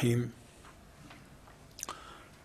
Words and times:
Bismillahirrahmanirrahim. 0.00 0.32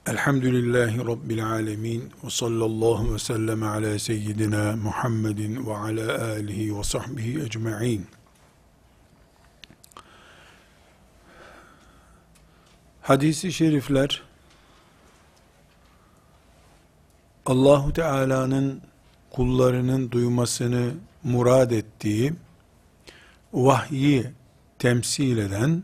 Elhamdülillahi 0.08 0.98
Rabbil 1.08 1.46
alemin. 1.46 2.12
Ve 2.24 2.30
sallallahu 2.30 3.14
ve 3.14 3.20
sellem 3.20 3.64
ala 3.64 4.00
seyyidina 4.00 4.76
Muhammedin 4.76 5.68
ve 5.68 5.76
ala 5.76 6.24
alihi 6.32 6.78
ve 6.78 6.84
sahbihi 6.84 7.42
ecma'in. 7.42 8.08
Hadisi 13.02 13.54
şerifler 13.54 14.22
Allahu 17.46 17.94
Teala'nın 17.94 18.82
kullarının 19.32 20.12
duymasını 20.12 20.92
murad 21.24 21.72
ettiği 21.72 22.34
vahyi 23.54 24.26
temsil 24.80 25.38
eden 25.38 25.84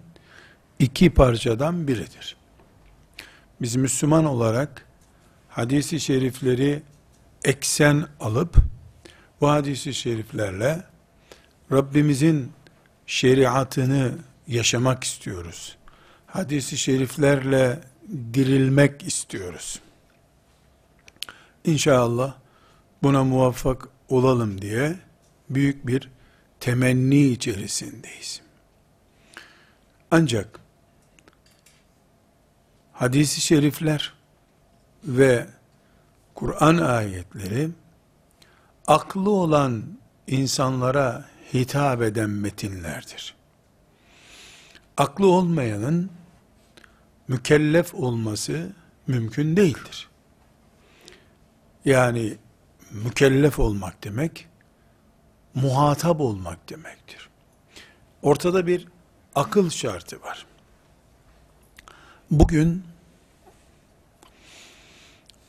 iki 0.81 1.09
parçadan 1.09 1.87
biridir. 1.87 2.35
Biz 3.61 3.75
Müslüman 3.75 4.25
olarak 4.25 4.85
hadisi 5.49 5.99
şerifleri 5.99 6.83
eksen 7.43 8.07
alıp 8.19 8.55
bu 9.41 9.49
hadisi 9.49 9.93
şeriflerle 9.93 10.83
Rabbimizin 11.71 12.51
şeriatını 13.05 14.17
yaşamak 14.47 15.03
istiyoruz. 15.03 15.77
Hadisi 16.27 16.77
şeriflerle 16.77 17.79
dirilmek 18.33 19.03
istiyoruz. 19.03 19.79
İnşallah 21.65 22.33
buna 23.03 23.23
muvaffak 23.23 23.87
olalım 24.09 24.61
diye 24.61 24.95
büyük 25.49 25.87
bir 25.87 26.09
temenni 26.59 27.27
içerisindeyiz. 27.27 28.41
Ancak 30.11 30.60
hadisi 33.01 33.41
şerifler 33.41 34.13
ve 35.03 35.47
Kur'an 36.35 36.77
ayetleri 36.77 37.69
aklı 38.87 39.29
olan 39.29 39.83
insanlara 40.27 41.25
hitap 41.53 42.01
eden 42.01 42.29
metinlerdir. 42.29 43.35
Aklı 44.97 45.27
olmayanın 45.27 46.11
mükellef 47.27 47.95
olması 47.95 48.69
mümkün 49.07 49.57
değildir. 49.57 50.09
Yani 51.85 52.37
mükellef 52.91 53.59
olmak 53.59 54.03
demek 54.03 54.47
muhatap 55.55 56.21
olmak 56.21 56.69
demektir. 56.69 57.29
Ortada 58.21 58.67
bir 58.67 58.87
akıl 59.35 59.69
şartı 59.69 60.21
var. 60.21 60.50
Bugün 62.31 62.83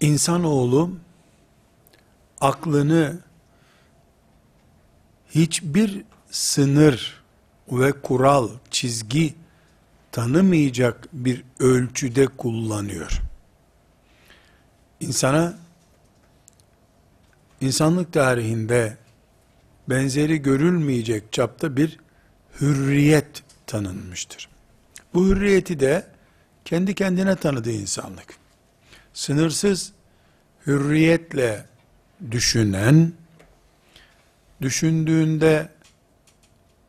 insanoğlu 0.00 0.90
aklını 2.40 3.18
hiçbir 5.30 6.04
sınır 6.30 7.22
ve 7.68 7.92
kural, 7.92 8.48
çizgi 8.70 9.34
tanımayacak 10.12 11.08
bir 11.12 11.44
ölçüde 11.58 12.26
kullanıyor. 12.26 13.20
İnsana 15.00 15.58
insanlık 17.60 18.12
tarihinde 18.12 18.96
benzeri 19.88 20.38
görülmeyecek 20.38 21.32
çapta 21.32 21.76
bir 21.76 21.98
hürriyet 22.60 23.42
tanınmıştır. 23.66 24.48
Bu 25.14 25.26
hürriyeti 25.26 25.80
de 25.80 26.11
kendi 26.64 26.94
kendine 26.94 27.36
tanıdı 27.36 27.70
insanlık. 27.70 28.34
Sınırsız 29.12 29.92
hürriyetle 30.66 31.66
düşünen, 32.30 33.12
düşündüğünde 34.60 35.68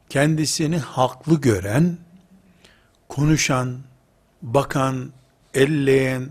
kendisini 0.09 0.77
haklı 0.77 1.41
gören, 1.41 1.97
konuşan, 3.09 3.79
bakan, 4.41 5.11
elleyen, 5.53 6.29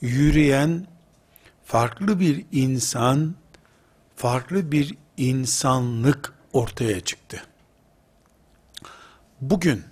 yürüyen 0.00 0.86
farklı 1.64 2.20
bir 2.20 2.44
insan, 2.52 3.34
farklı 4.16 4.72
bir 4.72 4.94
insanlık 5.16 6.32
ortaya 6.52 7.00
çıktı. 7.00 7.42
Bugün 9.40 9.84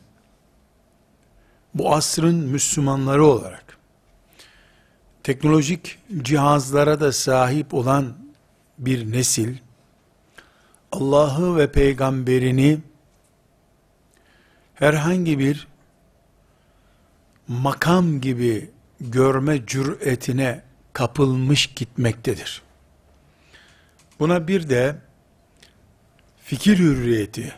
bu 1.79 1.95
asrın 1.95 2.35
Müslümanları 2.35 3.25
olarak 3.25 3.79
teknolojik 5.23 5.99
cihazlara 6.23 7.01
da 7.01 7.13
sahip 7.13 7.75
olan 7.75 8.15
bir 8.79 9.13
nesil 9.13 9.57
Allah'ı 10.93 11.57
ve 11.57 11.73
peygamberini 11.73 12.79
herhangi 14.75 15.39
bir 15.39 15.69
makam 17.49 18.21
gibi 18.21 18.71
görme 19.01 19.67
cüretine 19.67 20.63
kapılmış 20.93 21.67
gitmektedir. 21.67 22.63
Buna 24.21 24.49
bir 24.49 24.69
de 24.69 24.97
fikir 26.45 26.79
hürriyeti, 26.79 27.55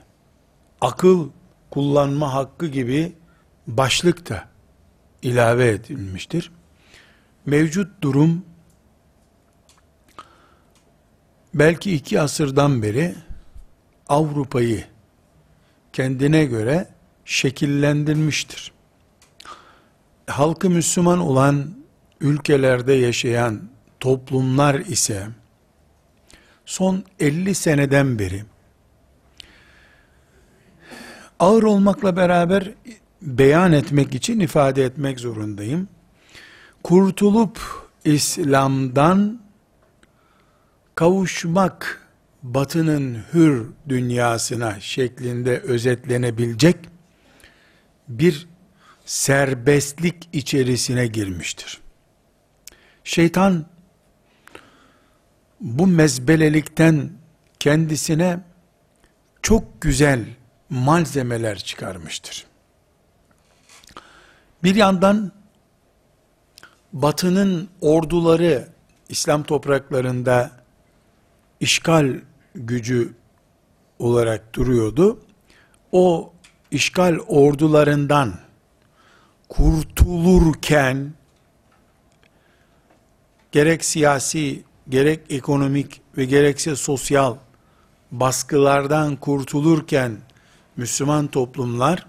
akıl 0.80 1.30
kullanma 1.70 2.34
hakkı 2.34 2.66
gibi 2.66 3.12
başlık 3.68 4.30
da 4.30 4.48
ilave 5.22 5.68
edilmiştir. 5.68 6.52
Mevcut 7.46 8.02
durum 8.02 8.44
belki 11.54 11.94
iki 11.94 12.20
asırdan 12.20 12.82
beri 12.82 13.14
Avrupa'yı 14.08 14.84
kendine 15.92 16.44
göre 16.44 16.88
şekillendirmiştir. 17.24 18.72
Halkı 20.26 20.70
Müslüman 20.70 21.18
olan 21.18 21.70
ülkelerde 22.20 22.92
yaşayan 22.92 23.60
toplumlar 24.00 24.74
ise 24.74 25.26
son 26.66 27.04
50 27.20 27.54
seneden 27.54 28.18
beri 28.18 28.44
ağır 31.38 31.62
olmakla 31.62 32.16
beraber 32.16 32.70
beyan 33.22 33.72
etmek 33.72 34.14
için 34.14 34.40
ifade 34.40 34.84
etmek 34.84 35.20
zorundayım. 35.20 35.88
Kurtulup 36.82 37.60
İslam'dan 38.04 39.40
kavuşmak 40.94 42.08
batının 42.42 43.18
hür 43.32 43.66
dünyasına 43.88 44.80
şeklinde 44.80 45.60
özetlenebilecek 45.60 46.76
bir 48.08 48.48
serbestlik 49.04 50.28
içerisine 50.32 51.06
girmiştir. 51.06 51.80
Şeytan 53.04 53.66
bu 55.60 55.86
mezbelelikten 55.86 57.10
kendisine 57.58 58.40
çok 59.42 59.80
güzel 59.80 60.24
malzemeler 60.70 61.58
çıkarmıştır. 61.58 62.47
Bir 64.62 64.74
yandan 64.74 65.32
batının 66.92 67.68
orduları 67.80 68.68
İslam 69.08 69.42
topraklarında 69.42 70.50
işgal 71.60 72.20
gücü 72.54 73.14
olarak 73.98 74.54
duruyordu. 74.54 75.20
O 75.92 76.32
işgal 76.70 77.18
ordularından 77.18 78.34
kurtulurken 79.48 81.12
gerek 83.52 83.84
siyasi, 83.84 84.64
gerek 84.88 85.20
ekonomik 85.30 86.00
ve 86.16 86.24
gerekse 86.24 86.76
sosyal 86.76 87.36
baskılardan 88.12 89.16
kurtulurken 89.16 90.18
Müslüman 90.76 91.26
toplumlar 91.26 92.06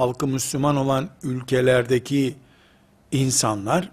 halkı 0.00 0.26
Müslüman 0.26 0.76
olan 0.76 1.10
ülkelerdeki 1.22 2.36
insanlar 3.12 3.90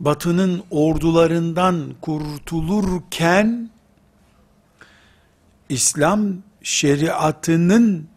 batının 0.00 0.64
ordularından 0.70 1.94
kurtulurken 2.00 3.70
İslam 5.68 6.36
şeriatının 6.62 8.08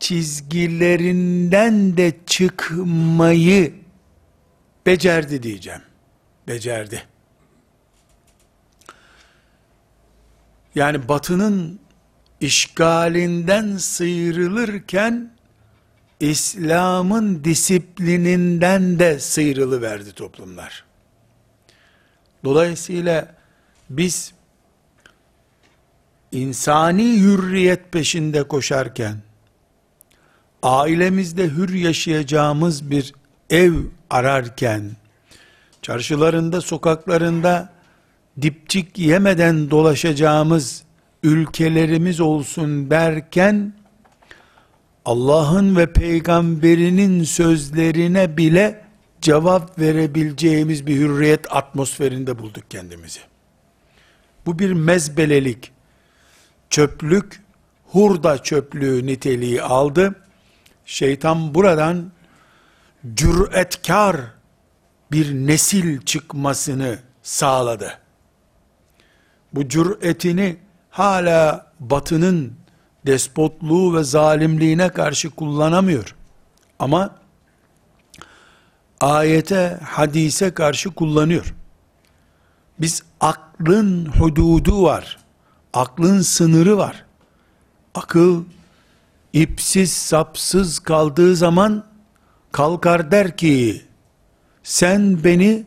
çizgilerinden 0.00 1.96
de 1.96 2.16
çıkmayı 2.26 3.74
becerdi 4.86 5.42
diyeceğim. 5.42 5.82
Becerdi. 6.48 7.02
Yani 10.74 11.08
batının 11.08 11.80
işgalinden 12.40 13.76
sıyrılırken 13.76 15.33
İslam'ın 16.20 17.44
disiplininden 17.44 18.98
de 18.98 19.18
sıyrılı 19.18 19.82
verdi 19.82 20.12
toplumlar. 20.12 20.84
Dolayısıyla 22.44 23.34
biz 23.90 24.32
insani 26.32 27.20
hürriyet 27.20 27.92
peşinde 27.92 28.42
koşarken 28.42 29.16
ailemizde 30.62 31.48
hür 31.48 31.74
yaşayacağımız 31.74 32.90
bir 32.90 33.14
ev 33.50 33.74
ararken 34.10 34.90
çarşılarında, 35.82 36.60
sokaklarında 36.60 37.72
dipçik 38.42 38.98
yemeden 38.98 39.70
dolaşacağımız 39.70 40.82
ülkelerimiz 41.22 42.20
olsun 42.20 42.90
derken 42.90 43.72
Allah'ın 45.04 45.76
ve 45.76 45.92
peygamberinin 45.92 47.24
sözlerine 47.24 48.36
bile 48.36 48.84
cevap 49.20 49.78
verebileceğimiz 49.78 50.86
bir 50.86 50.96
hürriyet 50.96 51.52
atmosferinde 51.52 52.38
bulduk 52.38 52.70
kendimizi. 52.70 53.20
Bu 54.46 54.58
bir 54.58 54.72
mezbelelik, 54.72 55.72
çöplük, 56.70 57.42
hurda 57.86 58.42
çöplüğü 58.42 59.06
niteliği 59.06 59.62
aldı. 59.62 60.14
Şeytan 60.86 61.54
buradan 61.54 62.12
cüretkar 63.14 64.16
bir 65.12 65.34
nesil 65.34 66.02
çıkmasını 66.02 66.98
sağladı. 67.22 67.98
Bu 69.52 69.68
cüretini 69.68 70.56
hala 70.90 71.72
batının 71.80 72.52
despotluğu 73.06 73.96
ve 73.96 74.04
zalimliğine 74.04 74.88
karşı 74.88 75.30
kullanamıyor. 75.30 76.14
Ama 76.78 77.10
ayete, 79.00 79.80
hadise 79.82 80.54
karşı 80.54 80.90
kullanıyor. 80.90 81.54
Biz 82.80 83.02
aklın 83.20 84.06
hududu 84.06 84.82
var. 84.82 85.18
Aklın 85.72 86.20
sınırı 86.20 86.78
var. 86.78 87.04
Akıl 87.94 88.44
ipsiz 89.32 89.92
sapsız 89.92 90.78
kaldığı 90.78 91.36
zaman 91.36 91.84
kalkar 92.52 93.10
der 93.10 93.36
ki 93.36 93.84
sen 94.62 95.24
beni 95.24 95.64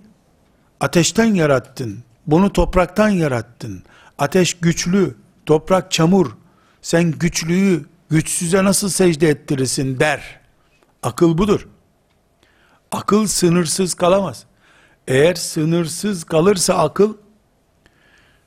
ateşten 0.79 1.33
yarattın. 1.35 2.03
Bunu 2.27 2.53
topraktan 2.53 3.09
yarattın. 3.09 3.83
Ateş 4.17 4.53
güçlü, 4.53 5.15
toprak 5.45 5.91
çamur. 5.91 6.31
Sen 6.81 7.11
güçlüyü 7.11 7.85
güçsüze 8.09 8.63
nasıl 8.63 8.89
secde 8.89 9.29
ettirirsin 9.29 9.99
der. 9.99 10.39
Akıl 11.03 11.37
budur. 11.37 11.67
Akıl 12.91 13.27
sınırsız 13.27 13.93
kalamaz. 13.93 14.45
Eğer 15.07 15.35
sınırsız 15.35 16.23
kalırsa 16.23 16.73
akıl, 16.73 17.13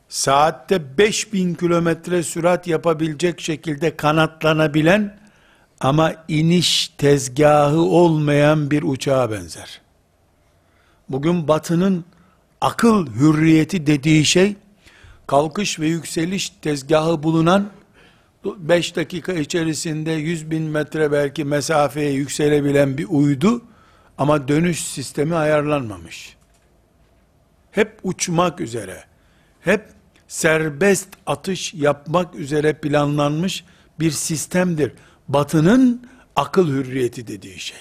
saatte 0.08 0.98
5000 0.98 1.54
kilometre 1.54 2.22
sürat 2.22 2.66
yapabilecek 2.66 3.40
şekilde 3.40 3.96
kanatlanabilen 3.96 5.20
ama 5.80 6.14
iniş 6.28 6.88
tezgahı 6.88 7.80
olmayan 7.80 8.70
bir 8.70 8.82
uçağa 8.82 9.30
benzer. 9.30 9.80
Bugün 11.08 11.48
batının 11.48 12.04
akıl 12.60 13.06
hürriyeti 13.06 13.86
dediği 13.86 14.24
şey, 14.24 14.56
kalkış 15.26 15.80
ve 15.80 15.86
yükseliş 15.86 16.50
tezgahı 16.50 17.22
bulunan 17.22 17.70
5 18.44 18.96
dakika 18.96 19.32
içerisinde 19.32 20.10
100 20.10 20.50
bin 20.50 20.62
metre 20.62 21.12
belki 21.12 21.44
mesafeye 21.44 22.10
yükselebilen 22.10 22.98
bir 22.98 23.06
uydu 23.08 23.62
ama 24.18 24.48
dönüş 24.48 24.84
sistemi 24.84 25.34
ayarlanmamış. 25.36 26.36
Hep 27.70 27.98
uçmak 28.02 28.60
üzere, 28.60 29.04
hep 29.60 29.88
serbest 30.28 31.08
atış 31.26 31.74
yapmak 31.74 32.34
üzere 32.34 32.72
planlanmış 32.72 33.64
bir 34.00 34.10
sistemdir. 34.10 34.92
Batının 35.28 36.08
akıl 36.36 36.68
hürriyeti 36.68 37.26
dediği 37.26 37.58
şey. 37.58 37.78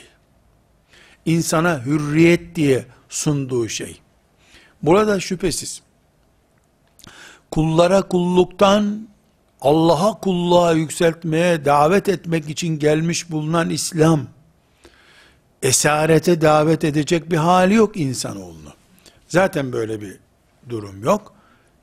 İnsana 1.26 1.86
hürriyet 1.86 2.56
diye 2.56 2.86
sunduğu 3.10 3.70
şey. 3.70 4.02
Burada 4.84 5.20
şüphesiz 5.20 5.82
kullara 7.52 8.02
kulluktan 8.02 9.08
Allah'a 9.62 10.20
kulluğa 10.20 10.74
yükseltmeye 10.74 11.66
davet 11.66 12.10
etmek 12.10 12.50
için 12.50 12.80
gelmiş 12.80 13.32
bulunan 13.32 13.70
İslam 13.70 14.28
esarete 15.62 16.42
davet 16.42 16.84
edecek 16.84 17.32
bir 17.32 17.38
hali 17.38 17.74
yok 17.74 17.98
insanoğlunu. 17.98 18.74
Zaten 19.28 19.74
böyle 19.74 20.02
bir 20.02 20.20
durum 20.70 21.04
yok. 21.04 21.34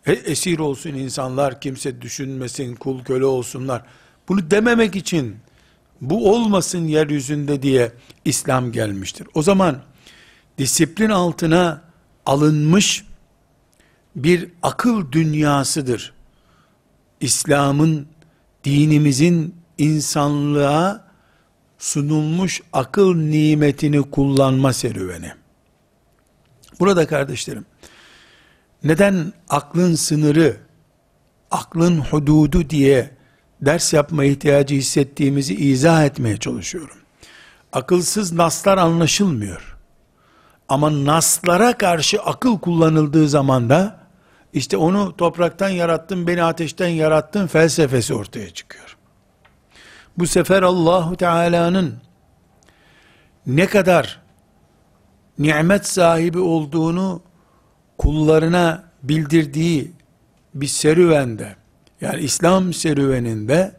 E, 0.07 0.13
esir 0.13 0.59
olsun 0.59 0.91
insanlar, 0.91 1.61
kimse 1.61 2.03
düşünmesin, 2.03 2.75
kul 2.75 3.05
köle 3.05 3.25
olsunlar. 3.25 3.83
Bunu 4.29 4.51
dememek 4.51 4.97
için 4.97 5.37
bu 6.01 6.33
olmasın 6.33 6.87
yeryüzünde 6.87 7.63
diye 7.63 7.93
İslam 8.25 8.73
gelmiştir. 8.73 9.27
O 9.35 9.43
zaman 9.43 9.83
disiplin 10.59 11.11
altına 11.11 11.83
alınmış 12.27 13.05
bir 14.17 14.49
akıl 14.63 15.13
dünyasıdır. 15.13 16.16
İslam'ın, 17.21 18.07
dinimizin 18.65 19.55
insanlığa 19.79 21.07
sunulmuş 21.79 22.63
akıl 22.73 23.15
nimetini 23.15 24.11
kullanma 24.11 24.73
serüveni. 24.73 25.33
Burada 26.81 27.07
kardeşlerim, 27.07 27.67
neden 28.85 29.33
aklın 29.49 29.95
sınırı, 29.95 30.57
aklın 31.51 32.01
hududu 32.01 32.71
diye 32.71 33.11
ders 33.61 33.93
yapma 33.93 34.25
ihtiyacı 34.25 34.75
hissettiğimizi 34.75 35.55
izah 35.55 36.05
etmeye 36.05 36.37
çalışıyorum. 36.37 36.97
Akılsız 37.73 38.33
naslar 38.33 38.79
anlaşılmıyor. 38.79 39.77
Ama 40.69 41.05
naslara 41.05 41.79
karşı 41.79 42.23
akıl 42.23 42.59
kullanıldığı 42.59 43.29
zaman 43.29 43.71
da 43.71 44.06
işte 44.57 44.77
onu 44.77 45.17
topraktan 45.17 45.69
yarattın, 45.69 46.27
beni 46.27 46.43
ateşten 46.43 46.89
yarattın 46.89 47.47
felsefesi 47.47 48.15
ortaya 48.15 48.51
çıkıyor. 48.51 48.97
Bu 50.19 50.27
sefer 50.27 50.63
Allahu 50.63 51.17
Teala'nın 51.17 51.95
ne 53.47 53.67
kadar 53.67 54.23
nimet 55.39 55.87
sahibi 55.87 56.39
olduğunu 56.39 57.23
kullarına 57.99 58.85
bildirdiği 59.03 59.93
bir 60.55 60.67
serüvende, 60.67 61.57
yani 62.01 62.21
İslam 62.21 62.73
serüveninde, 62.73 63.73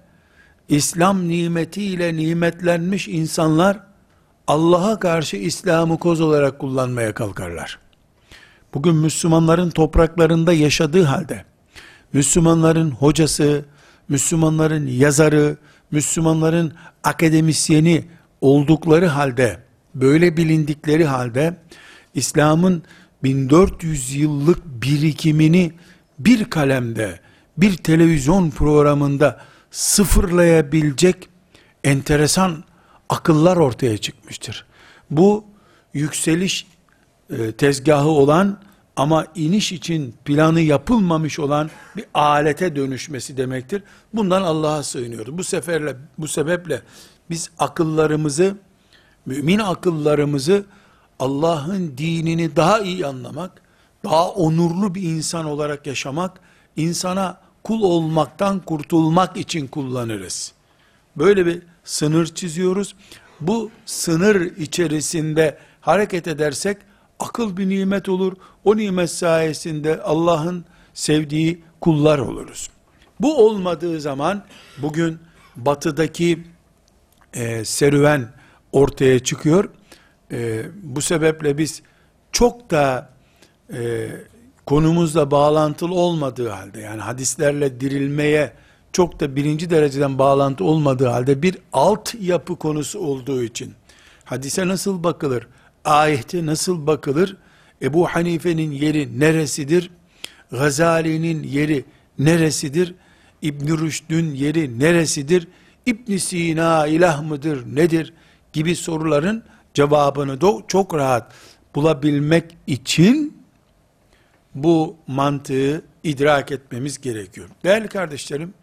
İslam 0.70 1.28
nimetiyle 1.28 2.16
nimetlenmiş 2.16 3.08
insanlar, 3.08 3.80
Allah'a 4.48 5.00
karşı 5.00 5.38
İslam'ı 5.38 6.00
koz 6.00 6.22
olarak 6.22 6.60
kullanmaya 6.60 7.14
kalkarlar. 7.14 7.87
Bugün 8.78 8.96
Müslümanların 8.96 9.70
topraklarında 9.70 10.54
yaşadığı 10.54 11.04
halde, 11.04 11.46
Müslümanların 12.14 12.92
hocası, 12.92 13.66
Müslümanların 14.10 14.88
yazarı, 14.88 15.58
Müslümanların 15.92 16.74
akademisyeni 17.04 18.06
oldukları 18.42 19.08
halde, 19.08 19.60
böyle 19.96 20.38
bilindikleri 20.38 21.06
halde, 21.06 21.58
İslam'ın 22.14 22.84
1400 23.24 24.16
yıllık 24.16 24.66
birikimini 24.66 25.72
bir 26.20 26.46
kalemde, 26.46 27.20
bir 27.58 27.78
televizyon 27.78 28.50
programında 28.50 29.42
sıfırlayabilecek 29.72 31.30
enteresan 31.84 32.64
akıllar 33.10 33.58
ortaya 33.58 33.98
çıkmıştır. 33.98 34.66
Bu 35.12 35.46
yükseliş 35.94 36.68
e, 37.30 37.52
tezgahı 37.52 38.10
olan 38.10 38.67
ama 38.98 39.26
iniş 39.36 39.72
için 39.72 40.16
planı 40.26 40.62
yapılmamış 40.62 41.40
olan 41.40 41.70
bir 41.96 42.06
alete 42.14 42.76
dönüşmesi 42.76 43.38
demektir. 43.38 43.84
Bundan 44.14 44.42
Allah'a 44.42 44.84
sığınıyoruz. 44.84 45.38
Bu 45.38 45.44
seferle 45.44 45.96
bu 46.18 46.28
sebeple 46.28 46.82
biz 47.30 47.50
akıllarımızı 47.60 48.56
mümin 49.26 49.60
akıllarımızı 49.60 50.66
Allah'ın 51.20 51.94
dinini 51.98 52.56
daha 52.56 52.80
iyi 52.80 53.06
anlamak, 53.06 53.62
daha 54.04 54.30
onurlu 54.30 54.96
bir 54.96 55.02
insan 55.02 55.46
olarak 55.46 55.88
yaşamak, 55.88 56.40
insana 56.76 57.38
kul 57.64 57.82
olmaktan 57.82 58.60
kurtulmak 58.60 59.38
için 59.38 59.68
kullanırız. 59.68 60.54
Böyle 61.16 61.46
bir 61.46 61.62
sınır 61.84 62.26
çiziyoruz. 62.26 62.96
Bu 63.42 63.72
sınır 63.86 64.42
içerisinde 64.58 65.58
hareket 65.82 66.28
edersek 66.28 66.78
akıl 67.20 67.58
bir 67.58 67.70
nimet 67.70 68.10
olur. 68.10 68.34
O 68.64 68.78
nimet 68.78 69.12
sayesinde 69.12 70.02
Allah'ın 70.02 70.66
sevdiği 70.94 71.64
kullar 71.82 72.20
oluruz. 72.20 72.70
Bu 73.20 73.46
olmadığı 73.48 74.02
zaman 74.02 74.44
bugün 74.78 75.20
batıdaki 75.56 76.44
e, 77.34 77.66
serüven 77.66 78.28
ortaya 78.72 79.20
çıkıyor. 79.20 79.70
E, 80.32 80.66
bu 80.84 81.02
sebeple 81.02 81.58
biz 81.58 81.82
çok 82.32 82.72
da 82.72 83.10
e, 83.74 84.10
konumuzla 84.66 85.32
bağlantılı 85.32 85.94
olmadığı 85.96 86.50
halde 86.50 86.80
yani 86.80 87.02
hadislerle 87.02 87.80
dirilmeye 87.80 88.54
çok 88.94 89.20
da 89.20 89.36
birinci 89.36 89.70
dereceden 89.70 90.20
bağlantı 90.20 90.64
olmadığı 90.64 91.08
halde 91.08 91.42
bir 91.42 91.58
alt 91.74 92.16
yapı 92.22 92.56
konusu 92.56 93.00
olduğu 93.00 93.44
için 93.44 93.74
hadise 94.26 94.68
nasıl 94.68 95.04
bakılır, 95.04 95.48
ayete 95.88 96.46
nasıl 96.46 96.88
bakılır, 96.88 97.38
Ebu 97.82 98.08
Hanife'nin 98.08 98.72
yeri 98.72 99.20
neresidir, 99.20 99.92
Gazali'nin 100.52 101.44
yeri 101.44 101.86
neresidir, 102.20 102.96
İbn 103.42 103.78
Rüşd'ün 103.78 104.34
yeri 104.34 104.80
neresidir, 104.80 105.48
İbn 105.86 106.18
Sina 106.18 106.88
ilah 106.88 107.24
mıdır, 107.24 107.76
nedir? 107.76 108.14
Gibi 108.54 108.76
soruların 108.76 109.44
cevabını 109.74 110.42
da 110.42 110.52
çok 110.68 110.96
rahat 110.96 111.34
bulabilmek 111.76 112.58
için 112.68 113.38
bu 114.56 114.96
mantığı 115.08 115.82
idrak 116.04 116.52
etmemiz 116.52 117.02
gerekiyor. 117.02 117.50
Değerli 117.64 117.88
kardeşlerim, 117.88 118.54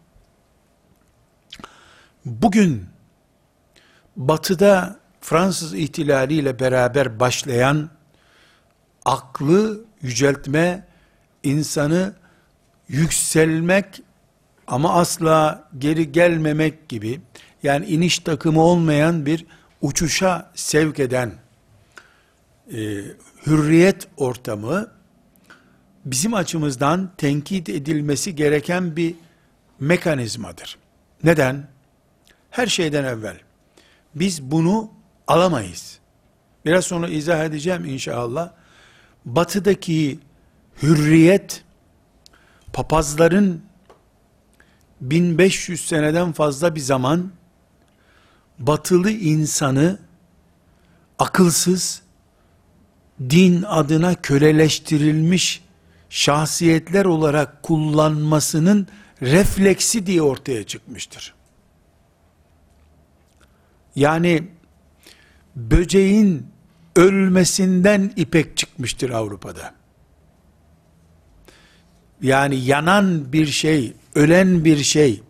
bugün 2.25 2.85
batıda 4.15 4.99
Fransız 5.25 5.73
ihtilaliyle 5.73 6.59
beraber 6.59 7.19
başlayan 7.19 7.89
aklı 9.05 9.85
yüceltme, 10.01 10.87
insanı 11.43 12.13
yükselmek 12.87 14.01
ama 14.67 14.93
asla 14.93 15.69
geri 15.77 16.11
gelmemek 16.11 16.89
gibi 16.89 17.21
yani 17.63 17.85
iniş 17.85 18.19
takımı 18.19 18.61
olmayan 18.61 19.25
bir 19.25 19.45
uçuşa 19.81 20.51
sevk 20.55 20.99
eden 20.99 21.33
e, 22.73 22.77
hürriyet 23.45 24.07
ortamı 24.17 24.91
bizim 26.05 26.33
açımızdan 26.33 27.11
tenkit 27.17 27.69
edilmesi 27.69 28.35
gereken 28.35 28.95
bir 28.95 29.15
mekanizmadır. 29.79 30.77
Neden? 31.23 31.67
Her 32.51 32.67
şeyden 32.67 33.03
evvel 33.03 33.37
biz 34.15 34.41
bunu 34.41 34.94
alamayız. 35.27 35.99
Biraz 36.65 36.85
sonra 36.85 37.07
izah 37.07 37.45
edeceğim 37.45 37.85
inşallah. 37.85 38.51
Batıdaki 39.25 40.19
hürriyet 40.83 41.63
papazların 42.73 43.61
1500 45.01 45.85
seneden 45.87 46.31
fazla 46.31 46.75
bir 46.75 46.79
zaman 46.79 47.31
batılı 48.59 49.11
insanı 49.11 49.99
akılsız, 51.19 52.01
din 53.29 53.63
adına 53.63 54.15
köleleştirilmiş 54.15 55.63
şahsiyetler 56.09 57.05
olarak 57.05 57.63
kullanmasının 57.63 58.87
refleksi 59.21 60.05
diye 60.05 60.21
ortaya 60.21 60.63
çıkmıştır. 60.63 61.33
Yani 63.95 64.47
böceğin 65.55 66.47
ölmesinden 66.95 68.11
ipek 68.15 68.57
çıkmıştır 68.57 69.09
Avrupa'da. 69.09 69.73
Yani 72.21 72.55
yanan 72.55 73.33
bir 73.33 73.45
şey, 73.45 73.93
ölen 74.15 74.65
bir 74.65 74.77
şey, 74.77 75.21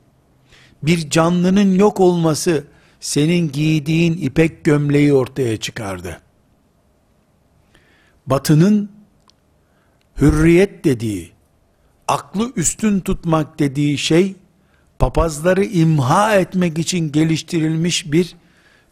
bir 0.84 1.10
canlının 1.10 1.76
yok 1.76 2.00
olması 2.00 2.64
senin 3.00 3.52
giydiğin 3.52 4.18
ipek 4.18 4.64
gömleği 4.64 5.14
ortaya 5.14 5.58
çıkardı. 5.58 6.22
Batının 8.28 8.92
hürriyet 10.22 10.84
dediği, 10.84 11.32
aklı 12.08 12.52
üstün 12.56 13.00
tutmak 13.00 13.60
dediği 13.60 13.98
şey, 13.98 14.36
papazları 15.00 15.66
imha 15.66 16.36
etmek 16.36 16.78
için 16.78 17.12
geliştirilmiş 17.12 18.12
bir 18.12 18.36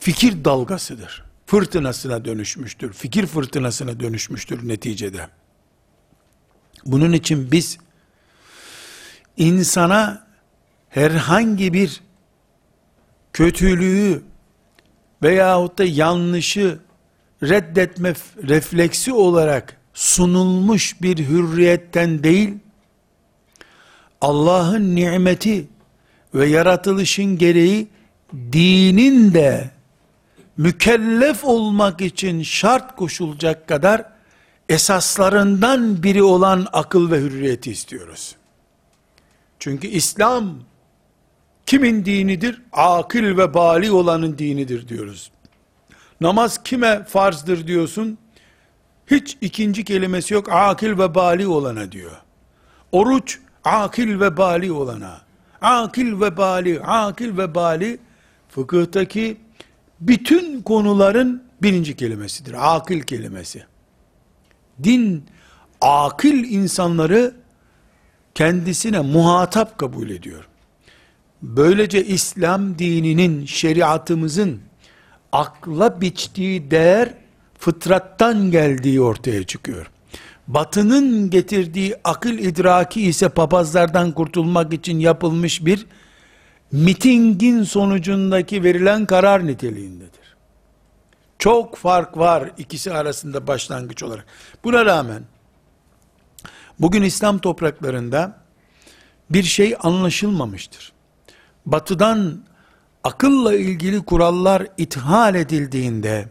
fikir 0.03 0.45
dalgasıdır. 0.45 1.23
Fırtınasına 1.45 2.25
dönüşmüştür. 2.25 2.93
Fikir 2.93 3.25
fırtınasına 3.25 3.99
dönüşmüştür 3.99 4.67
neticede. 4.67 5.27
Bunun 6.85 7.13
için 7.13 7.51
biz 7.51 7.77
insana 9.37 10.27
herhangi 10.89 11.73
bir 11.73 12.01
kötülüğü 13.33 14.23
veyahut 15.23 15.77
da 15.77 15.83
yanlışı 15.83 16.79
reddetme 17.43 18.13
refleksi 18.47 19.13
olarak 19.13 19.77
sunulmuş 19.93 21.01
bir 21.01 21.17
hürriyetten 21.17 22.23
değil, 22.23 22.53
Allah'ın 24.21 24.95
nimeti 24.95 25.67
ve 26.33 26.47
yaratılışın 26.47 27.37
gereği 27.37 27.87
dinin 28.33 29.33
de 29.33 29.72
mükellef 30.57 31.43
olmak 31.43 32.01
için 32.01 32.43
şart 32.43 32.95
koşulacak 32.95 33.67
kadar 33.67 34.05
esaslarından 34.69 36.03
biri 36.03 36.23
olan 36.23 36.67
akıl 36.73 37.11
ve 37.11 37.19
hürriyeti 37.19 37.71
istiyoruz. 37.71 38.35
Çünkü 39.59 39.87
İslam 39.87 40.55
kimin 41.65 42.05
dinidir? 42.05 42.61
Akıl 42.71 43.37
ve 43.37 43.53
bali 43.53 43.91
olanın 43.91 44.37
dinidir 44.37 44.87
diyoruz. 44.87 45.31
Namaz 46.21 46.63
kime 46.63 47.03
farzdır 47.03 47.67
diyorsun? 47.67 48.17
Hiç 49.07 49.37
ikinci 49.41 49.83
kelimesi 49.83 50.33
yok. 50.33 50.51
Akil 50.51 50.97
ve 50.97 51.15
bali 51.15 51.47
olana 51.47 51.91
diyor. 51.91 52.11
Oruç 52.91 53.39
akil 53.63 54.19
ve 54.19 54.37
bali 54.37 54.71
olana. 54.71 55.21
Akil 55.61 56.21
ve 56.21 56.37
bali, 56.37 56.81
akil 56.81 57.37
ve 57.37 57.55
bali 57.55 57.99
fıkıhtaki 58.49 59.37
bütün 60.07 60.61
konuların 60.61 61.43
birinci 61.61 61.95
kelimesidir. 61.95 62.75
Akil 62.75 63.01
kelimesi. 63.01 63.63
Din 64.83 65.25
akil 65.81 66.51
insanları 66.51 67.35
kendisine 68.35 68.99
muhatap 68.99 69.77
kabul 69.77 70.09
ediyor. 70.09 70.47
Böylece 71.41 72.05
İslam 72.05 72.79
dininin, 72.79 73.45
şeriatımızın 73.45 74.59
akla 75.31 76.01
biçtiği 76.01 76.71
değer 76.71 77.13
fıtrattan 77.59 78.51
geldiği 78.51 79.01
ortaya 79.01 79.43
çıkıyor. 79.43 79.91
Batının 80.47 81.29
getirdiği 81.29 81.95
akıl 82.03 82.37
idraki 82.37 83.01
ise 83.01 83.29
papazlardan 83.29 84.11
kurtulmak 84.11 84.73
için 84.73 84.99
yapılmış 84.99 85.65
bir 85.65 85.85
mitingin 86.73 87.63
sonucundaki 87.63 88.63
verilen 88.63 89.05
karar 89.05 89.47
niteliğindedir. 89.47 90.35
Çok 91.39 91.75
fark 91.75 92.17
var 92.17 92.51
ikisi 92.57 92.93
arasında 92.93 93.47
başlangıç 93.47 94.03
olarak. 94.03 94.25
Buna 94.63 94.85
rağmen 94.85 95.23
bugün 96.79 97.01
İslam 97.01 97.39
topraklarında 97.39 98.37
bir 99.29 99.43
şey 99.43 99.75
anlaşılmamıştır. 99.83 100.93
Batıdan 101.65 102.43
akılla 103.03 103.55
ilgili 103.55 104.05
kurallar 104.05 104.67
ithal 104.77 105.35
edildiğinde 105.35 106.29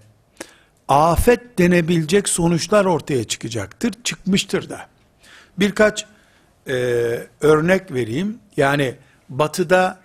afet 0.89 1.59
denebilecek 1.59 2.29
sonuçlar 2.29 2.85
ortaya 2.85 3.25
çıkacaktır. 3.25 3.93
Çıkmıştır 4.05 4.69
da. 4.69 4.87
Birkaç 5.59 6.07
e, 6.67 6.75
örnek 7.41 7.93
vereyim. 7.93 8.39
Yani 8.57 8.95
batıda 9.29 10.02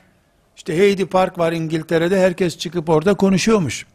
işte 0.68 0.84
Heidi 0.84 1.06
Park 1.06 1.38
var 1.38 1.52
İngiltere'de 1.52 2.20
herkes 2.20 2.58
çıkıp 2.58 2.90
orada 2.90 3.14
konuşuyormuş. 3.14 3.86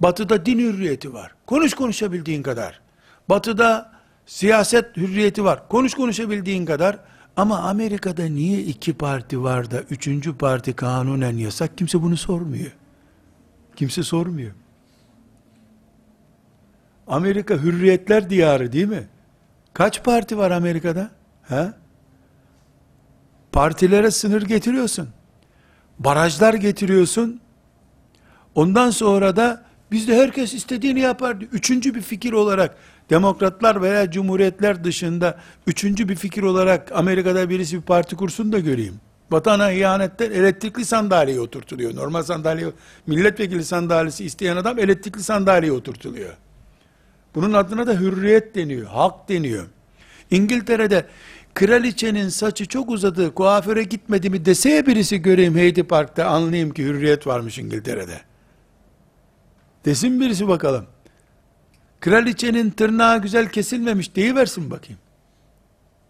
Batıda 0.00 0.46
din 0.46 0.58
hürriyeti 0.58 1.14
var. 1.14 1.34
Konuş 1.46 1.74
konuşabildiğin 1.74 2.42
kadar. 2.42 2.80
Batıda 3.28 3.92
siyaset 4.26 4.96
hürriyeti 4.96 5.44
var. 5.44 5.68
Konuş 5.68 5.94
konuşabildiğin 5.94 6.66
kadar. 6.66 6.98
Ama 7.36 7.58
Amerika'da 7.58 8.24
niye 8.24 8.60
iki 8.60 8.94
parti 8.94 9.42
var 9.42 9.70
da 9.70 9.80
üçüncü 9.80 10.36
parti 10.36 10.72
kanunen 10.72 11.36
yasak? 11.36 11.78
Kimse 11.78 12.02
bunu 12.02 12.16
sormuyor. 12.16 12.72
Kimse 13.76 14.02
sormuyor. 14.02 14.52
Amerika 17.06 17.54
hürriyetler 17.54 18.30
diyarı 18.30 18.72
değil 18.72 18.88
mi? 18.88 19.08
Kaç 19.74 20.04
parti 20.04 20.38
var 20.38 20.50
Amerika'da? 20.50 21.10
He? 21.42 21.72
Partilere 23.52 24.10
sınır 24.10 24.42
getiriyorsun. 24.42 25.08
Barajlar 25.98 26.54
getiriyorsun. 26.54 27.40
Ondan 28.54 28.90
sonra 28.90 29.36
da 29.36 29.64
bizde 29.90 30.16
herkes 30.16 30.54
istediğini 30.54 31.00
yapar. 31.00 31.36
Üçüncü 31.52 31.94
bir 31.94 32.02
fikir 32.02 32.32
olarak 32.32 32.76
demokratlar 33.10 33.82
veya 33.82 34.10
cumhuriyetler 34.10 34.84
dışında 34.84 35.38
üçüncü 35.66 36.08
bir 36.08 36.16
fikir 36.16 36.42
olarak 36.42 36.92
Amerika'da 36.92 37.50
birisi 37.50 37.76
bir 37.76 37.82
parti 37.82 38.16
kursun 38.16 38.52
da 38.52 38.58
göreyim. 38.58 39.00
Vatana 39.30 39.72
ihanetten 39.72 40.30
elektrikli 40.30 40.84
sandalyeye 40.84 41.40
oturtuluyor. 41.40 41.96
Normal 41.96 42.22
sandalye, 42.22 42.66
milletvekili 43.06 43.64
sandalyesi 43.64 44.24
isteyen 44.24 44.56
adam 44.56 44.78
elektrikli 44.78 45.22
sandalyeye 45.22 45.72
oturtuluyor. 45.72 46.36
Bunun 47.34 47.52
adına 47.52 47.86
da 47.86 47.92
hürriyet 47.92 48.54
deniyor, 48.54 48.86
hak 48.86 49.28
deniyor. 49.28 49.66
İngiltere'de 50.30 51.06
kraliçenin 51.54 52.28
saçı 52.28 52.66
çok 52.66 52.90
uzadı, 52.90 53.34
kuaföre 53.34 53.82
gitmedi 53.82 54.30
mi 54.30 54.44
deseye 54.44 54.86
birisi 54.86 55.18
göreyim 55.18 55.56
Heidi 55.56 55.82
Park'ta 55.82 56.26
anlayayım 56.26 56.70
ki 56.70 56.84
hürriyet 56.84 57.26
varmış 57.26 57.58
İngiltere'de. 57.58 58.20
Desin 59.84 60.20
birisi 60.20 60.48
bakalım. 60.48 60.86
Kraliçenin 62.00 62.70
tırnağı 62.70 63.22
güzel 63.22 63.48
kesilmemiş 63.48 64.16
deyiversin 64.16 64.70
bakayım. 64.70 64.98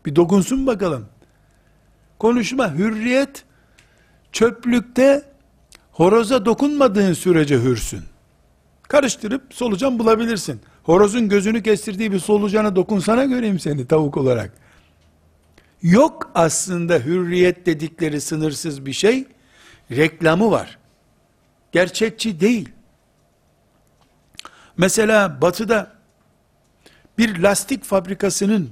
Bir 0.06 0.16
dokunsun 0.16 0.66
bakalım. 0.66 1.06
Konuşma, 2.18 2.74
hürriyet, 2.74 3.44
çöplükte 4.32 5.22
horoza 5.92 6.44
dokunmadığın 6.44 7.12
sürece 7.12 7.62
hürsün. 7.62 8.02
Karıştırıp 8.82 9.42
solucan 9.54 9.98
bulabilirsin. 9.98 10.60
Horozun 10.82 11.28
gözünü 11.28 11.62
kestirdiği 11.62 12.12
bir 12.12 12.18
solucana 12.18 12.76
dokunsana 12.76 13.24
göreyim 13.24 13.58
seni 13.58 13.86
tavuk 13.86 14.16
olarak. 14.16 14.61
Yok 15.82 16.30
aslında 16.34 16.98
hürriyet 16.98 17.66
dedikleri 17.66 18.20
sınırsız 18.20 18.86
bir 18.86 18.92
şey. 18.92 19.26
Reklamı 19.90 20.50
var. 20.50 20.78
Gerçekçi 21.72 22.40
değil. 22.40 22.68
Mesela 24.76 25.40
batıda 25.40 25.92
bir 27.18 27.38
lastik 27.38 27.84
fabrikasının 27.84 28.70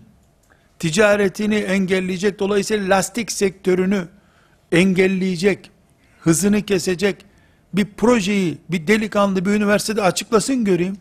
ticaretini 0.79 1.57
engelleyecek, 1.57 2.39
dolayısıyla 2.39 2.97
lastik 2.97 3.33
sektörünü 3.33 4.09
engelleyecek, 4.73 5.71
hızını 6.21 6.63
kesecek 6.63 7.25
bir 7.75 7.85
projeyi 7.85 8.59
bir 8.71 8.87
delikanlı 8.87 9.45
bir 9.45 9.51
üniversitede 9.51 10.03
açıklasın 10.03 10.65
göreyim. 10.65 10.97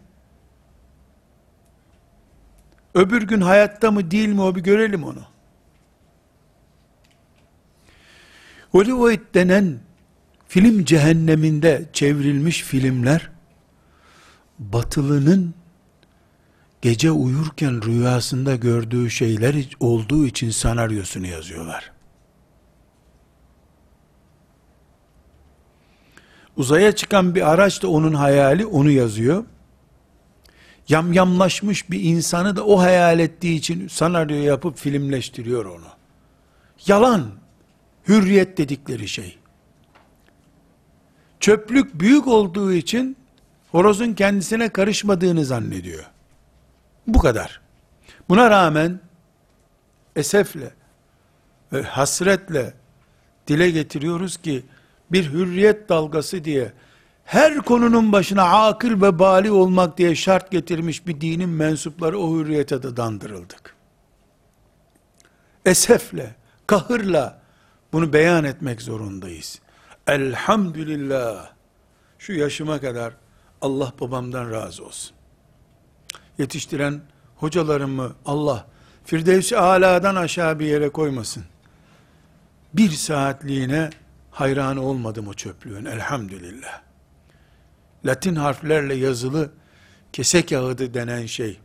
Öbür 2.93 3.21
gün 3.21 3.41
hayatta 3.41 3.91
mı 3.91 4.11
değil 4.11 4.29
mi 4.29 4.41
o 4.41 4.55
bir 4.55 4.61
görelim 4.61 5.03
onu. 5.03 5.38
Hollywood 8.71 9.33
denen 9.33 9.79
film 10.47 10.85
cehenneminde 10.85 11.85
çevrilmiş 11.93 12.63
filmler 12.63 13.29
batılının 14.59 15.53
gece 16.81 17.11
uyurken 17.11 17.85
rüyasında 17.85 18.55
gördüğü 18.55 19.09
şeyler 19.09 19.55
olduğu 19.79 20.25
için 20.25 20.49
senaryosunu 20.49 21.27
yazıyorlar. 21.27 21.91
Uzaya 26.57 26.91
çıkan 26.91 27.35
bir 27.35 27.51
araç 27.53 27.83
da 27.83 27.87
onun 27.87 28.13
hayali, 28.13 28.65
onu 28.65 28.91
yazıyor. 28.91 29.45
Yamyamlaşmış 30.89 31.91
bir 31.91 32.03
insanı 32.03 32.55
da 32.55 32.65
o 32.65 32.79
hayal 32.79 33.19
ettiği 33.19 33.55
için 33.55 33.87
senaryo 33.87 34.35
yapıp 34.35 34.77
filmleştiriyor 34.77 35.65
onu. 35.65 35.87
Yalan, 36.87 37.31
hürriyet 38.09 38.57
dedikleri 38.57 39.07
şey. 39.07 39.37
Çöplük 41.39 41.99
büyük 41.99 42.27
olduğu 42.27 42.73
için 42.73 43.17
horozun 43.71 44.13
kendisine 44.13 44.69
karışmadığını 44.69 45.45
zannediyor. 45.45 46.05
Bu 47.07 47.19
kadar. 47.19 47.61
Buna 48.29 48.49
rağmen 48.49 48.99
esefle 50.15 50.73
ve 51.73 51.81
hasretle 51.81 52.73
dile 53.47 53.71
getiriyoruz 53.71 54.37
ki 54.37 54.63
bir 55.11 55.33
hürriyet 55.33 55.89
dalgası 55.89 56.43
diye 56.43 56.73
her 57.25 57.57
konunun 57.57 58.11
başına 58.11 58.43
akıl 58.43 59.01
ve 59.01 59.19
bali 59.19 59.51
olmak 59.51 59.97
diye 59.97 60.15
şart 60.15 60.51
getirmiş 60.51 61.07
bir 61.07 61.21
dinin 61.21 61.49
mensupları 61.49 62.19
o 62.19 62.37
hürriyete 62.37 62.83
de 62.83 62.97
dandırıldık. 62.97 63.75
Esefle, 65.65 66.35
kahırla 66.67 67.38
bunu 67.93 68.13
beyan 68.13 68.43
etmek 68.43 68.81
zorundayız. 68.81 69.59
Elhamdülillah 70.07 71.49
şu 72.19 72.33
yaşıma 72.33 72.81
kadar 72.81 73.13
Allah 73.61 73.93
babamdan 73.99 74.51
razı 74.51 74.85
olsun. 74.85 75.15
Yetiştiren 76.37 77.01
hocalarımı 77.35 78.15
Allah 78.25 78.67
Firdevs-i 79.05 79.57
Ala'dan 79.57 80.15
aşağı 80.15 80.59
bir 80.59 80.65
yere 80.65 80.89
koymasın. 80.89 81.43
Bir 82.73 82.89
saatliğine 82.89 83.89
hayran 84.31 84.77
olmadım 84.77 85.27
o 85.27 85.33
çöplüğün 85.33 85.85
elhamdülillah. 85.85 86.81
Latin 88.05 88.35
harflerle 88.35 88.95
yazılı 88.95 89.51
kese 90.13 90.45
kağıdı 90.45 90.93
denen 90.93 91.25
şey, 91.25 91.59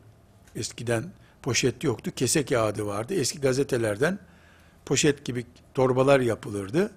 eskiden 0.56 1.04
poşet 1.42 1.84
yoktu, 1.84 2.10
kese 2.16 2.44
kağıdı 2.44 2.86
vardı. 2.86 3.14
Eski 3.14 3.40
gazetelerden 3.40 4.18
poşet 4.86 5.24
gibi 5.24 5.46
torbalar 5.74 6.20
yapılırdı. 6.20 6.90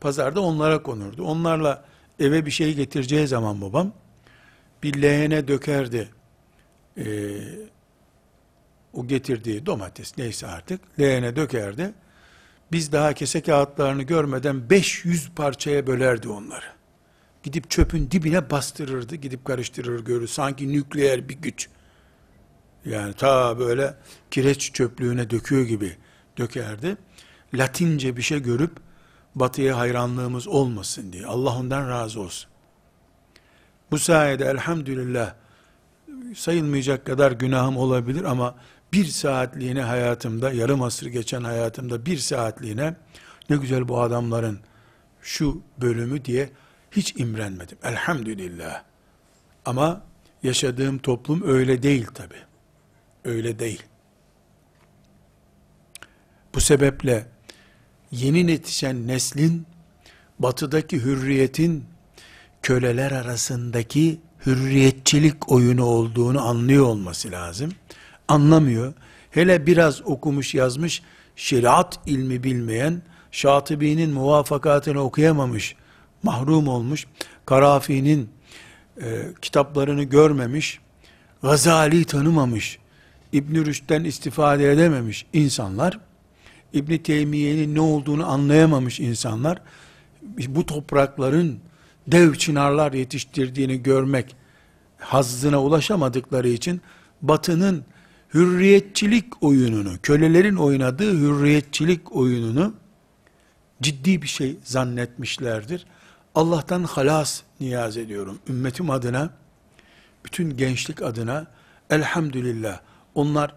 Pazarda 0.00 0.40
onlara 0.40 0.82
konurdu. 0.82 1.24
Onlarla 1.24 1.84
eve 2.18 2.46
bir 2.46 2.50
şey 2.50 2.74
getireceği 2.74 3.26
zaman 3.26 3.60
babam, 3.60 3.92
bir 4.82 5.02
leğene 5.02 5.48
dökerdi. 5.48 6.08
Ee, 6.98 7.04
o 8.92 9.06
getirdiği 9.06 9.66
domates 9.66 10.18
neyse 10.18 10.46
artık 10.46 11.00
leğene 11.00 11.36
dökerdi. 11.36 11.92
Biz 12.72 12.92
daha 12.92 13.12
kese 13.12 13.42
kağıtlarını 13.42 14.02
görmeden 14.02 14.70
500 14.70 15.30
parçaya 15.30 15.86
bölerdi 15.86 16.28
onları. 16.28 16.64
Gidip 17.42 17.70
çöpün 17.70 18.10
dibine 18.10 18.50
bastırırdı, 18.50 19.16
gidip 19.16 19.44
karıştırır 19.44 20.04
görür. 20.04 20.28
Sanki 20.28 20.72
nükleer 20.72 21.28
bir 21.28 21.34
güç. 21.34 21.68
Yani 22.84 23.14
ta 23.14 23.58
böyle 23.58 23.94
kireç 24.30 24.72
çöplüğüne 24.72 25.30
döküyor 25.30 25.62
gibi 25.62 25.96
dökerdi. 26.38 26.96
Latince 27.54 28.16
bir 28.16 28.22
şey 28.22 28.42
görüp 28.42 28.72
batıya 29.34 29.78
hayranlığımız 29.78 30.48
olmasın 30.48 31.12
diye. 31.12 31.26
Allah 31.26 31.58
ondan 31.58 31.88
razı 31.88 32.20
olsun. 32.20 32.50
Bu 33.90 33.98
sayede 33.98 34.44
elhamdülillah 34.44 35.34
sayılmayacak 36.36 37.06
kadar 37.06 37.32
günahım 37.32 37.76
olabilir 37.76 38.24
ama 38.24 38.54
bir 38.92 39.04
saatliğine 39.04 39.82
hayatımda, 39.82 40.52
yarım 40.52 40.82
asır 40.82 41.06
geçen 41.06 41.44
hayatımda 41.44 42.06
bir 42.06 42.18
saatliğine 42.18 42.94
ne 43.50 43.56
güzel 43.56 43.88
bu 43.88 44.00
adamların 44.00 44.60
şu 45.22 45.62
bölümü 45.80 46.24
diye 46.24 46.50
hiç 46.90 47.16
imrenmedim. 47.16 47.78
Elhamdülillah. 47.82 48.82
Ama 49.64 50.02
yaşadığım 50.42 50.98
toplum 50.98 51.42
öyle 51.46 51.82
değil 51.82 52.06
tabi. 52.06 52.34
Öyle 53.24 53.58
değil. 53.58 53.82
Bu 56.54 56.60
sebeple 56.60 57.26
yeni 58.12 58.50
yetişen 58.50 59.08
neslin 59.08 59.66
batıdaki 60.38 61.04
hürriyetin 61.04 61.84
köleler 62.62 63.10
arasındaki 63.10 64.20
hürriyetçilik 64.46 65.52
oyunu 65.52 65.84
olduğunu 65.84 66.46
anlıyor 66.48 66.86
olması 66.86 67.30
lazım. 67.30 67.72
Anlamıyor. 68.28 68.92
Hele 69.30 69.66
biraz 69.66 70.02
okumuş 70.02 70.54
yazmış, 70.54 71.02
şeriat 71.36 72.00
ilmi 72.06 72.44
bilmeyen, 72.44 73.02
Şatibi'nin 73.30 74.10
muvafakatını 74.10 75.00
okuyamamış, 75.00 75.76
mahrum 76.22 76.68
olmuş, 76.68 77.06
Karafi'nin 77.46 78.30
e, 79.02 79.26
kitaplarını 79.42 80.02
görmemiş, 80.02 80.80
Gazali 81.42 82.04
tanımamış, 82.04 82.78
İbn 83.32 83.64
Rüşd'den 83.64 84.04
istifade 84.04 84.72
edememiş 84.72 85.26
insanlar, 85.32 85.98
İbn 86.72 86.96
Teymiye'nin 86.96 87.74
ne 87.74 87.80
olduğunu 87.80 88.26
anlayamamış 88.30 89.00
insanlar, 89.00 89.62
bu 90.48 90.66
toprakların 90.66 91.58
dev 92.06 92.34
çınarlar 92.34 92.92
yetiştirdiğini 92.92 93.82
görmek 93.82 94.36
hazzına 94.98 95.62
ulaşamadıkları 95.62 96.48
için 96.48 96.80
batının 97.22 97.84
hürriyetçilik 98.34 99.42
oyununu, 99.42 99.92
kölelerin 100.02 100.56
oynadığı 100.56 101.18
hürriyetçilik 101.18 102.16
oyununu 102.16 102.74
ciddi 103.82 104.22
bir 104.22 104.28
şey 104.28 104.56
zannetmişlerdir. 104.64 105.86
Allah'tan 106.34 106.84
halas 106.84 107.42
niyaz 107.60 107.96
ediyorum. 107.96 108.38
Ümmetim 108.48 108.90
adına, 108.90 109.30
bütün 110.24 110.56
gençlik 110.56 111.02
adına 111.02 111.46
elhamdülillah 111.90 112.80
onlar 113.14 113.54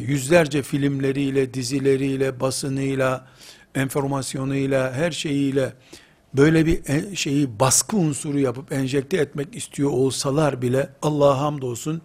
yüzlerce 0.00 0.62
filmleriyle, 0.62 1.54
dizileriyle, 1.54 2.40
basınıyla, 2.40 3.26
enformasyonuyla, 3.74 4.92
her 4.92 5.10
şeyiyle 5.10 5.72
böyle 6.34 6.66
bir 6.66 7.16
şeyi 7.16 7.60
baskı 7.60 7.96
unsuru 7.96 8.38
yapıp 8.38 8.72
enjekte 8.72 9.16
etmek 9.16 9.56
istiyor 9.56 9.90
olsalar 9.90 10.62
bile 10.62 10.90
Allah'a 11.02 11.38
hamdolsun 11.38 12.02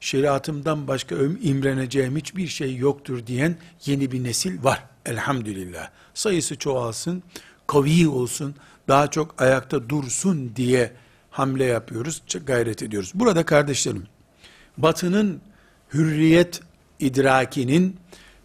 şeriatımdan 0.00 0.88
başka 0.88 1.16
imreneceğim 1.42 2.16
hiçbir 2.16 2.46
şey 2.46 2.76
yoktur 2.76 3.26
diyen 3.26 3.56
yeni 3.86 4.12
bir 4.12 4.24
nesil 4.24 4.64
var 4.64 4.84
Elhamdülillah. 5.06 5.90
Sayısı 6.14 6.56
çoğalsın, 6.58 7.22
kavi 7.66 8.08
olsun, 8.08 8.54
daha 8.88 9.10
çok 9.10 9.42
ayakta 9.42 9.88
dursun 9.88 10.56
diye 10.56 10.92
hamle 11.30 11.64
yapıyoruz, 11.64 12.22
gayret 12.46 12.82
ediyoruz. 12.82 13.12
Burada 13.14 13.44
kardeşlerim, 13.44 14.06
batının 14.78 15.40
hürriyet 15.94 16.60
idrakinin 17.00 17.96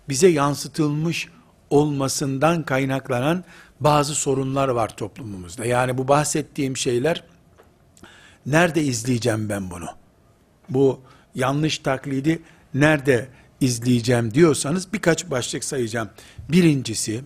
bize 0.10 0.28
yansıtılmış 0.28 1.28
olmasından 1.70 2.64
kaynaklanan 2.64 3.44
bazı 3.80 4.16
sorunlar 4.16 4.68
var 4.68 4.98
toplumumuzda. 4.98 5.66
Yani 5.66 5.98
bu 5.98 6.08
bahsettiğim 6.08 6.78
şeyler 6.78 7.24
nerede 8.46 8.84
izleyeceğim 8.84 9.50
ben 9.50 9.72
bunu? 9.72 9.88
Bu 10.70 11.02
yanlış 11.36 11.78
taklidi 11.80 12.42
nerede 12.74 13.30
izleyeceğim 13.62 14.34
diyorsanız 14.34 14.94
birkaç 14.94 15.30
başlık 15.30 15.64
sayacağım. 15.64 16.10
Birincisi, 16.50 17.22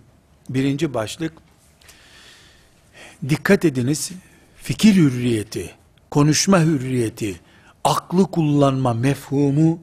birinci 0.50 0.94
başlık 0.94 1.34
dikkat 3.30 3.66
ediniz 3.66 4.12
fikir 4.58 4.96
hürriyeti, 4.96 5.72
konuşma 6.12 6.62
hürriyeti, 6.62 7.40
aklı 7.84 8.32
kullanma 8.32 8.94
mefhumu 8.94 9.80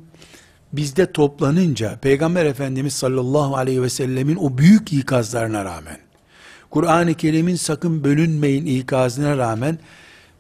bizde 0.73 1.13
toplanınca 1.13 1.97
Peygamber 1.97 2.47
Efendimiz 2.47 2.93
sallallahu 2.93 3.57
aleyhi 3.57 3.83
ve 3.83 3.91
sellemin 3.91 4.37
o 4.37 4.59
büyük 4.59 4.93
ikazlarına 4.93 5.65
rağmen 5.65 5.99
Kur'an-ı 6.71 7.15
Kerim'in 7.15 7.57
sakın 7.57 8.05
bölünmeyin 8.05 8.67
ikazına 8.67 9.37
rağmen 9.37 9.79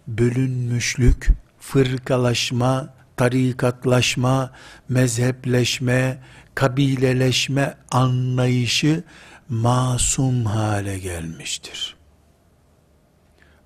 bölünmüşlük, 0.06 1.28
fırkalaşma, 1.60 2.94
tarikatlaşma, 3.16 4.50
mezhepleşme, 4.88 6.18
kabileleşme 6.54 7.76
anlayışı 7.90 9.04
masum 9.48 10.44
hale 10.44 10.98
gelmiştir. 10.98 11.96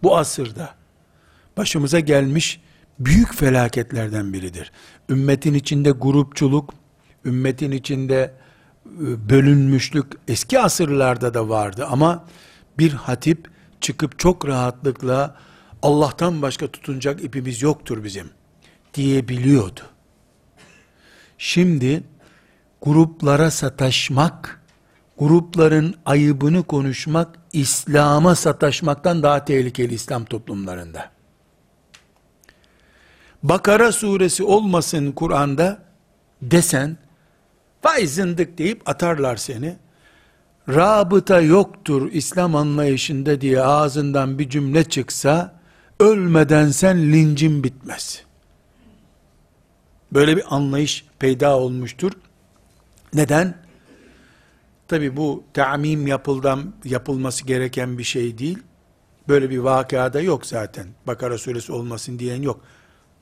Bu 0.03 0.17
asırda 0.17 0.75
başımıza 1.57 2.01
gelmiş 2.01 2.61
büyük 2.99 3.35
felaketlerden 3.35 4.33
biridir. 4.33 4.73
Ümmetin 5.09 5.55
içinde 5.55 5.91
grupçuluk, 5.91 6.75
ümmetin 7.25 7.71
içinde 7.71 8.35
e, 8.87 9.29
bölünmüşlük 9.29 10.07
eski 10.29 10.61
asırlarda 10.61 11.35
da 11.35 11.49
vardı 11.49 11.87
ama 11.91 12.25
bir 12.79 12.93
hatip 12.93 13.51
çıkıp 13.81 14.19
çok 14.19 14.49
rahatlıkla 14.49 15.37
Allah'tan 15.83 16.43
başka 16.43 16.67
tutunacak 16.67 17.25
ipimiz 17.25 17.63
yoktur 17.63 18.05
bizim 18.05 18.31
diyebiliyordu. 18.95 19.81
Şimdi 21.39 22.03
gruplara 22.83 23.51
sataşmak, 23.51 24.63
grupların 25.19 25.95
ayıbını 26.07 26.63
konuşmak, 26.63 27.39
İslam'a 27.53 28.35
sataşmaktan 28.35 29.23
daha 29.23 29.45
tehlikeli 29.45 29.95
İslam 29.95 30.25
toplumlarında. 30.25 31.16
Bakara 33.49 33.93
suresi 33.93 34.45
olmasın 34.45 35.13
Kur'an'da 35.13 35.83
desen, 36.43 36.97
vay 37.85 38.07
zındık 38.07 38.59
deyip 38.59 38.89
atarlar 38.89 39.37
seni. 39.37 39.77
Rabıta 40.69 41.41
yoktur 41.41 42.13
İslam 42.13 42.55
anlayışında 42.55 43.41
diye 43.41 43.63
ağzından 43.63 44.39
bir 44.39 44.51
cümle 44.51 44.85
çıksa, 44.85 45.61
ölmeden 46.01 46.71
sen 46.71 47.13
lincin 47.13 47.65
bitmez. 47.65 48.23
Böyle 50.13 50.37
bir 50.37 50.55
anlayış 50.55 51.05
peyda 51.19 51.59
olmuştur. 51.59 52.13
Neden? 53.15 53.55
Tabi 54.89 55.17
bu 55.17 55.45
ta'mim 55.55 56.07
yapıldan, 56.07 56.75
yapılması 56.85 57.47
gereken 57.47 57.99
bir 57.99 58.05
şey 58.05 58.39
değil. 58.39 58.59
Böyle 59.29 59.51
bir 59.51 59.59
vakada 59.59 60.21
yok 60.21 60.47
zaten. 60.47 60.87
Bakara 61.07 61.39
suresi 61.39 61.73
olmasın 61.73 62.19
diyen 62.19 62.43
yok. 62.43 62.61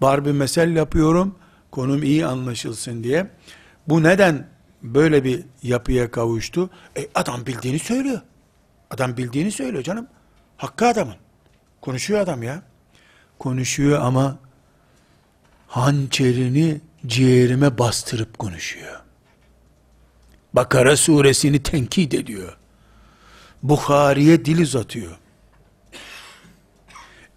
Bar 0.04 0.24
bir 0.24 0.32
mesel 0.32 0.76
yapıyorum, 0.76 1.34
konum 1.70 2.02
iyi 2.02 2.26
anlaşılsın 2.26 3.04
diye. 3.04 3.30
Bu 3.88 4.02
neden 4.02 4.48
böyle 4.82 5.24
bir 5.24 5.44
yapıya 5.62 6.10
kavuştu? 6.10 6.70
E, 6.96 7.08
adam 7.14 7.46
bildiğini 7.46 7.78
söylüyor. 7.78 8.20
Adam 8.90 9.16
bildiğini 9.16 9.52
söylüyor 9.52 9.82
canım. 9.82 10.06
Hakkı 10.56 10.86
adamın. 10.86 11.14
Konuşuyor 11.80 12.20
adam 12.20 12.42
ya. 12.42 12.62
Konuşuyor 13.38 14.00
ama 14.02 14.38
hançerini 15.66 16.80
ciğerime 17.06 17.78
bastırıp 17.78 18.38
konuşuyor. 18.38 19.00
Bakara 20.52 20.96
suresini 20.96 21.62
tenkit 21.62 22.14
ediyor. 22.14 22.56
Bukhari'ye 23.62 24.44
dil 24.44 24.62
uzatıyor. 24.62 25.18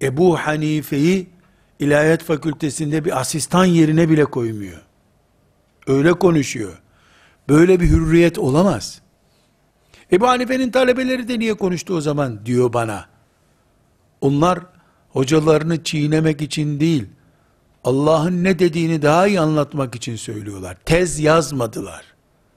Ebu 0.01 0.37
Hanife'yi 0.37 1.36
ilahiyat 1.79 2.23
fakültesinde 2.23 3.05
bir 3.05 3.19
asistan 3.19 3.65
yerine 3.65 4.09
bile 4.09 4.25
koymuyor. 4.25 4.81
Öyle 5.87 6.13
konuşuyor. 6.13 6.81
Böyle 7.49 7.79
bir 7.79 7.89
hürriyet 7.89 8.39
olamaz. 8.39 9.01
Ebu 10.11 10.27
Hanife'nin 10.27 10.71
talebeleri 10.71 11.27
de 11.27 11.39
niye 11.39 11.53
konuştu 11.53 11.93
o 11.93 12.01
zaman 12.01 12.45
diyor 12.45 12.73
bana. 12.73 13.05
Onlar 14.21 14.59
hocalarını 15.09 15.83
çiğnemek 15.83 16.41
için 16.41 16.79
değil, 16.79 17.05
Allah'ın 17.83 18.43
ne 18.43 18.59
dediğini 18.59 19.01
daha 19.01 19.27
iyi 19.27 19.39
anlatmak 19.39 19.95
için 19.95 20.15
söylüyorlar. 20.15 20.77
Tez 20.85 21.19
yazmadılar. 21.19 22.05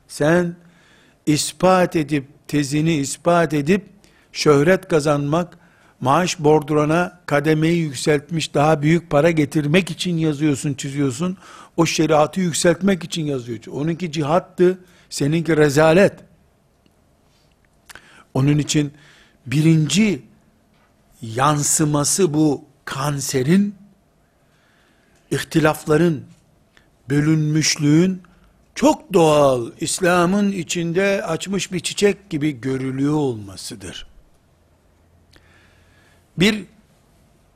Sen 0.09 0.57
ispat 1.27 1.97
edip, 1.97 2.27
tezini 2.49 2.95
ispat 2.95 3.55
edip, 3.55 3.87
şöhret 4.33 4.89
kazanmak, 4.89 5.59
maaş 6.01 6.39
bordurana 6.39 7.21
kademeyi 7.27 7.79
yükseltmiş, 7.79 8.55
daha 8.55 8.83
büyük 8.83 9.11
para 9.11 9.31
getirmek 9.31 9.91
için 9.91 10.17
yazıyorsun, 10.17 10.75
çiziyorsun. 10.75 11.37
O 11.77 11.87
şeriatı 11.87 12.41
yükseltmek 12.41 13.05
için 13.05 13.25
yazıyorsun. 13.25 13.73
Onunki 13.73 14.13
cihattı, 14.13 14.79
seninki 15.11 15.57
rezalet. 15.57 16.15
Onun 18.35 18.59
için 18.59 18.93
birinci 19.47 20.23
yansıması 21.23 22.35
bu 22.35 22.65
kanserin, 22.85 23.75
ihtilafların, 25.31 26.21
bölünmüşlüğün 27.11 28.23
çok 28.75 29.13
doğal, 29.13 29.71
İslam'ın 29.81 30.53
içinde 30.53 31.23
açmış 31.25 31.73
bir 31.73 31.81
çiçek 31.81 32.31
gibi 32.31 32.61
görülüyor 32.61 33.15
olmasıdır. 33.15 34.10
Bir 36.41 36.65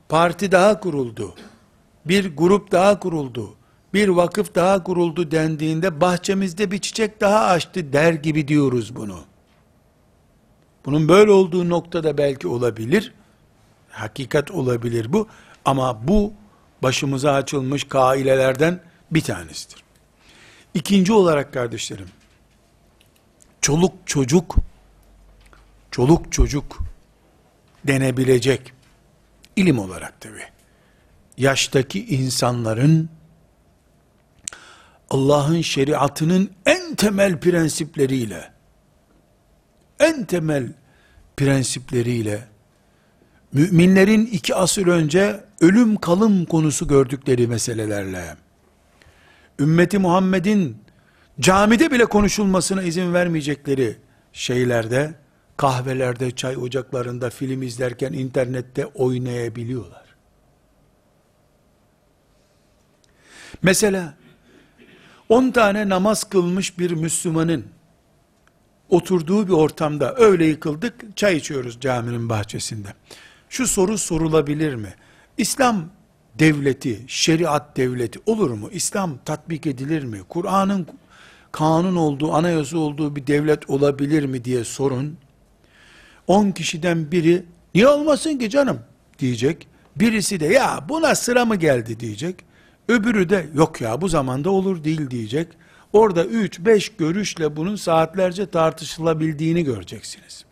parti 0.08 0.52
daha 0.52 0.80
kuruldu, 0.80 1.34
bir 2.04 2.36
grup 2.36 2.72
daha 2.72 2.98
kuruldu, 2.98 3.54
bir 3.94 4.08
vakıf 4.08 4.54
daha 4.54 4.84
kuruldu 4.84 5.30
dendiğinde 5.30 6.00
bahçemizde 6.00 6.70
bir 6.70 6.78
çiçek 6.78 7.20
daha 7.20 7.44
açtı 7.44 7.92
der 7.92 8.12
gibi 8.12 8.48
diyoruz 8.48 8.96
bunu. 8.96 9.24
Bunun 10.84 11.08
böyle 11.08 11.30
olduğu 11.30 11.68
noktada 11.68 12.18
belki 12.18 12.48
olabilir, 12.48 13.12
hakikat 13.90 14.50
olabilir 14.50 15.12
bu, 15.12 15.28
ama 15.64 16.08
bu 16.08 16.32
başımıza 16.82 17.32
açılmış 17.32 17.84
kailelerden 17.84 18.80
bir 19.10 19.20
tanesidir. 19.20 19.84
İkinci 20.74 21.12
olarak 21.12 21.52
kardeşlerim, 21.52 22.08
çoluk 23.60 23.92
çocuk, 24.06 24.56
çoluk 25.90 26.32
çocuk 26.32 26.78
denebilecek, 27.84 28.73
ilim 29.56 29.78
olarak 29.78 30.20
tabi, 30.20 30.40
yaştaki 31.36 32.06
insanların, 32.06 33.08
Allah'ın 35.10 35.60
şeriatının 35.60 36.50
en 36.66 36.94
temel 36.94 37.40
prensipleriyle, 37.40 38.52
en 40.00 40.24
temel 40.24 40.72
prensipleriyle, 41.36 42.44
müminlerin 43.52 44.26
iki 44.26 44.54
asır 44.54 44.86
önce 44.86 45.44
ölüm 45.60 45.96
kalım 45.96 46.44
konusu 46.44 46.88
gördükleri 46.88 47.46
meselelerle, 47.46 48.36
ümmeti 49.60 49.98
Muhammed'in 49.98 50.78
camide 51.40 51.90
bile 51.90 52.04
konuşulmasına 52.04 52.82
izin 52.82 53.14
vermeyecekleri 53.14 53.96
şeylerde, 54.32 55.14
kahvelerde, 55.56 56.30
çay 56.30 56.56
ocaklarında, 56.56 57.30
film 57.30 57.62
izlerken 57.62 58.12
internette 58.12 58.86
oynayabiliyorlar. 58.86 60.04
Mesela 63.62 64.14
10 65.28 65.50
tane 65.50 65.88
namaz 65.88 66.24
kılmış 66.24 66.78
bir 66.78 66.90
Müslümanın 66.90 67.64
oturduğu 68.88 69.46
bir 69.46 69.52
ortamda 69.52 70.14
öyle 70.16 70.46
yıkıldık, 70.46 71.16
çay 71.16 71.36
içiyoruz 71.36 71.80
caminin 71.80 72.28
bahçesinde. 72.28 72.88
Şu 73.48 73.66
soru 73.66 73.98
sorulabilir 73.98 74.74
mi? 74.74 74.94
İslam 75.38 75.90
devleti, 76.38 77.04
şeriat 77.06 77.76
devleti 77.76 78.20
olur 78.26 78.50
mu? 78.50 78.68
İslam 78.72 79.18
tatbik 79.24 79.66
edilir 79.66 80.04
mi? 80.04 80.20
Kur'an'ın 80.28 80.86
kanun 81.52 81.96
olduğu, 81.96 82.32
anayasa 82.32 82.78
olduğu 82.78 83.16
bir 83.16 83.26
devlet 83.26 83.70
olabilir 83.70 84.24
mi 84.24 84.44
diye 84.44 84.64
sorun. 84.64 85.18
10 86.26 86.50
kişiden 86.50 87.10
biri 87.12 87.44
niye 87.74 87.88
olmasın 87.88 88.38
ki 88.38 88.50
canım 88.50 88.80
diyecek. 89.18 89.68
Birisi 89.96 90.40
de 90.40 90.46
ya 90.46 90.84
buna 90.88 91.14
sıra 91.14 91.44
mı 91.44 91.56
geldi 91.56 92.00
diyecek. 92.00 92.36
Öbürü 92.88 93.28
de 93.28 93.46
yok 93.54 93.80
ya 93.80 94.00
bu 94.00 94.08
zamanda 94.08 94.50
olur 94.50 94.84
değil 94.84 95.10
diyecek. 95.10 95.48
Orada 95.92 96.24
3-5 96.24 96.90
görüşle 96.98 97.56
bunun 97.56 97.76
saatlerce 97.76 98.50
tartışılabildiğini 98.50 99.64
göreceksiniz. 99.64 100.44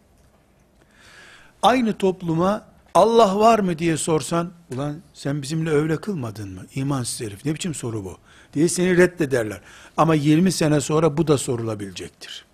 Aynı 1.62 1.92
topluma 1.92 2.64
Allah 2.94 3.38
var 3.38 3.58
mı 3.58 3.78
diye 3.78 3.96
sorsan, 3.96 4.52
ulan 4.74 4.96
sen 5.14 5.42
bizimle 5.42 5.70
öyle 5.70 5.96
kılmadın 5.96 6.48
mı? 6.48 6.66
İmansız 6.74 7.20
herif, 7.20 7.44
ne 7.44 7.54
biçim 7.54 7.74
soru 7.74 8.04
bu? 8.04 8.18
Diye 8.54 8.68
seni 8.68 8.96
reddederler. 8.96 9.60
Ama 9.96 10.14
20 10.14 10.52
sene 10.52 10.80
sonra 10.80 11.16
bu 11.16 11.26
da 11.26 11.38
sorulabilecektir. 11.38 12.44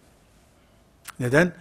Neden? 1.21 1.53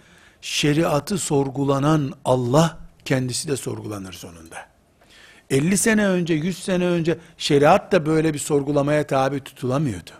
Şeriatı 0.48 1.18
sorgulanan 1.18 2.12
Allah, 2.24 2.78
kendisi 3.04 3.48
de 3.48 3.56
sorgulanır 3.56 4.12
sonunda. 4.12 4.56
50 5.50 5.78
sene 5.78 6.06
önce, 6.08 6.34
100 6.34 6.64
sene 6.64 6.86
önce 6.86 7.18
şeriat 7.38 7.92
da 7.92 8.06
böyle 8.06 8.34
bir 8.34 8.38
sorgulamaya 8.38 9.06
tabi 9.06 9.40
tutulamıyordu. 9.40 10.10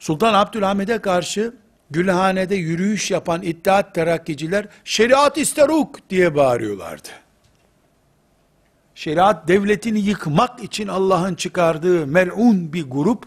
Sultan 0.00 0.34
Abdülhamid'e 0.34 0.98
karşı 0.98 1.54
Gülhane'de 1.90 2.54
yürüyüş 2.54 3.10
yapan 3.10 3.42
İttihat 3.42 3.94
Terakkiciler 3.94 4.66
şeriat 4.84 5.38
isteruk 5.38 6.10
diye 6.10 6.34
bağırıyorlardı. 6.34 7.08
Şeriat 8.94 9.48
devletini 9.48 10.00
yıkmak 10.00 10.62
için 10.62 10.88
Allah'ın 10.88 11.34
çıkardığı 11.34 12.06
mel'un 12.06 12.72
bir 12.72 12.90
grup 12.90 13.24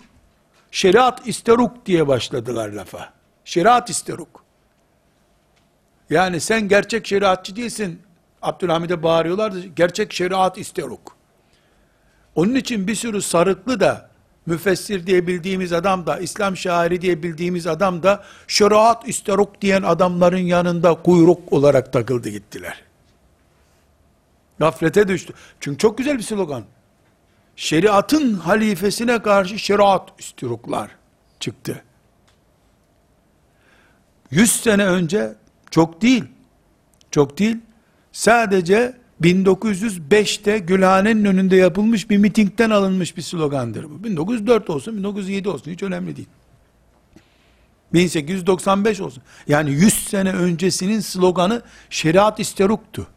şeriat 0.72 1.28
isteruk 1.28 1.86
diye 1.86 2.08
başladılar 2.08 2.70
lafa. 2.70 3.14
Şeriat 3.46 3.90
isteruk. 3.90 4.45
Yani 6.10 6.40
sen 6.40 6.68
gerçek 6.68 7.08
şeriatçı 7.08 7.56
değilsin. 7.56 8.02
Abdülhamid'e 8.42 9.04
bağırıyorlardı. 9.04 9.66
Gerçek 9.66 10.14
şeriat 10.14 10.58
isteruk. 10.58 11.16
Onun 12.36 12.56
için 12.56 12.88
bir 12.88 12.96
sürü 12.96 13.22
sarıklı 13.22 13.80
da 13.80 14.10
müfessir 14.46 15.08
diye 15.08 15.28
bildiğimiz 15.28 15.74
adam 15.74 16.06
da, 16.06 16.20
İslam 16.20 16.58
şairi 16.58 17.02
diye 17.02 17.24
bildiğimiz 17.24 17.68
adam 17.68 18.04
da, 18.04 18.24
şeriat 18.48 19.08
isteruk 19.08 19.62
diyen 19.62 19.84
adamların 19.84 20.38
yanında 20.38 20.94
kuyruk 20.94 21.54
olarak 21.54 21.94
takıldı 21.94 22.30
gittiler. 22.30 22.82
Gaflete 24.60 25.08
düştü. 25.08 25.34
Çünkü 25.60 25.78
çok 25.78 25.98
güzel 25.98 26.18
bir 26.18 26.24
slogan. 26.24 26.64
Şeriatın 27.56 28.34
halifesine 28.34 29.22
karşı 29.22 29.60
şeriat 29.60 30.10
istiruklar 30.20 30.92
çıktı. 31.40 31.84
Yüz 34.32 34.52
sene 34.52 34.86
önce 34.86 35.36
çok 35.76 36.02
değil, 36.02 36.24
çok 37.12 37.40
değil, 37.40 37.58
sadece 38.12 38.98
1905'te 39.22 40.58
Gülhane'nin 40.58 41.26
önünde 41.26 41.56
yapılmış 41.56 42.10
bir 42.10 42.18
mitingden 42.18 42.70
alınmış 42.70 43.18
bir 43.18 43.22
slogandır 43.22 43.84
bu. 43.84 44.04
1904 44.04 44.70
olsun, 44.70 44.98
1907 44.98 45.50
olsun 45.50 45.72
hiç 45.72 45.84
önemli 45.84 46.16
değil. 46.16 46.28
1895 47.94 49.02
olsun. 49.02 49.24
Yani 49.48 49.72
100 49.72 49.94
sene 49.94 50.32
öncesinin 50.32 51.00
sloganı 51.00 51.62
şeriat 51.90 52.40
isteruktu. 52.40 53.08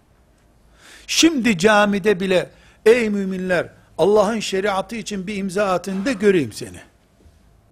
Şimdi 1.07 1.59
camide 1.59 2.21
bile 2.21 2.51
ey 2.87 3.11
müminler 3.11 3.69
Allah'ın 3.99 4.41
şeriatı 4.41 4.97
için 4.97 5.27
bir 5.27 5.37
imza 5.37 5.65
atın 5.65 6.05
da 6.05 6.13
göreyim 6.13 6.53
seni. 6.53 6.81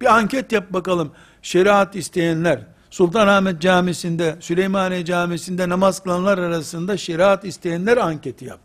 Bir 0.01 0.17
anket 0.17 0.51
yap 0.51 0.73
bakalım. 0.73 1.11
Şeriat 1.41 1.95
isteyenler 1.95 2.76
Sultanahmet 2.91 3.61
Camisi'nde, 3.61 4.35
Süleymaniye 4.39 5.05
Camisi'nde 5.05 5.69
namaz 5.69 6.03
kılanlar 6.03 6.37
arasında 6.37 6.97
şeriat 6.97 7.45
isteyenler 7.45 7.97
anketi 7.97 8.45
yap. 8.45 8.59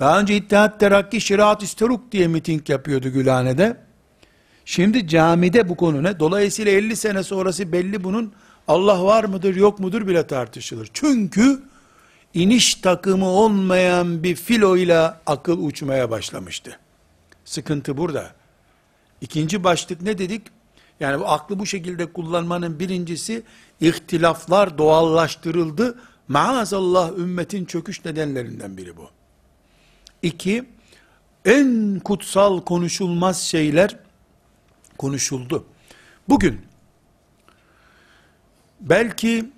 Daha 0.00 0.20
önce 0.20 0.36
İttihat 0.36 0.80
Terakki 0.80 1.20
şeriat 1.20 1.62
isteruk 1.62 2.12
diye 2.12 2.28
miting 2.28 2.70
yapıyordu 2.70 3.08
Gülhane'de. 3.08 3.76
Şimdi 4.64 5.08
camide 5.08 5.68
bu 5.68 5.76
konu 5.76 6.02
ne? 6.02 6.20
Dolayısıyla 6.20 6.72
50 6.72 6.96
sene 6.96 7.22
sonrası 7.22 7.72
belli 7.72 8.04
bunun 8.04 8.32
Allah 8.68 9.04
var 9.04 9.24
mıdır 9.24 9.56
yok 9.56 9.78
mudur 9.78 10.06
bile 10.06 10.26
tartışılır. 10.26 10.90
Çünkü 10.92 11.62
iniş 12.34 12.74
takımı 12.74 13.26
olmayan 13.28 14.22
bir 14.22 14.36
filoyla 14.36 15.20
akıl 15.26 15.64
uçmaya 15.64 16.10
başlamıştı. 16.10 16.78
Sıkıntı 17.44 17.96
burada. 17.96 18.30
İkinci 19.20 19.64
başlık 19.64 20.02
ne 20.02 20.18
dedik? 20.18 20.42
Yani 21.00 21.20
bu 21.20 21.28
aklı 21.28 21.58
bu 21.58 21.66
şekilde 21.66 22.12
kullanmanın 22.12 22.78
birincisi 22.78 23.42
ihtilaflar 23.80 24.78
doğallaştırıldı. 24.78 25.98
Maazallah 26.28 27.18
ümmetin 27.18 27.64
çöküş 27.64 28.04
nedenlerinden 28.04 28.76
biri 28.76 28.96
bu. 28.96 29.10
İki, 30.22 30.64
en 31.44 32.00
kutsal 32.04 32.60
konuşulmaz 32.60 33.42
şeyler 33.42 33.96
konuşuldu. 34.98 35.64
Bugün 36.28 36.60
belki 38.80 39.50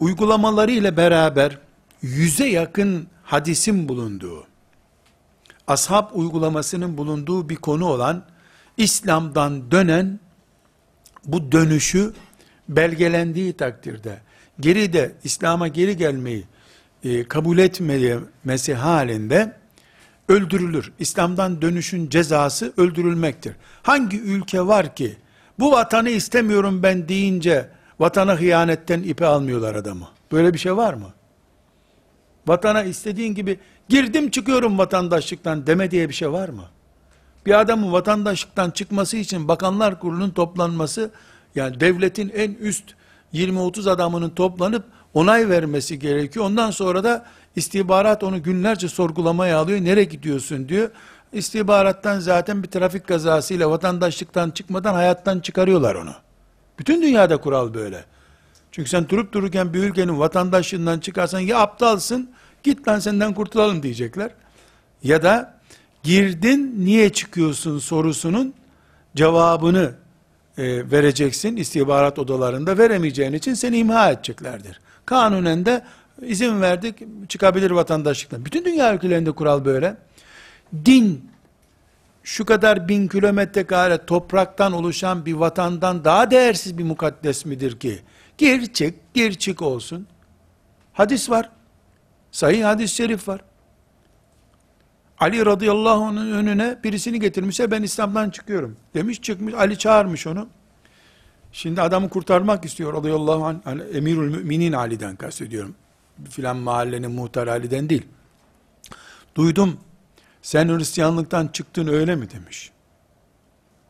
uygulamaları 0.00 0.70
ile 0.70 0.96
beraber 0.96 1.58
yüze 2.02 2.46
yakın 2.46 3.06
hadisin 3.24 3.88
bulunduğu, 3.88 4.46
ashab 5.66 6.10
uygulamasının 6.12 6.98
bulunduğu 6.98 7.48
bir 7.48 7.56
konu 7.56 7.86
olan 7.86 8.24
İslam'dan 8.76 9.70
dönen 9.70 10.20
bu 11.24 11.52
dönüşü 11.52 12.12
belgelendiği 12.68 13.52
takdirde 13.52 14.18
geride 14.60 15.12
İslam'a 15.24 15.68
geri 15.68 15.96
gelmeyi 15.96 16.44
e, 17.04 17.24
kabul 17.24 17.58
etmemesi 17.58 18.74
halinde 18.74 19.56
öldürülür. 20.28 20.92
İslam'dan 20.98 21.62
dönüşün 21.62 22.08
cezası 22.08 22.72
öldürülmektir. 22.76 23.54
Hangi 23.82 24.20
ülke 24.20 24.66
var 24.66 24.96
ki 24.96 25.16
bu 25.58 25.72
vatanı 25.72 26.10
istemiyorum 26.10 26.82
ben 26.82 27.08
deyince 27.08 27.68
vatana 28.00 28.40
hıyanetten 28.40 29.02
ipe 29.02 29.26
almıyorlar 29.26 29.74
adamı? 29.74 30.08
Böyle 30.32 30.54
bir 30.54 30.58
şey 30.58 30.76
var 30.76 30.94
mı? 30.94 31.12
Vatana 32.46 32.82
istediğin 32.82 33.34
gibi 33.34 33.58
girdim 33.88 34.30
çıkıyorum 34.30 34.78
vatandaşlıktan 34.78 35.66
deme 35.66 35.90
diye 35.90 36.08
bir 36.08 36.14
şey 36.14 36.32
var 36.32 36.48
mı? 36.48 36.64
Bir 37.46 37.60
adamın 37.60 37.92
vatandaşlıktan 37.92 38.70
çıkması 38.70 39.16
için 39.16 39.48
bakanlar 39.48 40.00
kurulunun 40.00 40.30
toplanması, 40.30 41.10
yani 41.54 41.80
devletin 41.80 42.28
en 42.28 42.54
üst 42.54 42.84
20-30 43.34 43.90
adamının 43.90 44.30
toplanıp 44.30 44.84
onay 45.14 45.48
vermesi 45.48 45.98
gerekiyor. 45.98 46.44
Ondan 46.44 46.70
sonra 46.70 47.04
da 47.04 47.26
istihbarat 47.56 48.22
onu 48.22 48.42
günlerce 48.42 48.88
sorgulamaya 48.88 49.58
alıyor. 49.58 49.80
Nereye 49.80 50.04
gidiyorsun 50.04 50.68
diyor. 50.68 50.90
İstihbarattan 51.32 52.18
zaten 52.18 52.62
bir 52.62 52.68
trafik 52.68 53.08
kazasıyla 53.08 53.70
vatandaşlıktan 53.70 54.50
çıkmadan 54.50 54.94
hayattan 54.94 55.40
çıkarıyorlar 55.40 55.94
onu. 55.94 56.12
Bütün 56.78 57.02
dünyada 57.02 57.36
kural 57.36 57.74
böyle. 57.74 58.04
Çünkü 58.72 58.90
sen 58.90 59.08
durup 59.08 59.32
dururken 59.32 59.74
bir 59.74 59.78
ülkenin 59.78 60.18
vatandaşlığından 60.18 61.00
çıkarsan 61.00 61.40
ya 61.40 61.58
aptalsın, 61.58 62.30
git 62.62 62.88
lan 62.88 62.98
senden 62.98 63.34
kurtulalım 63.34 63.82
diyecekler. 63.82 64.30
Ya 65.02 65.22
da 65.22 65.59
girdin 66.02 66.74
niye 66.78 67.12
çıkıyorsun 67.12 67.78
sorusunun 67.78 68.54
cevabını 69.16 69.94
e, 70.58 70.90
vereceksin 70.90 71.56
istihbarat 71.56 72.18
odalarında 72.18 72.78
veremeyeceğin 72.78 73.32
için 73.32 73.54
seni 73.54 73.78
imha 73.78 74.10
edeceklerdir. 74.10 74.80
Kanunen 75.06 75.66
de 75.66 75.84
izin 76.22 76.60
verdik 76.60 76.98
çıkabilir 77.28 77.70
vatandaşlıktan. 77.70 78.44
Bütün 78.44 78.64
dünya 78.64 78.94
ülkelerinde 78.94 79.32
kural 79.32 79.64
böyle. 79.64 79.96
Din 80.84 81.30
şu 82.22 82.44
kadar 82.44 82.88
bin 82.88 83.08
kilometre 83.08 83.66
kare 83.66 84.06
topraktan 84.06 84.72
oluşan 84.72 85.26
bir 85.26 85.32
vatandan 85.32 86.04
daha 86.04 86.30
değersiz 86.30 86.78
bir 86.78 86.84
mukaddes 86.84 87.44
midir 87.44 87.80
ki? 87.80 87.98
Gir 88.38 88.72
çık, 88.72 89.14
gir 89.14 89.32
çık 89.34 89.62
olsun. 89.62 90.06
Hadis 90.92 91.30
var. 91.30 91.50
Sahih 92.30 92.64
hadis-i 92.64 92.94
şerif 92.94 93.28
var. 93.28 93.40
Ali 95.20 95.46
radıyallahu 95.46 96.04
anh'ın 96.04 96.32
önüne 96.32 96.78
birisini 96.84 97.20
getirmişse 97.20 97.70
ben 97.70 97.82
İslam'dan 97.82 98.30
çıkıyorum. 98.30 98.76
Demiş 98.94 99.22
çıkmış 99.22 99.54
Ali 99.54 99.78
çağırmış 99.78 100.26
onu. 100.26 100.48
Şimdi 101.52 101.82
adamı 101.82 102.08
kurtarmak 102.08 102.64
istiyor 102.64 102.94
radıyallahu 102.94 103.44
anh. 103.44 103.56
Yani 103.66 103.82
emirül 103.82 104.36
müminin 104.36 104.72
Ali'den 104.72 105.16
kastediyorum. 105.16 105.74
Filan 106.30 106.56
mahallenin 106.56 107.10
muhtar 107.10 107.46
Ali'den 107.46 107.88
değil. 107.88 108.06
Duydum 109.34 109.80
sen 110.42 110.68
Hristiyanlıktan 110.68 111.48
çıktın 111.48 111.86
öyle 111.86 112.16
mi 112.16 112.30
demiş. 112.30 112.70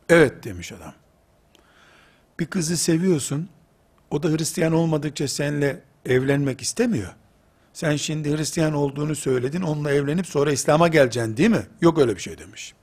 Evet 0.08 0.44
demiş 0.44 0.72
adam. 0.72 0.92
Bir 2.38 2.46
kızı 2.46 2.76
seviyorsun. 2.76 3.48
O 4.10 4.22
da 4.22 4.28
Hristiyan 4.28 4.72
olmadıkça 4.72 5.28
seninle 5.28 5.82
evlenmek 6.06 6.60
istemiyor. 6.60 7.14
Sen 7.72 7.96
şimdi 7.96 8.36
Hristiyan 8.36 8.72
olduğunu 8.72 9.16
söyledin, 9.16 9.62
onunla 9.62 9.90
evlenip 9.90 10.26
sonra 10.26 10.52
İslam'a 10.52 10.88
geleceksin 10.88 11.36
değil 11.36 11.50
mi? 11.50 11.66
Yok 11.80 11.98
öyle 11.98 12.16
bir 12.16 12.20
şey 12.20 12.38
demiş. 12.38 12.74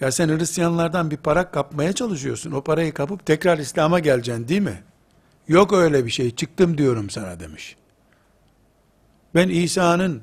Ya 0.00 0.12
sen 0.12 0.28
Hristiyanlardan 0.28 1.10
bir 1.10 1.16
para 1.16 1.50
kapmaya 1.50 1.92
çalışıyorsun. 1.92 2.52
O 2.52 2.62
parayı 2.62 2.94
kapıp 2.94 3.26
tekrar 3.26 3.58
İslam'a 3.58 3.98
geleceksin 3.98 4.48
değil 4.48 4.60
mi? 4.60 4.82
Yok 5.48 5.72
öyle 5.72 6.06
bir 6.06 6.10
şey. 6.10 6.34
Çıktım 6.34 6.78
diyorum 6.78 7.10
sana 7.10 7.40
demiş. 7.40 7.76
Ben 9.34 9.48
İsa'nın 9.48 10.22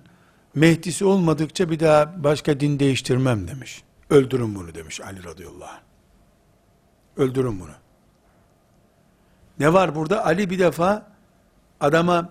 Mehdisi 0.55 1.05
olmadıkça 1.05 1.69
bir 1.69 1.79
daha 1.79 2.23
başka 2.23 2.59
din 2.59 2.79
değiştirmem 2.79 3.47
demiş. 3.47 3.83
Öldürün 4.09 4.55
bunu 4.55 4.75
demiş 4.75 5.01
Ali 5.01 5.23
radıyallahu 5.23 5.69
anh. 5.69 5.79
Öldürün 7.17 7.59
bunu. 7.59 7.71
Ne 9.59 9.73
var 9.73 9.95
burada? 9.95 10.25
Ali 10.25 10.49
bir 10.49 10.59
defa 10.59 11.11
adama 11.79 12.29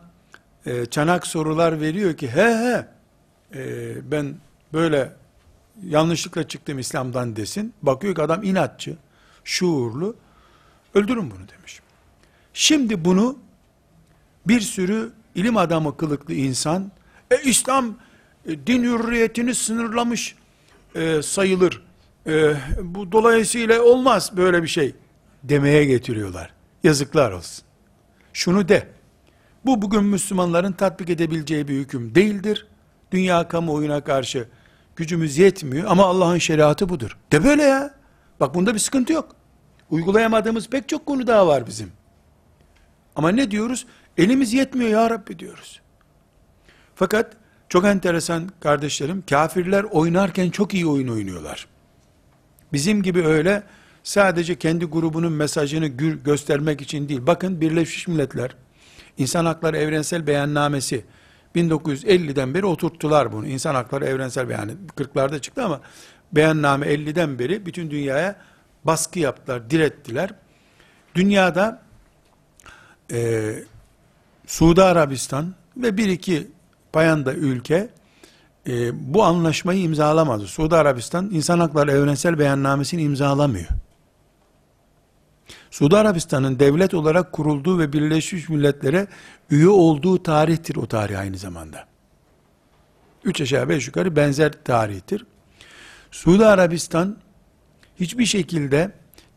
e, 0.67 0.87
çanak 0.87 1.27
sorular 1.27 1.81
veriyor 1.81 2.17
ki 2.17 2.29
he 2.29 2.43
he 2.43 2.87
e, 3.55 4.11
ben 4.11 4.35
böyle 4.73 5.13
yanlışlıkla 5.85 6.49
çıktım 6.49 6.79
İslam'dan 6.79 7.37
desin. 7.37 7.75
Bakıyor 7.83 8.15
ki 8.15 8.23
adam 8.23 8.43
inatçı, 8.43 8.97
şuurlu. 9.45 10.17
Öldürün 10.95 11.31
bunu 11.31 11.49
demiş. 11.59 11.81
Şimdi 12.55 13.05
bunu 13.05 13.39
bir 14.47 14.61
sürü 14.61 15.13
ilim 15.35 15.57
adamı 15.57 15.97
kılıklı 15.97 16.35
insan 16.35 16.93
e, 17.31 17.43
İslam 17.43 17.97
e, 18.47 18.67
din 18.67 18.83
hürriyetini 18.83 19.55
sınırlamış 19.55 20.35
e, 20.95 21.23
sayılır. 21.23 21.83
E, 22.27 22.55
bu 22.83 23.13
dolayısıyla 23.13 23.83
olmaz 23.83 24.37
böyle 24.37 24.63
bir 24.63 24.69
şey 24.69 24.95
demeye 25.43 25.85
getiriyorlar. 25.85 26.51
Yazıklar 26.85 27.33
olsun. 27.33 27.65
Şunu 28.33 28.69
de. 28.69 28.96
Bu 29.67 29.83
bugün 29.83 30.05
Müslümanların 30.05 30.73
tatbik 30.73 31.11
edebileceği 31.11 31.69
bir 31.69 31.75
hüküm 31.75 32.15
değildir. 32.15 32.67
Dünya 33.13 33.49
kamuoyuna 33.49 34.01
karşı 34.05 34.49
gücümüz 34.97 35.39
yetmiyor 35.39 35.91
ama 35.91 36.05
Allah'ın 36.05 36.39
şeriatı 36.39 36.89
budur. 36.89 37.19
De 37.33 37.45
böyle 37.45 37.63
ya. 37.63 37.95
Bak 38.41 38.55
bunda 38.55 38.75
bir 38.75 38.79
sıkıntı 38.79 39.13
yok. 39.13 39.37
Uygulayamadığımız 39.91 40.69
pek 40.69 40.89
çok 40.89 41.07
konu 41.07 41.27
daha 41.27 41.47
var 41.47 41.67
bizim. 41.67 41.93
Ama 43.17 43.29
ne 43.29 43.51
diyoruz? 43.51 43.87
Elimiz 44.17 44.53
yetmiyor 44.53 44.91
ya 44.91 45.11
Rabbi 45.11 45.39
diyoruz. 45.39 45.81
Fakat 46.95 47.33
çok 47.69 47.85
enteresan 47.85 48.51
kardeşlerim, 48.61 49.25
kafirler 49.31 49.85
oynarken 49.85 50.51
çok 50.51 50.75
iyi 50.75 50.87
oyun 50.87 51.09
oynuyorlar. 51.09 51.67
Bizim 52.73 53.03
gibi 53.03 53.25
öyle 53.25 53.63
sadece 54.03 54.59
kendi 54.59 54.85
grubunun 54.85 55.33
mesajını 55.33 55.87
göstermek 56.25 56.81
için 56.81 57.09
değil. 57.09 57.21
Bakın 57.27 57.61
Birleşmiş 57.61 58.09
Milletler 58.09 58.57
İnsan 59.19 59.47
Hakları 59.47 59.77
Evrensel 59.77 60.27
Beyannamesi 60.27 61.05
1950'den 61.57 62.55
beri 62.55 62.67
oturttular 62.67 63.33
bunu. 63.33 63.47
İnsan 63.47 63.75
Hakları 63.75 64.05
Evrensel 64.05 64.49
Beyanı 64.49 64.73
40'larda 64.97 65.41
çıktı 65.41 65.65
ama 65.65 65.81
beyanname 66.33 66.87
50'den 66.87 67.39
beri 67.39 67.67
bütün 67.67 67.91
dünyaya 67.91 68.37
baskı 68.85 69.19
yaptılar, 69.19 69.71
direttiler. 69.71 70.31
Dünyada 71.15 71.83
e, 73.13 73.53
Suudi 74.47 74.83
Arabistan 74.83 75.55
ve 75.77 75.97
bir 75.97 76.09
iki 76.09 76.51
payanda 76.93 77.35
ülke 77.35 77.89
e, 78.69 78.91
bu 79.15 79.25
anlaşmayı 79.25 79.81
imzalamadı. 79.81 80.47
Suudi 80.47 80.77
Arabistan 80.77 81.31
İnsan 81.33 81.61
Hakları 81.61 81.93
Evrensel 81.93 82.39
Beyannamesini 82.39 83.03
imzalamıyor. 83.03 83.69
Suudi 85.77 85.97
Arabistan'ın 85.97 86.59
devlet 86.59 86.95
olarak 86.95 87.33
kurulduğu 87.33 87.79
ve 87.79 87.93
Birleşmiş 87.93 88.49
Milletler'e 88.49 89.07
üye 89.51 89.69
olduğu 89.69 90.23
tarihtir 90.23 90.77
o 90.77 90.87
tarih 90.87 91.19
aynı 91.19 91.39
zamanda. 91.39 91.87
Üç 93.25 93.41
aşağı 93.41 93.69
beş 93.69 93.87
yukarı 93.87 94.17
benzer 94.17 94.53
tarihtir. 94.65 95.27
Suudi 96.11 96.47
Arabistan 96.47 97.17
hiçbir 98.01 98.27
şekilde 98.27 98.93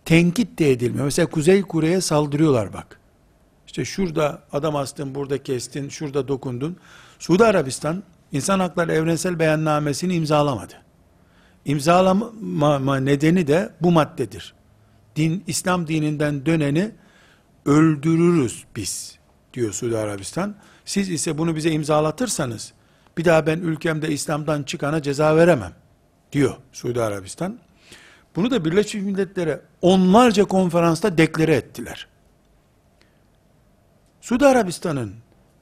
tenkit 0.05 0.59
de 0.59 0.71
edilmiyor. 0.71 1.05
Mesela 1.05 1.29
Kuzey 1.29 1.61
Kure'ye 1.61 2.01
saldırıyorlar 2.01 2.73
bak. 2.73 2.99
İşte 3.67 3.85
şurada 3.85 4.41
adam 4.51 4.75
astın, 4.75 5.15
burada 5.15 5.43
kestin, 5.43 5.89
şurada 5.89 6.27
dokundun. 6.27 6.77
Suudi 7.19 7.45
Arabistan 7.45 8.03
İnsan 8.31 8.59
Hakları 8.59 8.93
Evrensel 8.93 9.39
Beyannamesini 9.39 10.15
imzalamadı. 10.15 10.73
İmzalama 11.65 12.99
nedeni 12.99 13.47
de 13.47 13.69
bu 13.81 13.91
maddedir 13.91 14.58
din 15.19 15.43
İslam 15.47 15.87
dininden 15.87 16.45
döneni 16.45 16.91
öldürürüz 17.65 18.63
biz 18.75 19.19
diyor 19.53 19.73
Suudi 19.73 19.97
Arabistan. 19.97 20.55
Siz 20.85 21.09
ise 21.09 21.37
bunu 21.37 21.55
bize 21.55 21.71
imzalatırsanız 21.71 22.73
bir 23.17 23.25
daha 23.25 23.47
ben 23.47 23.59
ülkemde 23.59 24.09
İslam'dan 24.09 24.63
çıkana 24.63 25.01
ceza 25.01 25.35
veremem 25.35 25.73
diyor 26.31 26.55
Suudi 26.71 27.01
Arabistan. 27.01 27.59
Bunu 28.35 28.51
da 28.51 28.65
Birleşmiş 28.65 29.03
Milletler'e 29.03 29.61
onlarca 29.81 30.45
konferansta 30.45 31.17
deklare 31.17 31.55
ettiler. 31.55 32.07
Suudi 34.21 34.45
Arabistan'ın 34.45 35.13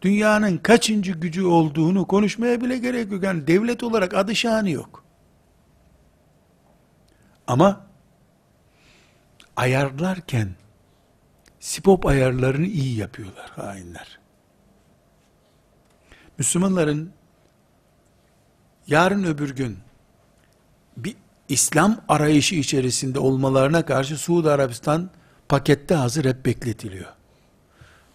dünyanın 0.01 0.57
kaçıncı 0.57 1.11
gücü 1.11 1.45
olduğunu 1.45 2.07
konuşmaya 2.07 2.61
bile 2.61 2.77
gerek 2.77 3.11
yok. 3.11 3.23
Yani 3.23 3.47
devlet 3.47 3.83
olarak 3.83 4.13
adı 4.13 4.35
şanı 4.35 4.69
yok. 4.69 5.03
Ama 7.47 7.86
ayarlarken 9.57 10.49
sipop 11.59 12.05
ayarlarını 12.05 12.65
iyi 12.65 12.97
yapıyorlar 12.97 13.51
hainler. 13.55 14.19
Müslümanların 16.37 17.11
yarın 18.87 19.23
öbür 19.23 19.55
gün 19.55 19.77
bir 20.97 21.15
İslam 21.49 22.01
arayışı 22.07 22.55
içerisinde 22.55 23.19
olmalarına 23.19 23.85
karşı 23.85 24.17
Suudi 24.17 24.49
Arabistan 24.49 25.09
pakette 25.49 25.95
hazır 25.95 26.25
hep 26.25 26.45
bekletiliyor. 26.45 27.13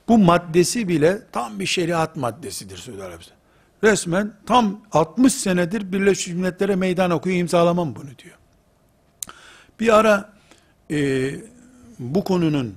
Bu 0.08 0.18
maddesi 0.18 0.88
bile 0.88 1.22
tam 1.32 1.60
bir 1.60 1.66
şeriat 1.66 2.16
maddesidir 2.16 2.76
Suudi 2.76 3.02
Arabistan. 3.02 3.36
Resmen 3.84 4.34
tam 4.46 4.80
60 4.92 5.34
senedir 5.34 5.92
Birleşmiş 5.92 6.36
Milletler'e 6.36 6.76
meydan 6.76 7.10
okuyor 7.10 7.36
imzalamam 7.36 7.96
bunu 7.96 8.18
diyor. 8.18 8.36
Bir 9.80 9.98
ara 9.98 10.31
e, 10.90 11.30
bu 11.98 12.24
konunun 12.24 12.74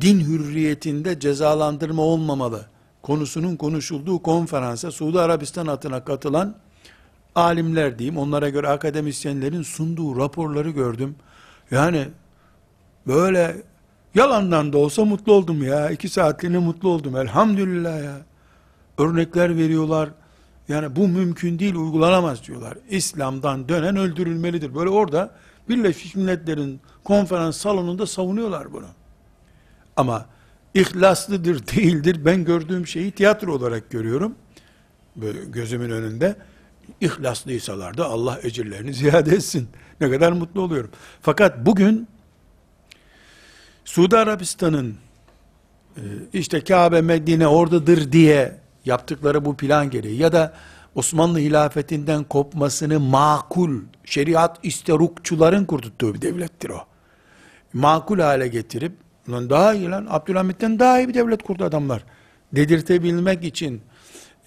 din 0.00 0.20
hürriyetinde 0.20 1.20
cezalandırma 1.20 2.02
olmamalı 2.02 2.66
konusunun 3.02 3.56
konuşulduğu 3.56 4.22
konferansa 4.22 4.90
Suudi 4.90 5.20
Arabistan 5.20 5.66
adına 5.66 6.04
katılan 6.04 6.54
alimler 7.34 7.98
diyeyim, 7.98 8.18
onlara 8.18 8.48
göre 8.48 8.68
akademisyenlerin 8.68 9.62
sunduğu 9.62 10.16
raporları 10.16 10.70
gördüm. 10.70 11.14
Yani 11.70 12.08
böyle 13.06 13.56
yalandan 14.14 14.72
da 14.72 14.78
olsa 14.78 15.04
mutlu 15.04 15.32
oldum 15.32 15.62
ya. 15.62 15.90
iki 15.90 16.08
saatliğine 16.08 16.58
mutlu 16.58 16.88
oldum. 16.88 17.16
Elhamdülillah 17.16 18.04
ya. 18.04 18.16
Örnekler 18.98 19.56
veriyorlar. 19.56 20.10
Yani 20.68 20.96
bu 20.96 21.08
mümkün 21.08 21.58
değil, 21.58 21.74
uygulanamaz 21.74 22.46
diyorlar. 22.46 22.74
İslam'dan 22.90 23.68
dönen 23.68 23.96
öldürülmelidir. 23.96 24.74
Böyle 24.74 24.90
orada 24.90 25.30
Birleşmiş 25.68 26.14
Milletler'in 26.14 26.80
konferans 27.04 27.56
salonunda 27.56 28.06
savunuyorlar 28.06 28.72
bunu. 28.72 28.88
Ama 29.96 30.26
ihlaslıdır 30.74 31.66
değildir 31.76 32.24
ben 32.24 32.44
gördüğüm 32.44 32.86
şeyi 32.86 33.10
tiyatro 33.10 33.54
olarak 33.54 33.90
görüyorum. 33.90 34.34
Böyle 35.16 35.44
gözümün 35.44 35.90
önünde. 35.90 36.36
İhlaslıysalar 37.00 37.96
da 37.96 38.06
Allah 38.06 38.40
ecirlerini 38.42 38.94
ziyade 38.94 39.34
etsin. 39.34 39.68
Ne 40.00 40.10
kadar 40.10 40.32
mutlu 40.32 40.60
oluyorum. 40.60 40.90
Fakat 41.22 41.66
bugün 41.66 42.08
Suudi 43.84 44.16
Arabistan'ın 44.16 44.96
e, 45.96 46.02
işte 46.32 46.64
Kabe 46.64 47.00
Medine 47.00 47.46
oradadır 47.46 48.12
diye 48.12 48.60
yaptıkları 48.84 49.44
bu 49.44 49.56
plan 49.56 49.90
gereği 49.90 50.18
ya 50.18 50.32
da 50.32 50.54
Osmanlı 50.94 51.38
hilafetinden 51.38 52.24
kopmasını 52.24 53.00
makul, 53.00 53.80
şeriat 54.04 54.58
isterukçuların 54.62 55.64
kurduttuğu 55.64 56.14
bir 56.14 56.22
devlettir 56.22 56.70
o. 56.70 56.80
Makul 57.72 58.18
hale 58.18 58.48
getirip, 58.48 58.92
lan 59.30 59.50
daha 59.50 59.74
iyi 59.74 59.90
lan, 59.90 60.06
Abdülhamit'ten 60.10 60.78
daha 60.78 61.00
iyi 61.00 61.08
bir 61.08 61.14
devlet 61.14 61.42
kurdu 61.42 61.64
adamlar. 61.64 62.04
Dedirtebilmek 62.52 63.44
için 63.44 63.82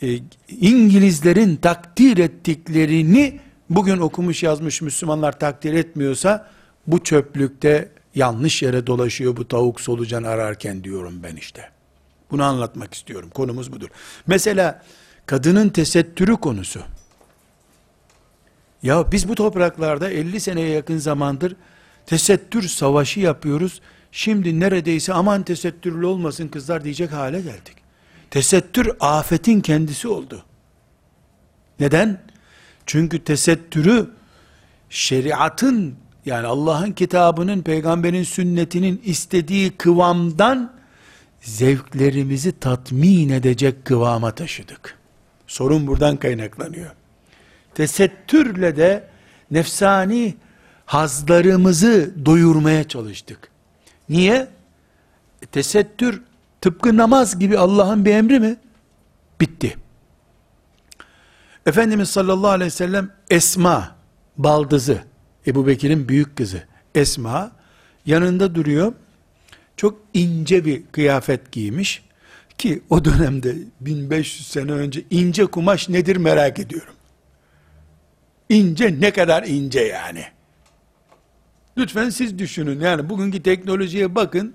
e, 0.01 0.19
İngilizlerin 0.49 1.55
takdir 1.55 2.17
ettiklerini 2.17 3.39
bugün 3.69 3.97
okumuş 3.97 4.43
yazmış 4.43 4.81
Müslümanlar 4.81 5.39
takdir 5.39 5.73
etmiyorsa, 5.73 6.49
bu 6.87 7.03
çöplükte 7.03 7.91
yanlış 8.15 8.63
yere 8.63 8.87
dolaşıyor 8.87 9.37
bu 9.37 9.47
tavuk 9.47 9.81
solucan 9.81 10.23
ararken 10.23 10.83
diyorum 10.83 11.23
ben 11.23 11.35
işte. 11.35 11.69
Bunu 12.31 12.43
anlatmak 12.43 12.93
istiyorum. 12.93 13.29
Konumuz 13.33 13.71
budur. 13.71 13.87
Mesela 14.27 14.83
kadının 15.26 15.69
tesettürü 15.69 16.38
konusu. 16.38 16.82
Ya 18.84 19.11
biz 19.11 19.30
bu 19.30 19.36
topraklarda 19.36 20.09
50 20.09 20.39
seneye 20.39 20.69
yakın 20.69 20.97
zamandır 20.97 21.55
tesettür 22.05 22.67
savaşı 22.67 23.19
yapıyoruz. 23.19 23.82
Şimdi 24.11 24.59
neredeyse 24.59 25.13
aman 25.13 25.43
tesettürlü 25.43 26.05
olmasın 26.05 26.47
kızlar 26.47 26.84
diyecek 26.84 27.11
hale 27.11 27.41
geldik. 27.41 27.76
Tesettür 28.32 28.91
afetin 28.99 29.61
kendisi 29.61 30.07
oldu. 30.07 30.43
Neden? 31.80 32.21
Çünkü 32.86 33.23
tesettürü 33.23 34.09
şeriatın 34.89 35.95
yani 36.26 36.47
Allah'ın 36.47 36.91
kitabının, 36.91 37.61
peygamberin 37.61 38.23
sünnetinin 38.23 39.01
istediği 39.05 39.71
kıvamdan 39.71 40.73
zevklerimizi 41.41 42.59
tatmin 42.59 43.30
edecek 43.30 43.86
kıvama 43.86 44.32
taşıdık. 44.32 44.97
Sorun 45.56 45.88
buradan 45.88 46.18
kaynaklanıyor. 46.18 46.91
Tesettürle 47.76 48.78
de 48.78 49.08
nefsani 49.51 50.36
hazlarımızı 50.86 52.14
doyurmaya 52.26 52.88
çalıştık. 52.88 53.51
Niye? 54.10 54.47
E, 55.41 55.45
tesettür 55.45 56.22
tıpkı 56.62 56.97
namaz 56.97 57.39
gibi 57.39 57.58
Allah'ın 57.58 58.06
bir 58.06 58.12
emri 58.12 58.39
mi? 58.39 58.58
Bitti. 59.41 59.78
Efendimiz 61.66 62.10
sallallahu 62.10 62.51
aleyhi 62.51 62.68
ve 62.68 62.76
sellem 62.76 63.12
Esma, 63.30 63.95
baldızı, 64.38 65.03
Ebu 65.47 65.68
Bekir'in 65.68 66.10
büyük 66.10 66.36
kızı 66.36 66.64
Esma, 66.95 67.51
yanında 68.06 68.56
duruyor. 68.56 68.93
Çok 69.78 70.01
ince 70.14 70.66
bir 70.66 70.84
kıyafet 70.91 71.51
giymiş. 71.51 72.05
Ki 72.58 72.82
o 72.89 73.06
dönemde 73.06 73.56
1500 73.82 74.47
sene 74.47 74.72
önce 74.72 75.03
ince 75.10 75.45
kumaş 75.45 75.89
nedir 75.89 76.16
merak 76.16 76.60
ediyorum. 76.60 76.93
İnce 78.49 79.01
ne 79.01 79.12
kadar 79.12 79.43
ince 79.43 79.82
yani. 79.82 80.24
Lütfen 81.78 82.10
siz 82.10 82.39
düşünün. 82.39 82.80
Yani 82.80 83.10
bugünkü 83.10 83.43
teknolojiye 83.43 84.16
bakın. 84.16 84.53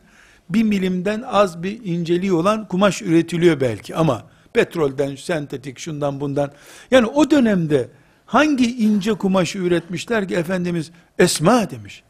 Bir 0.50 0.62
milimden 0.62 1.22
az 1.22 1.62
bir 1.62 1.84
inceliği 1.84 2.32
olan 2.32 2.68
kumaş 2.68 3.02
üretiliyor 3.02 3.60
belki 3.60 3.96
ama 3.96 4.26
petrolden, 4.52 5.16
sentetik, 5.16 5.78
şundan 5.78 6.20
bundan. 6.20 6.52
Yani 6.90 7.06
o 7.06 7.30
dönemde 7.30 7.88
hangi 8.26 8.76
ince 8.76 9.14
kumaşı 9.14 9.58
üretmişler 9.58 10.28
ki 10.28 10.34
Efendimiz 10.34 10.90
Esma 11.18 11.70
demiş. 11.70 12.02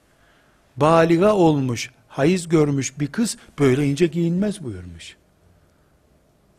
Baliga 0.76 1.34
olmuş, 1.34 1.90
hayız 2.08 2.48
görmüş 2.48 3.00
bir 3.00 3.06
kız 3.06 3.36
böyle 3.58 3.86
ince 3.86 4.06
giyinmez 4.06 4.64
buyurmuş. 4.64 5.16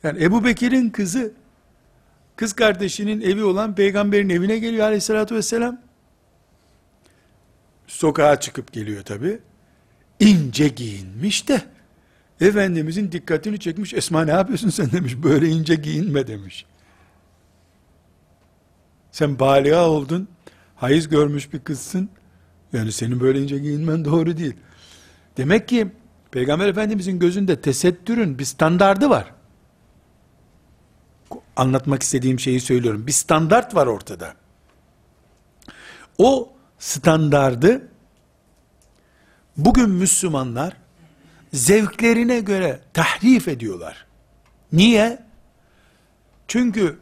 Yani 0.04 0.24
Ebu 0.24 0.43
Bekir'in 0.43 0.89
kızı, 0.89 1.34
kız 2.36 2.54
kardeşinin 2.54 3.22
evi 3.22 3.43
olan 3.43 3.76
peygamberin 3.76 4.30
evine 4.30 4.58
geliyor 4.58 4.86
aleyhissalatü 4.86 5.36
vesselam. 5.36 5.82
Sokağa 7.88 8.39
çıkıp 8.39 8.74
geliyor 8.74 9.04
tabi. 9.04 9.39
İnce 10.20 10.68
giyinmiş 10.68 11.47
de, 11.47 11.62
Efendimizin 12.41 13.12
dikkatini 13.12 13.60
çekmiş, 13.60 13.93
Esma 13.93 14.26
ne 14.26 14.32
yapıyorsun 14.32 14.70
sen 14.70 14.91
demiş, 14.91 15.16
böyle 15.24 15.47
ince 15.47 15.76
giyinme 15.76 16.28
demiş. 16.28 16.66
Sen 19.12 19.39
baliga 19.39 19.89
oldun, 19.89 20.28
hayız 20.76 21.10
görmüş 21.10 21.54
bir 21.54 21.60
kızsın, 21.60 22.10
yani 22.74 22.91
senin 22.91 23.20
böyle 23.20 23.41
ince 23.41 23.58
giyinmen 23.58 24.06
doğru 24.06 24.38
değil. 24.38 24.54
Demek 25.38 25.68
ki, 25.68 25.88
Peygamber 26.32 26.68
Efendimizin 26.68 27.20
gözünde 27.20 27.62
tesettürün 27.62 28.39
bir 28.39 28.45
standardı 28.45 29.10
var 29.10 29.34
anlatmak 31.56 32.04
istediğim 32.04 32.40
şeyi 32.40 32.62
söylüyorum. 32.62 33.08
Bir 33.08 33.12
standart 33.12 33.76
var 33.76 33.88
ortada. 33.88 34.34
O 36.18 36.54
standardı 36.80 37.88
bugün 39.58 39.90
Müslümanlar 39.90 40.74
zevklerine 41.54 42.40
göre 42.40 42.80
tahrif 42.94 43.48
ediyorlar. 43.48 44.06
Niye? 44.72 45.20
Çünkü 46.48 47.00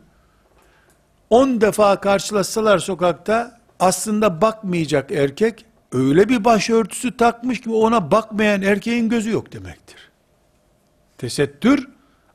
10 1.30 1.62
defa 1.62 2.00
karşılaşsalar 2.00 2.80
sokakta 2.80 3.60
aslında 3.80 4.42
bakmayacak 4.42 5.12
erkek 5.12 5.66
öyle 5.92 6.30
bir 6.30 6.46
başörtüsü 6.46 7.18
takmış 7.18 7.62
ki 7.62 7.70
ona 7.70 8.12
bakmayan 8.12 8.62
erkeğin 8.62 9.10
gözü 9.10 9.32
yok 9.32 9.54
demektir. 9.54 10.10
Tesettür 11.18 11.88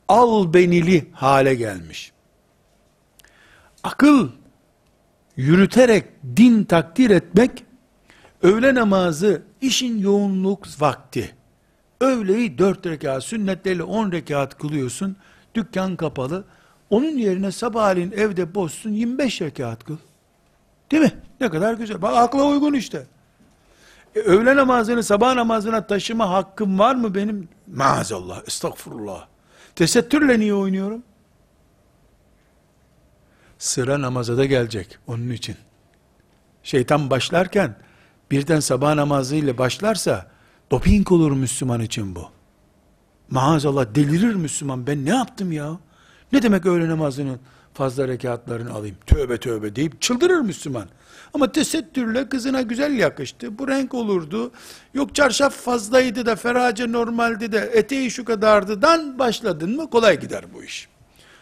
albenili 0.08 1.10
hale 1.12 1.54
gelmiş. 1.54 2.12
Akıl 3.82 4.28
yürüterek 5.36 6.04
din 6.36 6.64
takdir 6.64 7.10
etmek, 7.10 7.64
öğle 8.42 8.74
namazı 8.74 9.42
işin 9.60 9.98
yoğunluk 9.98 10.66
vakti, 10.78 11.34
öğleyi 12.00 12.58
dört 12.58 12.86
rekat, 12.86 13.24
sünnetleri 13.24 13.82
on 13.82 14.12
rekat 14.12 14.58
kılıyorsun, 14.58 15.16
dükkan 15.54 15.96
kapalı, 15.96 16.44
onun 16.90 17.18
yerine 17.18 17.52
sabahleyin 17.52 18.12
evde 18.12 18.54
boşsun 18.54 18.90
25 18.90 19.42
rekat 19.42 19.84
kıl. 19.84 19.96
Değil 20.90 21.02
mi? 21.02 21.12
Ne 21.40 21.50
kadar 21.50 21.74
güzel. 21.74 22.02
Bak 22.02 22.16
akla 22.16 22.44
uygun 22.44 22.72
işte. 22.72 23.06
E, 24.16 24.18
öğle 24.18 24.56
namazını 24.56 25.02
sabah 25.02 25.34
namazına 25.34 25.86
taşıma 25.86 26.30
hakkım 26.30 26.78
var 26.78 26.94
mı 26.94 27.14
benim? 27.14 27.48
Maazallah, 27.74 28.42
estağfurullah. 28.46 29.26
Tesettürle 29.76 30.38
niye 30.40 30.54
oynuyorum? 30.54 31.02
Sıra 33.58 34.00
namaza 34.00 34.36
da 34.36 34.44
gelecek 34.44 34.98
onun 35.06 35.30
için. 35.30 35.56
Şeytan 36.62 37.10
başlarken 37.10 37.76
birden 38.30 38.60
sabah 38.60 38.94
namazıyla 38.94 39.58
başlarsa 39.58 40.30
doping 40.70 41.12
olur 41.12 41.32
Müslüman 41.32 41.80
için 41.80 42.14
bu. 42.14 42.28
Maazallah 43.30 43.94
delirir 43.94 44.34
Müslüman. 44.34 44.86
Ben 44.86 45.04
ne 45.04 45.10
yaptım 45.10 45.52
ya? 45.52 45.78
Ne 46.32 46.42
demek 46.42 46.66
öğle 46.66 46.88
namazının 46.88 47.40
fazla 47.74 48.08
rekatlarını 48.08 48.72
alayım? 48.72 48.96
Tövbe 49.06 49.36
tövbe 49.36 49.76
deyip 49.76 50.00
çıldırır 50.00 50.40
Müslüman. 50.40 50.88
Ama 51.34 51.52
tesettürle 51.52 52.28
kızına 52.28 52.62
güzel 52.62 52.98
yakıştı. 52.98 53.58
Bu 53.58 53.68
renk 53.68 53.94
olurdu. 53.94 54.52
Yok 54.94 55.14
çarşaf 55.14 55.54
fazlaydı 55.54 56.26
da 56.26 56.36
ferace 56.36 56.92
normaldi 56.92 57.52
de 57.52 57.70
eteği 57.72 58.10
şu 58.10 58.24
kadardıdan 58.24 59.18
başladın 59.18 59.76
mı 59.76 59.90
kolay 59.90 60.20
gider 60.20 60.44
bu 60.54 60.64
iş. 60.64 60.88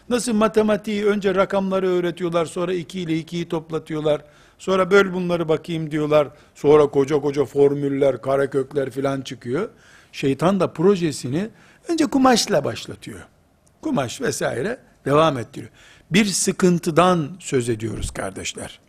Nasıl 0.09 0.33
matematiği 0.33 1.05
önce 1.05 1.35
rakamları 1.35 1.87
öğretiyorlar 1.87 2.45
sonra 2.45 2.73
2 2.73 2.99
ile 2.99 3.19
2'yi 3.19 3.49
toplatıyorlar. 3.49 4.21
Sonra 4.59 4.91
böl 4.91 5.13
bunları 5.13 5.49
bakayım 5.49 5.91
diyorlar. 5.91 6.27
Sonra 6.55 6.87
koca 6.87 7.21
koca 7.21 7.45
formüller, 7.45 8.21
karekökler 8.21 8.89
filan 8.89 9.21
çıkıyor. 9.21 9.69
Şeytan 10.11 10.59
da 10.59 10.73
projesini 10.73 11.49
önce 11.87 12.05
kumaşla 12.05 12.63
başlatıyor. 12.63 13.19
Kumaş 13.81 14.21
vesaire 14.21 14.79
devam 15.05 15.37
ettiriyor. 15.37 15.71
Bir 16.11 16.25
sıkıntıdan 16.25 17.29
söz 17.39 17.69
ediyoruz 17.69 18.11
kardeşler. 18.11 18.79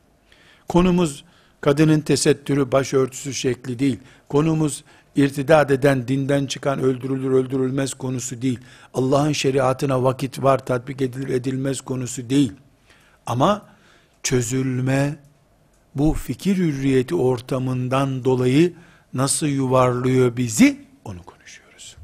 Konumuz 0.69 1.25
kadının 1.61 2.01
tesettürü, 2.01 2.73
başörtüsü 2.73 3.35
şekli 3.35 3.79
değil. 3.79 3.99
Konumuz 4.29 4.85
irtidat 5.17 5.71
eden, 5.71 6.09
dinden 6.09 6.47
çıkan 6.47 6.79
öldürülür 6.79 7.31
öldürülmez 7.31 7.95
konusu 7.95 8.43
değil. 8.43 8.61
Allah'ın 8.95 9.33
şeriatına 9.33 10.03
vakit 10.03 10.43
var, 10.43 10.67
tatbik 10.67 11.03
edilir 11.03 11.29
edilmez 11.29 11.81
konusu 11.81 12.31
değil. 12.31 12.53
Ama 13.27 13.63
çözülme 14.23 15.17
bu 15.95 16.13
fikir 16.13 16.57
hürriyeti 16.57 17.15
ortamından 17.15 18.25
dolayı 18.25 18.75
nasıl 19.15 19.47
yuvarlıyor 19.47 20.37
bizi 20.37 20.85
onu 21.05 21.23
konuşuyoruz. 21.23 21.97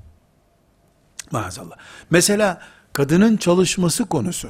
Maazallah. 1.31 1.77
Mesela 2.11 2.63
kadının 2.93 3.37
çalışması 3.37 4.05
konusu. 4.05 4.49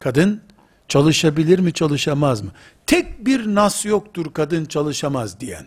Kadın 0.00 0.42
çalışabilir 0.88 1.58
mi 1.58 1.72
çalışamaz 1.72 2.42
mı? 2.42 2.50
Tek 2.86 3.26
bir 3.26 3.54
nas 3.54 3.84
yoktur 3.84 4.34
kadın 4.34 4.64
çalışamaz 4.64 5.40
diyen. 5.40 5.66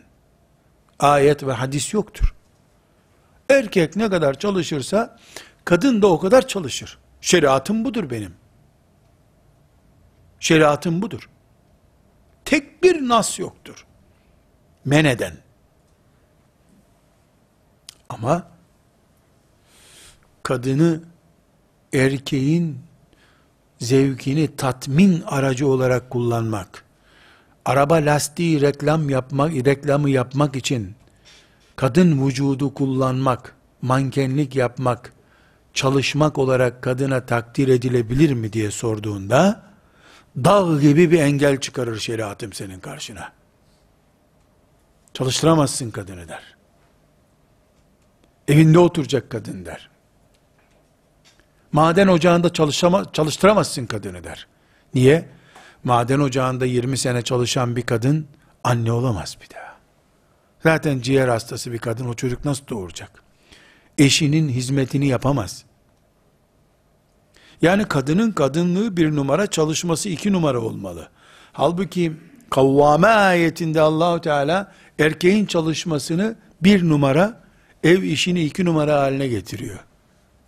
Ayet 0.99 1.43
ve 1.43 1.51
hadis 1.51 1.93
yoktur. 1.93 2.35
Erkek 3.49 3.95
ne 3.95 4.09
kadar 4.09 4.39
çalışırsa 4.39 5.19
kadın 5.65 6.01
da 6.01 6.07
o 6.07 6.19
kadar 6.19 6.47
çalışır. 6.47 6.97
Şeriatım 7.21 7.85
budur 7.85 8.09
benim. 8.09 8.33
Şeriatım 10.39 11.01
budur. 11.01 11.29
Tek 12.45 12.83
bir 12.83 13.07
nas 13.07 13.39
yoktur. 13.39 13.85
Meneden. 14.85 15.37
Ama 18.09 18.47
kadını 20.43 21.01
erkeğin 21.93 22.79
zevkini 23.83 24.55
tatmin 24.55 25.23
aracı 25.27 25.67
olarak 25.67 26.09
kullanmak, 26.09 26.83
araba 27.65 27.95
lastiği 27.95 28.61
reklam 28.61 29.09
yapmak, 29.09 29.51
reklamı 29.53 30.09
yapmak 30.09 30.55
için 30.55 30.95
kadın 31.75 32.27
vücudu 32.27 32.73
kullanmak, 32.73 33.55
mankenlik 33.81 34.55
yapmak, 34.55 35.13
çalışmak 35.73 36.37
olarak 36.37 36.81
kadına 36.81 37.25
takdir 37.25 37.67
edilebilir 37.67 38.33
mi 38.33 38.53
diye 38.53 38.71
sorduğunda, 38.71 39.63
dağ 40.37 40.79
gibi 40.81 41.11
bir 41.11 41.19
engel 41.19 41.59
çıkarır 41.59 41.99
şeriatım 41.99 42.53
senin 42.53 42.79
karşına. 42.79 43.31
Çalıştıramazsın 45.13 45.91
kadını 45.91 46.27
der. 46.27 46.55
Evinde 48.47 48.79
oturacak 48.79 49.29
kadın 49.29 49.65
der. 49.65 49.92
Maden 51.73 52.07
ocağında 52.07 52.53
çalışama, 52.53 53.11
çalıştıramazsın 53.13 53.85
kadını 53.85 54.23
der. 54.23 54.47
Niye? 54.93 55.29
Maden 55.83 56.19
ocağında 56.19 56.65
20 56.65 56.97
sene 56.97 57.21
çalışan 57.21 57.75
bir 57.75 57.81
kadın 57.81 58.27
anne 58.63 58.91
olamaz 58.91 59.37
bir 59.41 59.55
daha. 59.55 59.77
Zaten 60.63 60.99
ciğer 60.99 61.27
hastası 61.27 61.71
bir 61.71 61.77
kadın 61.77 62.07
o 62.07 62.13
çocuk 62.13 62.45
nasıl 62.45 62.67
doğuracak? 62.67 63.23
Eşinin 63.97 64.49
hizmetini 64.49 65.07
yapamaz. 65.07 65.63
Yani 67.61 67.85
kadının 67.85 68.31
kadınlığı 68.31 68.97
bir 68.97 69.15
numara, 69.15 69.47
çalışması 69.47 70.09
iki 70.09 70.33
numara 70.33 70.59
olmalı. 70.59 71.09
Halbuki 71.53 72.13
kavvame 72.49 73.07
ayetinde 73.07 73.81
Allahu 73.81 74.21
Teala 74.21 74.71
erkeğin 74.99 75.45
çalışmasını 75.45 76.35
bir 76.61 76.89
numara, 76.89 77.43
ev 77.83 78.03
işini 78.03 78.43
iki 78.43 78.65
numara 78.65 78.99
haline 78.99 79.27
getiriyor. 79.27 79.79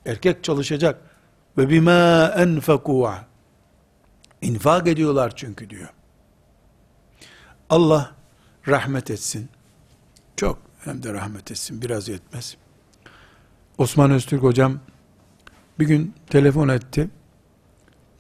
Erkek 0.06 0.44
çalışacak. 0.44 1.15
Ve 1.58 1.70
bima 1.70 2.32
enfekû 2.38 3.18
infak 4.42 4.88
ediyorlar 4.88 5.36
çünkü 5.36 5.70
diyor. 5.70 5.90
Allah 7.70 8.12
rahmet 8.68 9.12
etsin. 9.12 9.50
Çok 10.38 10.58
hem 10.80 11.04
de 11.04 11.14
rahmet 11.14 11.52
etsin. 11.52 11.82
Biraz 11.82 12.08
yetmez. 12.08 12.58
Osman 13.78 14.12
Öztürk 14.12 14.44
hocam 14.44 14.80
bir 15.80 15.88
gün 15.88 16.14
telefon 16.30 16.68
etti. 16.68 17.10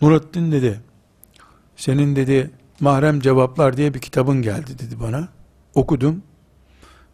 Nurattin 0.01 0.51
dedi, 0.51 0.81
senin 1.75 2.15
dedi 2.15 2.51
mahrem 2.79 3.19
cevaplar 3.19 3.77
diye 3.77 3.93
bir 3.93 3.99
kitabın 3.99 4.41
geldi 4.41 4.79
dedi 4.79 4.99
bana. 4.99 5.27
Okudum. 5.75 6.23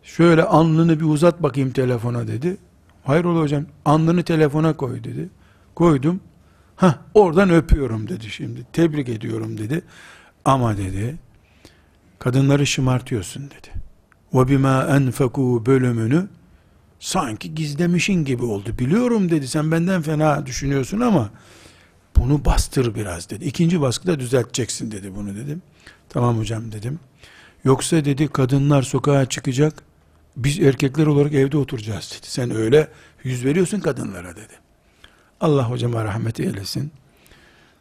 Şöyle 0.04 0.44
alnını 0.44 1.00
bir 1.00 1.06
uzat 1.06 1.44
bakayım 1.44 1.72
telefona 1.72 2.28
dedi. 2.28 2.58
Hayrola 3.04 3.40
hocam 3.40 3.66
alnını 3.86 4.24
telefona 4.24 4.78
koy 4.78 5.04
dedi. 5.04 5.30
Koydum. 5.76 6.20
Ha 6.76 7.00
oradan 7.14 7.50
öpüyorum 7.50 8.10
dedi 8.10 8.30
şimdi. 8.30 8.66
Tebrik 8.74 9.10
ediyorum 9.10 9.58
dedi. 9.58 9.82
Ama 10.46 10.78
dedi 10.78 11.18
kadınları 12.20 12.68
şımartıyorsun 12.68 13.44
dedi. 13.46 13.82
Ve 14.34 14.48
bima 14.48 14.84
enfeku 14.84 15.64
bölümünü 15.66 16.28
sanki 17.00 17.56
gizlemişin 17.56 18.26
gibi 18.26 18.44
oldu. 18.44 18.70
Biliyorum 18.80 19.30
dedi 19.32 19.48
sen 19.48 19.72
benden 19.72 20.02
fena 20.02 20.46
düşünüyorsun 20.46 21.00
ama 21.00 21.30
bunu 22.18 22.46
bastır 22.46 22.96
biraz 22.96 23.30
dedi. 23.30 23.46
İkinci 23.46 23.82
baskıda 23.82 24.20
düzelteceksin 24.20 24.92
dedi 24.92 25.16
bunu 25.16 25.36
dedim. 25.36 25.62
Tamam 26.10 26.38
hocam 26.38 26.72
dedim. 26.72 27.00
Yoksa 27.64 28.06
dedi 28.06 28.28
kadınlar 28.28 28.82
sokağa 28.82 29.26
çıkacak. 29.26 29.84
Biz 30.38 30.60
erkekler 30.60 31.06
olarak 31.06 31.34
evde 31.34 31.58
oturacağız 31.58 32.12
dedi. 32.18 32.32
Sen 32.32 32.52
öyle 32.56 32.88
yüz 33.24 33.46
veriyorsun 33.46 33.80
kadınlara 33.80 34.36
dedi. 34.36 34.54
Allah 35.42 35.70
hocama 35.70 36.04
rahmet 36.04 36.40
eylesin. 36.40 36.92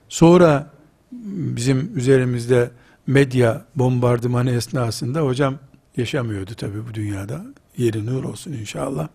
Sonra 0.09 0.71
bizim 1.13 1.99
üzerimizde 1.99 2.71
medya 3.07 3.65
bombardımanı 3.77 4.51
esnasında 4.51 5.21
hocam 5.21 5.59
yaşamıyordu 5.97 6.55
tabii 6.55 6.89
bu 6.89 6.95
dünyada. 6.95 7.45
Yeri 7.77 8.07
nur 8.07 8.25
olsun 8.25 8.53
inşallah. 8.53 9.09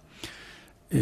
Ee, 0.94 1.00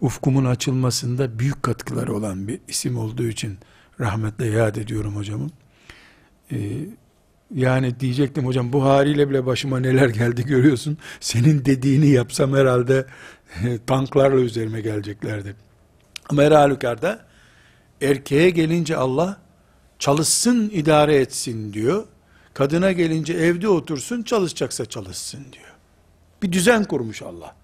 ufkumun 0.00 0.44
açılmasında 0.44 1.38
büyük 1.38 1.62
katkıları 1.62 2.14
olan 2.14 2.48
bir 2.48 2.60
isim 2.68 2.98
olduğu 2.98 3.26
için 3.26 3.58
rahmetle 4.00 4.46
yad 4.46 4.76
ediyorum 4.76 5.16
hocamı. 5.16 5.50
Ee, 6.52 6.56
yani 7.54 8.00
diyecektim 8.00 8.46
hocam 8.46 8.72
bu 8.72 8.84
haliyle 8.84 9.30
bile 9.30 9.46
başıma 9.46 9.80
neler 9.80 10.08
geldi 10.08 10.44
görüyorsun. 10.44 10.98
Senin 11.20 11.64
dediğini 11.64 12.08
yapsam 12.08 12.54
herhalde 12.54 13.06
tanklarla 13.86 14.40
üzerime 14.40 14.80
geleceklerdi. 14.80 15.67
Ama 16.28 16.42
her 16.42 16.52
halükarda 16.52 17.18
erkeğe 18.02 18.50
gelince 18.50 18.96
Allah 18.96 19.36
çalışsın 19.98 20.70
idare 20.74 21.16
etsin 21.16 21.72
diyor. 21.72 22.06
Kadına 22.54 22.92
gelince 22.92 23.32
evde 23.32 23.68
otursun 23.68 24.22
çalışacaksa 24.22 24.86
çalışsın 24.86 25.40
diyor. 25.52 25.74
Bir 26.42 26.52
düzen 26.52 26.84
kurmuş 26.84 27.22
Allah. 27.22 27.54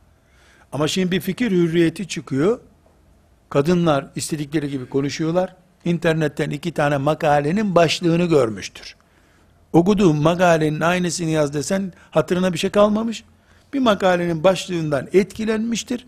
Ama 0.72 0.88
şimdi 0.88 1.10
bir 1.10 1.20
fikir 1.20 1.50
hürriyeti 1.50 2.08
çıkıyor. 2.08 2.60
Kadınlar 3.50 4.06
istedikleri 4.16 4.70
gibi 4.70 4.88
konuşuyorlar. 4.88 5.56
İnternetten 5.84 6.50
iki 6.50 6.72
tane 6.72 6.96
makalenin 6.96 7.74
başlığını 7.74 8.24
görmüştür. 8.24 8.96
Okuduğum 9.72 10.22
makalenin 10.22 10.80
aynısını 10.80 11.30
yaz 11.30 11.54
desen 11.54 11.92
hatırına 12.10 12.52
bir 12.52 12.58
şey 12.58 12.70
kalmamış. 12.70 13.24
Bir 13.72 13.78
makalenin 13.78 14.44
başlığından 14.44 15.08
etkilenmiştir. 15.12 16.06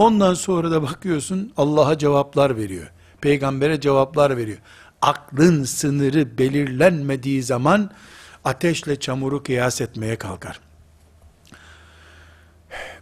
Ondan 0.00 0.34
sonra 0.34 0.70
da 0.70 0.82
bakıyorsun 0.82 1.52
Allah'a 1.56 1.98
cevaplar 1.98 2.56
veriyor. 2.56 2.90
Peygambere 3.20 3.80
cevaplar 3.80 4.36
veriyor. 4.36 4.58
Aklın 5.02 5.64
sınırı 5.64 6.38
belirlenmediği 6.38 7.42
zaman 7.42 7.90
ateşle 8.44 9.00
çamuru 9.00 9.42
kıyas 9.42 9.80
etmeye 9.80 10.16
kalkar. 10.16 10.60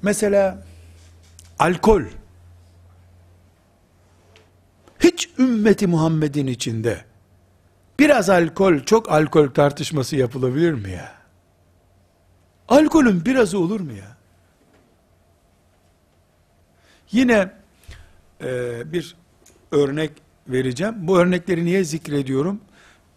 Mesela 0.02 0.66
alkol 1.58 2.02
hiç 5.00 5.30
ümmeti 5.38 5.86
Muhammed'in 5.86 6.46
içinde 6.46 7.04
biraz 7.98 8.30
alkol, 8.30 8.78
çok 8.78 9.12
alkol 9.12 9.48
tartışması 9.48 10.16
yapılabilir 10.16 10.72
mi 10.72 10.90
ya? 10.90 11.12
Alkolün 12.68 13.24
birazı 13.24 13.58
olur 13.58 13.80
mu 13.80 13.92
ya? 13.92 14.17
Yine 17.12 17.50
e, 18.42 18.92
bir 18.92 19.16
örnek 19.72 20.10
vereceğim. 20.48 20.94
Bu 20.98 21.18
örnekleri 21.18 21.64
niye 21.64 21.84
zikrediyorum? 21.84 22.60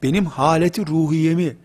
Benim 0.03 0.25
haleti 0.25 0.87
ruhiyemi 0.87 1.55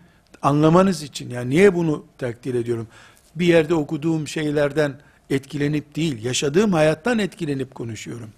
anlamanız 0.41 1.03
için. 1.03 1.29
Yani 1.29 1.49
niye 1.49 1.75
bunu 1.75 2.05
takdir 2.17 2.53
ediyorum? 2.53 2.87
Bir 3.35 3.45
yerde 3.45 3.73
okuduğum 3.73 4.27
şeylerden 4.27 4.99
etkilenip 5.29 5.95
değil, 5.95 6.23
yaşadığım 6.23 6.73
hayattan 6.73 7.19
etkilenip 7.19 7.75
konuşuyorum. 7.75 8.29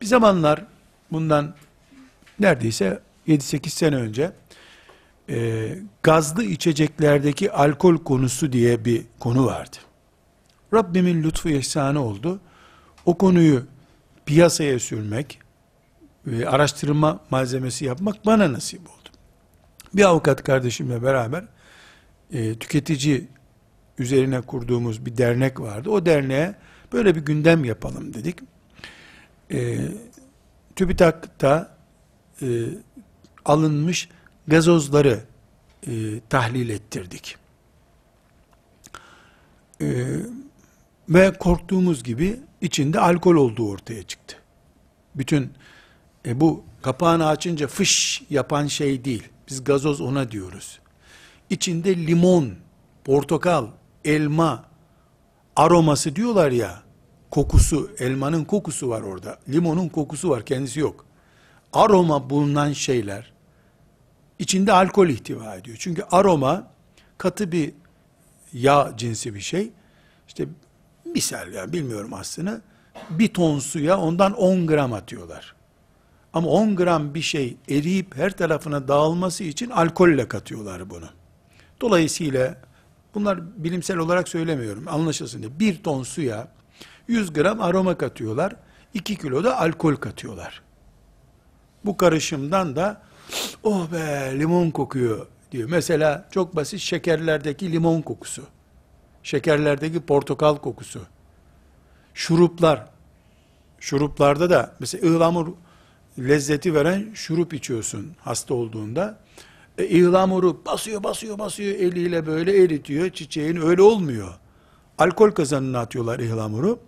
Bir 0.00 0.06
zamanlar 0.06 0.64
bundan 1.12 1.54
neredeyse 2.40 3.00
7-8 3.28 3.68
sene 3.68 3.96
önce 3.96 4.32
e, 5.28 5.68
gazlı 6.02 6.44
içeceklerdeki 6.44 7.52
alkol 7.52 7.96
konusu 7.96 8.52
diye 8.52 8.84
bir 8.84 9.02
konu 9.18 9.46
vardı. 9.46 9.76
Rabbimin 10.74 11.22
lütfu 11.22 11.48
ihsanı 11.48 12.04
oldu. 12.04 12.40
O 13.06 13.18
konuyu 13.18 13.66
piyasaya 14.26 14.78
sürmek, 14.78 15.42
ve 16.26 16.48
araştırma 16.48 17.20
malzemesi 17.30 17.84
yapmak 17.84 18.26
bana 18.26 18.52
nasip 18.52 18.80
oldu. 18.80 19.08
Bir 19.94 20.04
avukat 20.04 20.44
kardeşimle 20.44 21.02
beraber 21.02 21.44
e, 22.32 22.54
tüketici 22.54 23.28
üzerine 23.98 24.40
kurduğumuz 24.40 25.06
bir 25.06 25.16
dernek 25.16 25.60
vardı. 25.60 25.90
O 25.90 26.06
derneğe 26.06 26.54
böyle 26.92 27.14
bir 27.14 27.20
gündem 27.20 27.64
yapalım 27.64 28.14
dedik. 28.14 28.38
E, 29.52 29.78
TÜBİTAK'ta 30.76 31.76
e, 32.42 32.46
alınmış 33.44 34.08
gazozları 34.46 35.20
e, 35.86 35.92
tahlil 36.28 36.68
ettirdik. 36.68 37.36
E, 39.80 40.06
ve 41.08 41.32
korktuğumuz 41.32 42.02
gibi 42.02 42.40
içinde 42.62 43.00
alkol 43.00 43.34
olduğu 43.34 43.68
ortaya 43.68 44.02
çıktı. 44.02 44.36
Bütün 45.14 45.52
e 46.26 46.40
bu 46.40 46.64
kapağını 46.82 47.26
açınca 47.26 47.66
fış 47.66 48.22
yapan 48.30 48.66
şey 48.66 49.04
değil. 49.04 49.28
Biz 49.48 49.64
gazoz 49.64 50.00
ona 50.00 50.30
diyoruz. 50.30 50.78
İçinde 51.50 51.96
limon, 51.96 52.54
portakal, 53.04 53.66
elma 54.04 54.64
aroması 55.56 56.16
diyorlar 56.16 56.50
ya. 56.50 56.82
Kokusu, 57.30 57.90
elmanın 57.98 58.44
kokusu 58.44 58.88
var 58.88 59.02
orada. 59.02 59.38
Limonun 59.48 59.88
kokusu 59.88 60.30
var, 60.30 60.44
kendisi 60.44 60.80
yok. 60.80 61.06
Aroma 61.72 62.30
bulunan 62.30 62.72
şeyler 62.72 63.32
içinde 64.38 64.72
alkol 64.72 65.08
ihtiva 65.08 65.54
ediyor. 65.54 65.76
Çünkü 65.80 66.02
aroma 66.10 66.66
katı 67.18 67.52
bir 67.52 67.72
yağ 68.52 68.94
cinsi 68.96 69.34
bir 69.34 69.40
şey. 69.40 69.70
İşte 70.28 70.46
misal 71.14 71.52
yani 71.52 71.72
bilmiyorum 71.72 72.14
aslında. 72.14 72.60
Bir 73.10 73.34
ton 73.34 73.58
suya 73.58 73.98
ondan 73.98 74.32
10 74.32 74.66
gram 74.66 74.92
atıyorlar. 74.92 75.54
Ama 76.32 76.48
10 76.48 76.76
gram 76.76 77.14
bir 77.14 77.22
şey 77.22 77.56
eriyip 77.68 78.16
her 78.16 78.36
tarafına 78.36 78.88
dağılması 78.88 79.44
için 79.44 79.70
alkolle 79.70 80.28
katıyorlar 80.28 80.90
bunu. 80.90 81.08
Dolayısıyla 81.80 82.56
bunlar 83.14 83.64
bilimsel 83.64 83.96
olarak 83.96 84.28
söylemiyorum 84.28 84.88
anlaşılsın 84.88 85.42
diye. 85.42 85.60
Bir 85.60 85.82
ton 85.82 86.02
suya 86.02 86.48
100 87.08 87.32
gram 87.32 87.60
aroma 87.60 87.98
katıyorlar. 87.98 88.56
2 88.94 89.16
kilo 89.16 89.44
da 89.44 89.60
alkol 89.60 89.96
katıyorlar. 89.96 90.62
Bu 91.84 91.96
karışımdan 91.96 92.76
da 92.76 93.02
oh 93.62 93.92
be 93.92 94.32
limon 94.38 94.70
kokuyor 94.70 95.26
diyor. 95.52 95.68
Mesela 95.70 96.28
çok 96.30 96.56
basit 96.56 96.80
şekerlerdeki 96.80 97.72
limon 97.72 98.02
kokusu. 98.02 98.42
Şekerlerdeki 99.22 100.00
portakal 100.00 100.56
kokusu. 100.56 101.00
Şuruplar. 102.14 102.86
Şuruplarda 103.80 104.50
da 104.50 104.74
mesela 104.80 105.10
ıhlamur 105.10 105.48
lezzeti 106.18 106.74
veren 106.74 107.10
şurup 107.14 107.54
içiyorsun 107.54 108.12
hasta 108.20 108.54
olduğunda. 108.54 109.18
E, 109.78 110.02
ıhlamuru 110.02 110.62
basıyor 110.66 111.02
basıyor 111.02 111.38
basıyor 111.38 111.74
eliyle 111.74 112.26
böyle 112.26 112.64
eritiyor 112.64 113.10
çiçeğin 113.10 113.56
öyle 113.56 113.82
olmuyor. 113.82 114.34
Alkol 114.98 115.30
kazanına 115.30 115.78
atıyorlar 115.78 116.18
ihlamuru. 116.18 116.78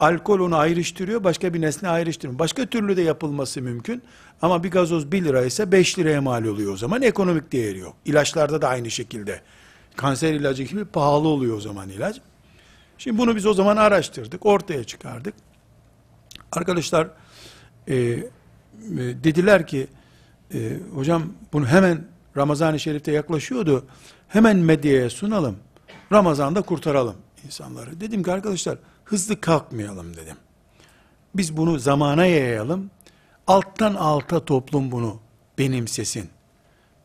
Alkol 0.00 0.40
onu 0.40 0.56
ayrıştırıyor, 0.56 1.24
başka 1.24 1.54
bir 1.54 1.60
nesne 1.60 1.88
ayrıştırmıyor. 1.88 2.38
Başka 2.38 2.66
türlü 2.66 2.96
de 2.96 3.02
yapılması 3.02 3.62
mümkün. 3.62 4.02
Ama 4.42 4.64
bir 4.64 4.70
gazoz 4.70 5.12
1 5.12 5.24
lira 5.24 5.44
ise 5.44 5.72
5 5.72 5.98
liraya 5.98 6.22
mal 6.22 6.44
oluyor 6.44 6.72
o 6.72 6.76
zaman. 6.76 7.02
Ekonomik 7.02 7.52
değeri 7.52 7.78
yok. 7.78 7.96
İlaçlarda 8.04 8.62
da 8.62 8.68
aynı 8.68 8.90
şekilde. 8.90 9.40
Kanser 9.96 10.32
ilacı 10.32 10.62
gibi 10.62 10.84
pahalı 10.84 11.28
oluyor 11.28 11.56
o 11.56 11.60
zaman 11.60 11.88
ilaç. 11.88 12.20
Şimdi 12.98 13.18
bunu 13.18 13.36
biz 13.36 13.46
o 13.46 13.54
zaman 13.54 13.76
araştırdık, 13.76 14.46
ortaya 14.46 14.84
çıkardık. 14.84 15.34
Arkadaşlar 16.52 17.08
e, 17.88 17.94
e, 17.96 18.22
dediler 18.98 19.66
ki, 19.66 19.86
e, 20.54 20.78
hocam 20.94 21.32
bunu 21.52 21.66
hemen 21.66 22.04
Ramazan-ı 22.36 22.80
Şerif'te 22.80 23.12
yaklaşıyordu, 23.12 23.86
hemen 24.28 24.56
medyaya 24.56 25.10
sunalım, 25.10 25.56
Ramazan'da 26.12 26.62
kurtaralım 26.62 27.16
insanları. 27.44 28.00
Dedim 28.00 28.22
ki 28.22 28.32
arkadaşlar, 28.32 28.78
hızlı 29.04 29.40
kalkmayalım 29.40 30.16
dedim. 30.16 30.36
Biz 31.34 31.56
bunu 31.56 31.78
zamana 31.78 32.26
yayalım, 32.26 32.90
alttan 33.46 33.94
alta 33.94 34.44
toplum 34.44 34.92
bunu 34.92 35.20
benimsesin. 35.58 36.30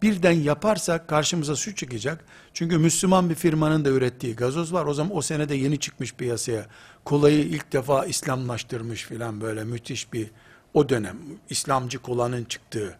Birden 0.02 0.32
yaparsak 0.32 1.08
karşımıza 1.08 1.56
su 1.56 1.76
çıkacak. 1.76 2.26
Çünkü 2.54 2.78
Müslüman 2.78 3.30
bir 3.30 3.36
firmanın 3.36 3.86
da 3.86 3.90
ürettiği 3.90 4.36
gazoz 4.36 4.74
var. 4.74 4.86
O 4.86 4.94
zaman 4.94 5.16
o 5.16 5.22
senede 5.22 5.56
yeni 5.56 5.80
çıkmış 5.80 6.14
piyasaya. 6.14 6.66
Kolayı 7.06 7.40
ilk 7.40 7.74
defa 7.74 8.06
İslamlaştırmış 8.06 9.04
filan 9.04 9.42
böyle 9.42 9.64
müthiş 9.64 10.14
bir 10.14 10.32
o 10.74 10.90
dönem. 10.90 11.18
İslamcı 11.50 12.00
kolanın 12.00 12.44
çıktığı 12.44 12.98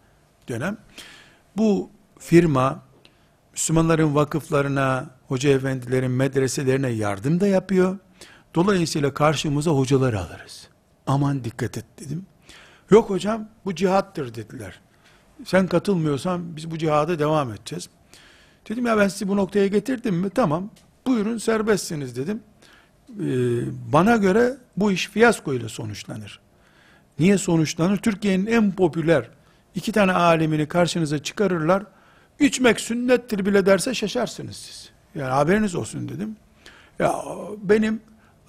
dönem. 0.48 0.76
Bu 1.56 1.90
firma 2.18 2.82
Müslümanların 3.52 4.14
vakıflarına, 4.14 5.10
hoca 5.28 5.50
efendilerin 5.50 6.10
medreselerine 6.10 6.88
yardım 6.88 7.40
da 7.40 7.46
yapıyor. 7.46 7.98
Dolayısıyla 8.54 9.14
karşımıza 9.14 9.70
hocaları 9.70 10.20
alırız. 10.20 10.68
Aman 11.06 11.44
dikkat 11.44 11.78
et 11.78 11.84
dedim. 12.00 12.26
Yok 12.90 13.10
hocam 13.10 13.48
bu 13.64 13.74
cihattır 13.74 14.34
dediler. 14.34 14.80
Sen 15.44 15.66
katılmıyorsan 15.66 16.56
biz 16.56 16.70
bu 16.70 16.78
cihada 16.78 17.18
devam 17.18 17.52
edeceğiz. 17.52 17.88
Dedim 18.68 18.86
ya 18.86 18.98
ben 18.98 19.08
sizi 19.08 19.28
bu 19.28 19.36
noktaya 19.36 19.66
getirdim 19.66 20.14
mi? 20.14 20.30
Tamam. 20.30 20.70
Buyurun 21.06 21.38
serbestsiniz 21.38 22.16
dedim. 22.16 22.42
Ee, 23.10 23.22
bana 23.92 24.16
göre 24.16 24.56
bu 24.76 24.92
iş 24.92 25.08
fiyasko 25.08 25.54
ile 25.54 25.68
sonuçlanır. 25.68 26.40
Niye 27.18 27.38
sonuçlanır? 27.38 27.96
Türkiye'nin 27.96 28.46
en 28.46 28.72
popüler 28.72 29.30
iki 29.74 29.92
tane 29.92 30.12
alemini 30.12 30.68
karşınıza 30.68 31.18
çıkarırlar. 31.22 31.82
İçmek 32.40 32.80
sünnettir 32.80 33.46
bile 33.46 33.66
derse 33.66 33.94
şaşarsınız 33.94 34.56
siz. 34.56 34.90
Yani 35.14 35.30
haberiniz 35.30 35.74
olsun 35.74 36.08
dedim. 36.08 36.36
Ya 36.98 37.14
benim 37.62 38.00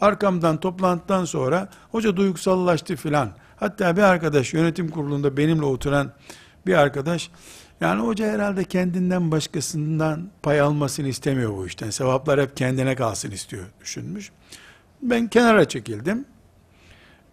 arkamdan 0.01 0.59
toplantıdan 0.59 1.25
sonra 1.25 1.69
hoca 1.91 2.17
duygusallaştı 2.17 2.95
filan. 2.95 3.31
Hatta 3.55 3.97
bir 3.97 4.01
arkadaş 4.01 4.53
yönetim 4.53 4.89
kurulunda 4.89 5.37
benimle 5.37 5.65
oturan 5.65 6.11
bir 6.65 6.73
arkadaş 6.73 7.29
yani 7.81 8.01
hoca 8.01 8.31
herhalde 8.31 8.63
kendinden 8.63 9.31
başkasından 9.31 10.29
pay 10.43 10.61
almasını 10.61 11.07
istemiyor 11.07 11.57
bu 11.57 11.67
işten. 11.67 11.89
Sevaplar 11.89 12.41
hep 12.41 12.57
kendine 12.57 12.95
kalsın 12.95 13.31
istiyor 13.31 13.65
düşünmüş. 13.81 14.31
Ben 15.01 15.27
kenara 15.27 15.67
çekildim. 15.67 16.25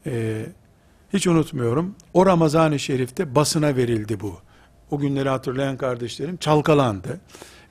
Ee, 0.07 0.47
hiç 1.12 1.27
unutmuyorum. 1.27 1.95
O 2.14 2.27
Ramazan-ı 2.27 2.79
Şerif'te 2.79 3.35
basına 3.35 3.77
verildi 3.77 4.20
bu. 4.20 4.41
O 4.91 4.99
günleri 4.99 5.29
hatırlayan 5.29 5.77
kardeşlerim 5.77 6.37
çalkalandı. 6.37 7.20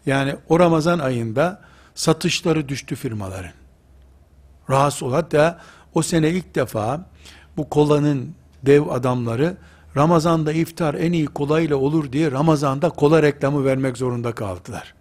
Yani 0.05 0.35
o 0.49 0.59
Ramazan 0.59 0.99
ayında 0.99 1.61
satışları 1.95 2.69
düştü 2.69 2.95
firmaların. 2.95 3.51
Rahatsız 4.69 5.03
ol. 5.03 5.13
Hatta 5.13 5.61
o 5.93 6.01
sene 6.01 6.29
ilk 6.29 6.55
defa 6.55 7.09
bu 7.57 7.69
kolanın 7.69 8.35
dev 8.63 8.87
adamları 8.87 9.57
Ramazan'da 9.97 10.53
iftar 10.53 10.93
en 10.93 11.11
iyi 11.11 11.25
kolayla 11.25 11.75
olur 11.75 12.11
diye 12.11 12.31
Ramazan'da 12.31 12.89
kola 12.89 13.23
reklamı 13.23 13.65
vermek 13.65 13.97
zorunda 13.97 14.35
kaldılar. 14.35 14.95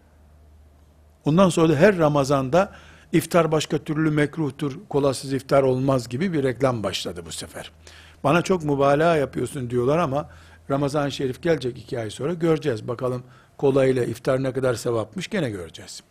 Ondan 1.25 1.49
sonra 1.49 1.69
da 1.69 1.77
her 1.77 1.99
Ramazan'da 1.99 2.73
iftar 3.13 3.53
başka 3.53 3.79
türlü 3.79 4.11
mekruhtur, 4.11 4.79
kolasız 4.89 5.33
iftar 5.33 5.63
olmaz 5.63 6.09
gibi 6.09 6.33
bir 6.33 6.43
reklam 6.43 6.83
başladı 6.83 7.23
bu 7.27 7.33
sefer. 7.33 7.73
Bana 8.25 8.43
çok 8.43 8.65
mübalağa 8.65 9.17
yapıyorsun 9.17 9.71
diyorlar 9.71 9.99
ama 9.99 10.31
Ramazan-ı 10.71 11.13
Şerif 11.13 11.43
gelecek 11.43 11.79
iki 11.79 12.01
ay 12.01 12.11
sonra 12.11 12.33
göreceğiz. 12.33 12.89
Bakalım 12.89 13.23
kolayla 13.57 14.05
iftar 14.05 14.43
ne 14.43 14.53
kadar 14.53 14.75
sevapmış 14.75 15.29
gene 15.29 15.51
göreceğiz. 15.51 16.03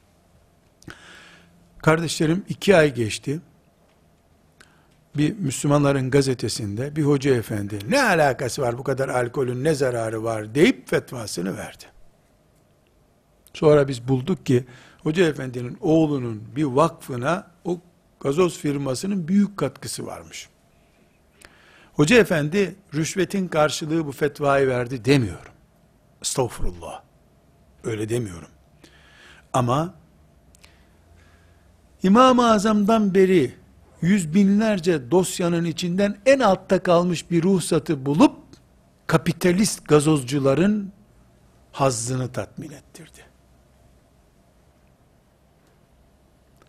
Kardeşlerim 1.78 2.46
iki 2.50 2.76
ay 2.76 2.94
geçti 2.94 3.42
bir 5.18 5.34
Müslümanların 5.38 6.12
gazetesinde 6.12 6.96
bir 6.96 7.04
hoca 7.04 7.36
efendi 7.36 7.80
ne 7.90 8.04
alakası 8.04 8.62
var 8.62 8.78
bu 8.78 8.84
kadar 8.84 9.10
alkolün 9.10 9.64
ne 9.64 9.74
zararı 9.74 10.24
var 10.24 10.56
deyip 10.56 10.90
fetvasını 10.90 11.58
verdi. 11.58 11.86
Sonra 13.54 13.88
biz 13.88 14.08
bulduk 14.08 14.46
ki 14.46 14.66
hoca 15.04 15.28
efendinin 15.28 15.78
oğlunun 15.82 16.44
bir 16.56 16.64
vakfına 16.64 17.48
o 17.66 17.80
gazoz 18.20 18.58
firmasının 18.58 19.28
büyük 19.28 19.58
katkısı 19.58 20.06
varmış. 20.06 20.50
Hoca 21.94 22.18
efendi 22.18 22.76
rüşvetin 22.94 23.48
karşılığı 23.48 24.06
bu 24.06 24.12
fetvayı 24.12 24.68
verdi 24.68 25.06
demiyorum. 25.06 25.54
Estağfurullah. 26.22 27.02
Öyle 27.84 28.10
demiyorum. 28.10 28.50
Ama 29.54 29.94
İmam-ı 32.04 32.52
Azam'dan 32.52 33.16
beri 33.16 33.54
yüz 34.04 34.34
binlerce 34.34 35.12
dosyanın 35.12 35.66
içinden 35.66 36.18
en 36.26 36.40
altta 36.40 36.84
kalmış 36.84 37.32
bir 37.32 37.44
ruhsatı 37.44 38.06
bulup 38.06 38.36
kapitalist 39.08 39.88
gazozcuların 39.88 40.92
hazzını 41.72 42.32
tatmin 42.32 42.72
ettirdi. 42.72 43.20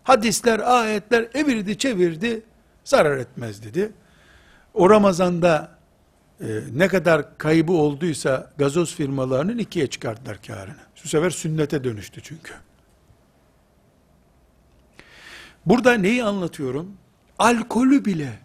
Hadisler, 0.03 0.59
ayetler 0.59 1.28
evirdi 1.35 1.78
çevirdi, 1.78 2.43
zarar 2.85 3.18
etmez 3.18 3.62
dedi. 3.62 3.93
O 4.74 4.91
Ramazan'da 4.91 5.78
e, 6.41 6.47
ne 6.72 6.89
kadar 6.89 7.39
kaybı 7.39 7.72
olduysa 7.72 8.53
gazoz 8.59 8.95
firmalarının 8.95 9.59
ikiye 9.59 9.87
çıkarttılar 9.87 10.43
karını. 10.43 10.76
Şu 10.95 11.09
sefer 11.09 11.30
sünnete 11.30 11.85
dönüştü 11.85 12.20
çünkü. 12.22 12.55
Burada 15.66 15.95
neyi 15.95 16.24
anlatıyorum? 16.24 16.97
Alkolü 17.39 18.05
bile 18.05 18.39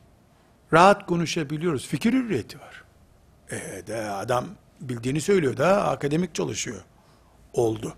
rahat 0.73 1.05
konuşabiliyoruz. 1.05 1.87
Fikir 1.87 2.13
hürriyeti 2.13 2.59
var. 2.59 2.83
E 3.51 3.87
de 3.87 4.09
adam 4.09 4.45
bildiğini 4.81 5.21
söylüyor 5.21 5.57
da 5.57 5.87
akademik 5.87 6.35
çalışıyor. 6.35 6.81
Oldu. 7.53 7.93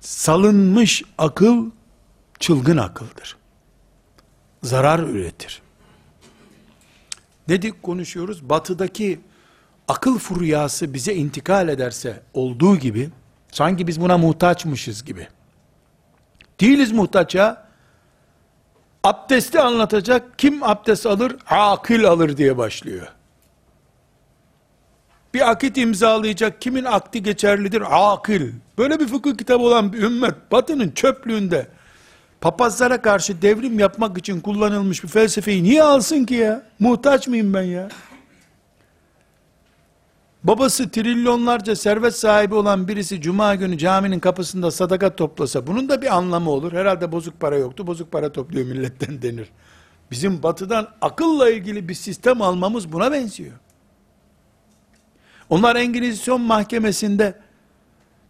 Salınmış 0.00 1.02
akıl 1.18 1.70
çılgın 2.38 2.76
akıldır. 2.76 3.36
Zarar 4.62 4.98
üretir. 4.98 5.62
Dedik 7.48 7.82
konuşuyoruz. 7.82 8.48
Batıdaki 8.48 9.20
akıl 9.88 10.18
furyası 10.18 10.94
bize 10.94 11.14
intikal 11.14 11.68
ederse 11.68 12.22
olduğu 12.34 12.76
gibi 12.76 13.10
sanki 13.52 13.86
biz 13.86 14.00
buna 14.00 14.18
muhtaçmışız 14.18 15.04
gibi. 15.04 15.28
Değiliz 16.60 16.92
muhtaç 16.92 17.34
ya 17.34 17.69
abdesti 19.04 19.60
anlatacak, 19.60 20.38
kim 20.38 20.62
abdest 20.62 21.06
alır? 21.06 21.36
Akil 21.50 22.04
alır 22.04 22.36
diye 22.36 22.58
başlıyor. 22.58 23.06
Bir 25.34 25.50
akit 25.50 25.78
imzalayacak, 25.78 26.60
kimin 26.60 26.84
akdi 26.84 27.22
geçerlidir? 27.22 27.82
Akil. 27.90 28.52
Böyle 28.78 29.00
bir 29.00 29.06
fıkıh 29.06 29.38
kitabı 29.38 29.62
olan 29.62 29.92
bir 29.92 30.02
ümmet, 30.02 30.52
batının 30.52 30.90
çöplüğünde, 30.90 31.66
papazlara 32.40 33.02
karşı 33.02 33.42
devrim 33.42 33.78
yapmak 33.78 34.18
için 34.18 34.40
kullanılmış 34.40 35.04
bir 35.04 35.08
felsefeyi 35.08 35.62
niye 35.62 35.82
alsın 35.82 36.24
ki 36.24 36.34
ya? 36.34 36.62
Muhtaç 36.78 37.28
mıyım 37.28 37.54
ben 37.54 37.62
ya? 37.62 37.88
Babası 40.44 40.90
trilyonlarca 40.90 41.76
servet 41.76 42.16
sahibi 42.16 42.54
olan 42.54 42.88
birisi 42.88 43.20
cuma 43.20 43.54
günü 43.54 43.78
caminin 43.78 44.20
kapısında 44.20 44.70
sadaka 44.70 45.16
toplasa 45.16 45.66
bunun 45.66 45.88
da 45.88 46.02
bir 46.02 46.16
anlamı 46.16 46.50
olur. 46.50 46.72
Herhalde 46.72 47.12
bozuk 47.12 47.40
para 47.40 47.56
yoktu. 47.56 47.86
Bozuk 47.86 48.12
para 48.12 48.32
topluyor 48.32 48.66
milletten 48.66 49.22
denir. 49.22 49.48
Bizim 50.10 50.42
batıdan 50.42 50.88
akılla 51.00 51.50
ilgili 51.50 51.88
bir 51.88 51.94
sistem 51.94 52.42
almamız 52.42 52.92
buna 52.92 53.12
benziyor. 53.12 53.52
Onlar 55.50 55.76
Engizisyon 55.76 56.40
mahkemesinde 56.40 57.34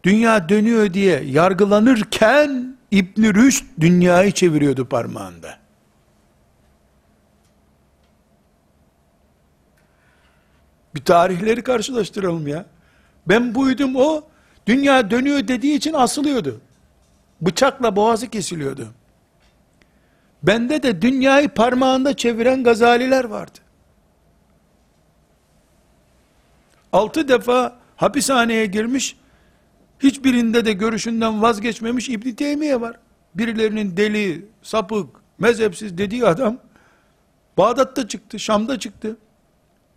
dünya 0.05 0.49
dönüyor 0.49 0.95
diye 0.95 1.23
yargılanırken 1.23 2.77
İbn 2.91 3.23
Rüşd 3.23 3.65
dünyayı 3.81 4.33
çeviriyordu 4.33 4.89
parmağında. 4.89 5.60
Bir 10.95 11.05
tarihleri 11.05 11.63
karşılaştıralım 11.63 12.47
ya. 12.47 12.67
Ben 13.27 13.55
buydum 13.55 13.97
o, 13.97 14.25
dünya 14.67 15.11
dönüyor 15.11 15.49
dediği 15.49 15.77
için 15.77 15.93
asılıyordu. 15.93 16.61
Bıçakla 17.41 17.97
boğazı 17.97 18.31
kesiliyordu. 18.31 18.89
Bende 20.43 20.83
de 20.83 21.03
dünyayı 21.03 21.49
parmağında 21.49 22.17
çeviren 22.17 22.65
gazaliler 22.65 23.25
vardı. 23.25 23.59
Altı 26.93 27.29
defa 27.29 27.77
hapishaneye 27.97 28.67
girmiş, 28.67 29.17
hiçbirinde 30.01 30.65
de 30.65 30.73
görüşünden 30.73 31.43
vazgeçmemiş 31.43 32.09
İbn 32.09 32.31
Teymiye 32.31 32.81
var. 32.81 32.97
Birilerinin 33.35 33.97
deli, 33.97 34.47
sapık, 34.63 35.09
mezhepsiz 35.39 35.99
dediği 35.99 36.27
adam, 36.27 36.59
Bağdat'ta 37.59 38.09
çıktı, 38.09 38.39
Şam'da 38.39 38.79
çıktı, 38.79 39.17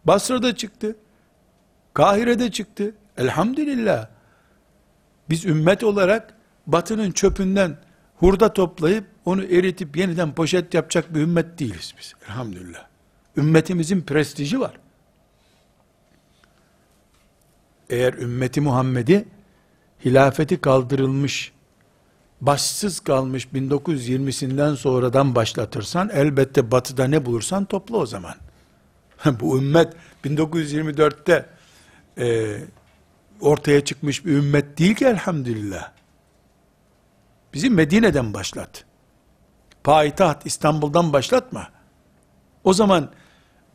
Basra'da 0.05 0.55
çıktı, 0.55 0.95
Kahire'de 1.93 2.51
çıktı. 2.51 2.95
Elhamdülillah. 3.17 4.07
Biz 5.29 5.45
ümmet 5.45 5.83
olarak 5.83 6.33
batının 6.67 7.11
çöpünden 7.11 7.77
hurda 8.15 8.53
toplayıp 8.53 9.05
onu 9.25 9.43
eritip 9.43 9.97
yeniden 9.97 10.35
poşet 10.35 10.73
yapacak 10.73 11.15
bir 11.15 11.19
ümmet 11.19 11.59
değiliz 11.59 11.93
biz. 11.99 12.13
Elhamdülillah. 12.27 12.85
Ümmetimizin 13.37 14.01
prestiji 14.01 14.59
var. 14.59 14.73
Eğer 17.89 18.13
ümmeti 18.13 18.61
Muhammed'i 18.61 19.25
hilafeti 20.05 20.61
kaldırılmış, 20.61 21.51
başsız 22.41 22.99
kalmış 22.99 23.45
1920'sinden 23.45 24.75
sonradan 24.75 25.35
başlatırsan 25.35 26.09
elbette 26.13 26.71
batıda 26.71 27.07
ne 27.07 27.25
bulursan 27.25 27.65
topla 27.65 27.97
o 27.97 28.05
zaman. 28.05 28.35
Bu 29.39 29.57
ümmet 29.57 29.93
1924'te 30.25 31.49
e, 32.17 32.57
ortaya 33.41 33.85
çıkmış 33.85 34.25
bir 34.25 34.31
ümmet 34.31 34.77
değil 34.77 34.95
ki 34.95 35.05
elhamdülillah. 35.05 35.91
Bizi 37.53 37.69
Medine'den 37.69 38.33
başlat. 38.33 38.85
Payitaht 39.83 40.45
İstanbul'dan 40.45 41.13
başlatma. 41.13 41.69
O 42.63 42.73
zaman 42.73 43.11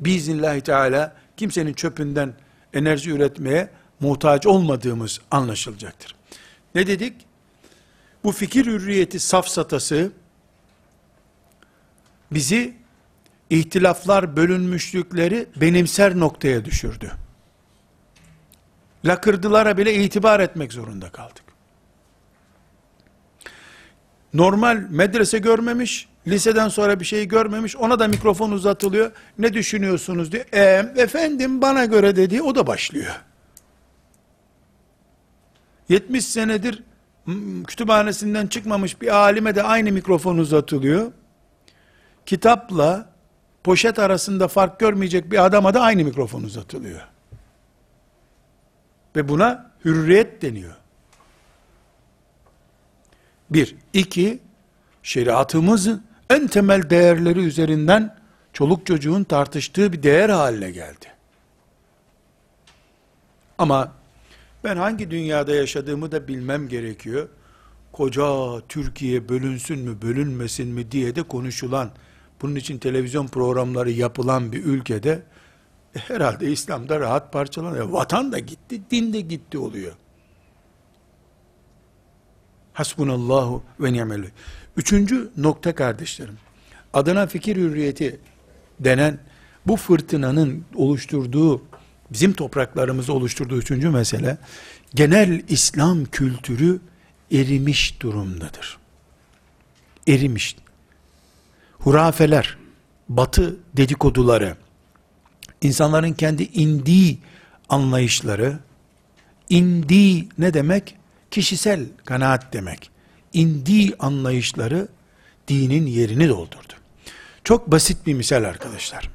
biiznillahü 0.01 0.61
teala 0.61 1.17
kimsenin 1.37 1.73
çöpünden 1.73 2.35
enerji 2.75 3.11
üretmeye 3.11 3.71
muhtaç 4.01 4.47
olmadığımız 4.47 5.21
anlaşılacaktır. 5.31 6.17
Ne 6.75 6.87
dedik? 6.87 7.27
Bu 8.25 8.33
fikir 8.33 8.67
hürriyeti 8.67 9.21
safsatası 9.21 10.13
bizi 12.33 12.78
ihtilaflar, 13.51 14.37
bölünmüşlükleri 14.37 15.47
benimser 15.57 16.19
noktaya 16.19 16.65
düşürdü. 16.65 17.13
Lakırdılara 19.05 19.77
bile 19.77 19.95
itibar 19.95 20.41
etmek 20.41 20.73
zorunda 20.73 21.11
kaldık. 21.11 21.43
Normal 24.35 24.77
medrese 24.91 25.39
görmemiş, 25.39 26.09
liseden 26.27 26.69
sonra 26.69 27.01
bir 27.01 27.05
şey 27.05 27.29
görmemiş, 27.29 27.77
ona 27.77 27.99
da 27.99 28.09
mikrofon 28.09 28.51
uzatılıyor. 28.51 29.13
Ne 29.39 29.55
düşünüyorsunuz 29.55 30.33
diye. 30.33 30.45
E, 30.53 30.63
efendim 30.97 31.63
bana 31.63 31.85
göre 31.85 32.17
dediği 32.17 32.43
o 32.43 32.55
da 32.55 32.67
başlıyor. 32.67 33.21
70 35.89 36.25
senedir 36.25 36.83
kütüphanesinden 37.67 38.47
çıkmamış 38.47 39.03
bir 39.03 39.17
alime 39.17 39.55
de 39.55 39.63
aynı 39.63 39.93
mikrofon 39.93 40.39
uzatılıyor. 40.39 41.13
Kitapla 42.27 43.11
poşet 43.69 43.99
arasında 43.99 44.49
fark 44.49 44.81
görmeyecek 44.81 45.31
bir 45.31 45.45
adama 45.45 45.75
da 45.75 45.81
aynı 45.81 46.05
mikrofon 46.05 46.43
uzatılıyor. 46.43 47.01
Ve 49.17 49.29
buna 49.29 49.71
hürriyet 49.85 50.43
deniyor. 50.43 50.75
Bir. 53.51 53.77
iki, 53.93 54.39
şeriatımızın 55.03 56.05
en 56.31 56.47
temel 56.47 56.91
değerleri 56.91 57.41
üzerinden 57.41 58.17
çoluk 58.53 58.87
çocuğun 58.87 59.25
tartıştığı 59.25 59.93
bir 59.93 60.03
değer 60.03 60.29
haline 60.29 60.71
geldi. 60.71 61.07
Ama 63.59 63.93
ben 64.65 64.77
hangi 64.77 65.11
dünyada 65.11 65.55
yaşadığımı 65.55 66.13
da 66.13 66.29
bilmem 66.29 66.69
gerekiyor. 66.69 67.29
Koca 67.93 68.61
Türkiye 68.69 69.29
bölünsün 69.29 69.79
mü 69.79 70.03
bölünmesin 70.03 70.69
mi 70.69 70.93
diye 70.93 71.17
de 71.17 71.23
konuşulan, 71.23 71.91
bunun 72.43 72.55
için 72.55 72.79
televizyon 72.79 73.27
programları 73.27 73.91
yapılan 73.91 74.53
bir 74.53 74.65
ülkede 74.65 75.23
e, 75.97 75.99
herhalde 75.99 76.51
İslam'da 76.51 77.01
rahat 77.01 77.33
parçalanıyor. 77.33 77.89
Vatan 77.89 78.33
da 78.33 78.39
gitti, 78.39 78.81
din 78.91 79.13
de 79.13 79.21
gitti 79.21 79.59
oluyor. 79.59 79.93
Hasbunallahu 82.73 83.63
ve 83.81 83.93
ni'mel 83.93 84.25
Üçüncü 84.77 85.31
nokta 85.37 85.75
kardeşlerim. 85.75 86.39
Adına 86.93 87.27
fikir 87.27 87.57
hürriyeti 87.57 88.21
denen 88.81 89.19
bu 89.67 89.77
fırtınanın 89.77 90.65
oluşturduğu, 90.75 91.63
bizim 92.11 92.33
topraklarımızda 92.33 93.13
oluşturduğu 93.13 93.59
üçüncü 93.59 93.91
mesele, 93.91 94.39
genel 94.95 95.43
İslam 95.49 96.05
kültürü 96.05 96.81
erimiş 97.33 98.03
durumdadır. 98.03 98.79
Erimiş. 100.09 100.57
Hurafeler, 101.79 102.57
batı 103.09 103.57
dedikoduları, 103.77 104.57
insanların 105.63 106.13
kendi 106.13 106.43
indiği 106.43 107.19
anlayışları, 107.69 108.59
indiği 109.49 110.29
ne 110.39 110.55
demek? 110.55 110.95
Kişisel 111.31 111.87
kanaat 112.05 112.53
demek. 112.53 112.91
İndiği 113.33 113.95
anlayışları 113.99 114.89
dinin 115.49 115.87
yerini 115.87 116.29
doldurdu. 116.29 116.73
Çok 117.45 117.71
basit 117.71 118.07
bir 118.07 118.15
misal 118.15 118.45
arkadaşlar. 118.45 119.11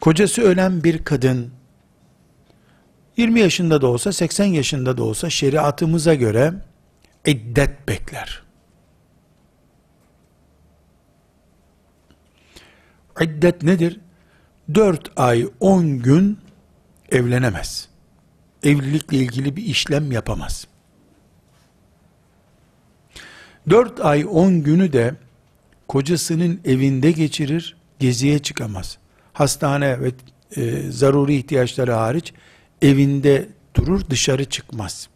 Kocası 0.00 0.42
ölen 0.42 0.84
bir 0.84 1.04
kadın 1.04 1.50
20 3.16 3.40
yaşında 3.40 3.82
da 3.82 3.86
olsa 3.86 4.12
80 4.12 4.44
yaşında 4.44 4.96
da 4.96 5.02
olsa 5.02 5.30
şeriatımıza 5.30 6.14
göre 6.14 6.54
iddet 7.26 7.88
bekler. 7.88 8.42
İddet 13.20 13.62
nedir? 13.62 14.00
4 14.74 15.10
ay 15.16 15.46
10 15.60 15.98
gün 15.98 16.38
evlenemez. 17.10 17.88
Evlilikle 18.62 19.16
ilgili 19.16 19.56
bir 19.56 19.64
işlem 19.64 20.12
yapamaz. 20.12 20.66
4 23.70 24.00
ay 24.00 24.26
10 24.30 24.62
günü 24.62 24.92
de 24.92 25.14
kocasının 25.88 26.60
evinde 26.64 27.12
geçirir, 27.12 27.76
geziye 27.98 28.38
çıkamaz. 28.38 28.98
Hastane 29.32 30.00
ve 30.00 30.12
e, 30.56 30.90
zaruri 30.90 31.36
ihtiyaçları 31.36 31.92
hariç 31.92 32.32
evinde 32.82 33.48
durur, 33.74 34.10
dışarı 34.10 34.44
çıkmaz. 34.44 35.08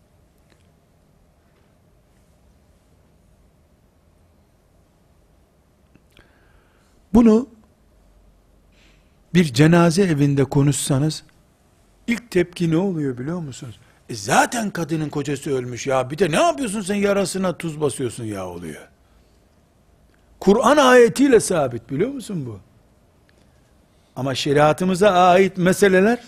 Bunu 7.15 7.49
bir 9.35 9.45
cenaze 9.45 10.03
evinde 10.03 10.45
konuşsanız 10.45 11.22
ilk 12.07 12.30
tepki 12.30 12.70
ne 12.70 12.76
oluyor 12.76 13.18
biliyor 13.18 13.39
musunuz? 13.39 13.78
E 14.09 14.14
zaten 14.14 14.70
kadının 14.70 15.09
kocası 15.09 15.51
ölmüş 15.51 15.87
ya 15.87 16.11
bir 16.11 16.18
de 16.18 16.30
ne 16.30 16.43
yapıyorsun 16.43 16.80
sen 16.80 16.95
yarasına 16.95 17.59
tuz 17.59 17.80
basıyorsun 17.80 18.24
ya 18.24 18.47
oluyor. 18.47 18.89
Kur'an 20.41 20.76
ayetiyle 20.76 21.41
sabit 21.41 21.91
biliyor 21.91 22.11
musun 22.11 22.47
bu? 22.47 22.61
Ama 24.16 24.35
şeriatımıza 24.35 25.11
ait 25.11 25.59
meseleler 25.59 26.18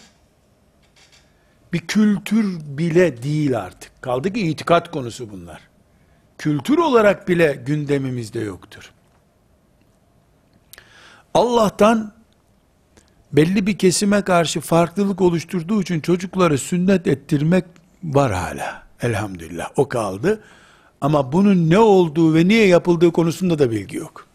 bir 1.72 1.78
kültür 1.78 2.60
bile 2.78 3.22
değil 3.22 3.58
artık. 3.58 4.02
Kaldı 4.02 4.32
ki 4.32 4.40
itikat 4.40 4.90
konusu 4.90 5.30
bunlar. 5.30 5.60
Kültür 6.38 6.78
olarak 6.78 7.28
bile 7.28 7.62
gündemimizde 7.66 8.40
yoktur. 8.40 8.92
Allah'tan 11.34 12.13
belli 13.36 13.66
bir 13.66 13.78
kesime 13.78 14.22
karşı 14.22 14.60
farklılık 14.60 15.20
oluşturduğu 15.20 15.82
için 15.82 16.00
çocukları 16.00 16.58
sünnet 16.58 17.06
ettirmek 17.06 17.64
var 18.04 18.32
hala. 18.32 18.84
Elhamdülillah 19.00 19.70
o 19.76 19.88
kaldı. 19.88 20.42
Ama 21.00 21.32
bunun 21.32 21.70
ne 21.70 21.78
olduğu 21.78 22.34
ve 22.34 22.48
niye 22.48 22.66
yapıldığı 22.66 23.12
konusunda 23.12 23.58
da 23.58 23.70
bilgi 23.70 23.96
yok. 23.96 24.26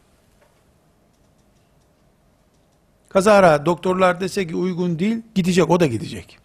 Kazara 3.09 3.65
doktorlar 3.65 4.21
dese 4.21 4.47
ki 4.47 4.55
uygun 4.55 4.99
değil, 4.99 5.21
gidecek 5.35 5.69
o 5.69 5.79
da 5.79 5.85
gidecek. 5.85 6.39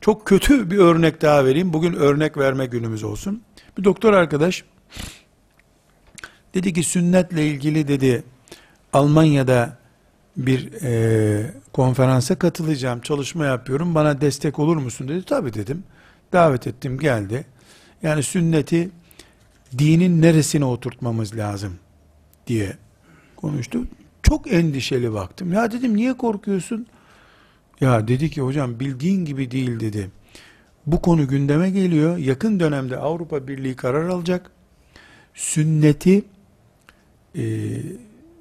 Çok 0.00 0.26
kötü 0.26 0.70
bir 0.70 0.78
örnek 0.78 1.22
daha 1.22 1.44
vereyim. 1.44 1.72
Bugün 1.72 1.92
örnek 1.92 2.36
verme 2.36 2.66
günümüz 2.66 3.04
olsun. 3.04 3.42
Bir 3.78 3.84
doktor 3.84 4.12
arkadaş 4.12 4.64
dedi 6.54 6.72
ki 6.72 6.82
sünnetle 6.82 7.46
ilgili 7.46 7.88
dedi 7.88 8.24
Almanya'da 8.92 9.78
bir 10.36 10.72
e, 10.82 11.50
konferansa 11.72 12.34
katılacağım, 12.34 13.00
çalışma 13.00 13.44
yapıyorum, 13.44 13.94
bana 13.94 14.20
destek 14.20 14.58
olur 14.58 14.76
musun 14.76 15.08
dedi. 15.08 15.22
Tabii 15.22 15.54
dedim. 15.54 15.84
Davet 16.32 16.66
ettim, 16.66 16.98
geldi. 16.98 17.44
Yani 18.02 18.22
sünneti 18.22 18.90
dinin 19.78 20.22
neresine 20.22 20.64
oturtmamız 20.64 21.36
lazım 21.36 21.74
diye 22.46 22.76
konuştu. 23.36 23.84
Çok 24.22 24.52
endişeli 24.52 25.12
baktım. 25.12 25.52
Ya 25.52 25.72
dedim 25.72 25.96
niye 25.96 26.16
korkuyorsun? 26.16 26.86
Ya 27.80 28.08
dedi 28.08 28.30
ki 28.30 28.40
hocam 28.40 28.80
bildiğin 28.80 29.24
gibi 29.24 29.50
değil 29.50 29.80
dedi. 29.80 30.10
Bu 30.86 31.02
konu 31.02 31.28
gündeme 31.28 31.70
geliyor. 31.70 32.16
Yakın 32.16 32.60
dönemde 32.60 32.96
Avrupa 32.96 33.48
Birliği 33.48 33.76
karar 33.76 34.08
alacak. 34.08 34.50
Sünneti 35.34 36.24
e, 37.36 37.42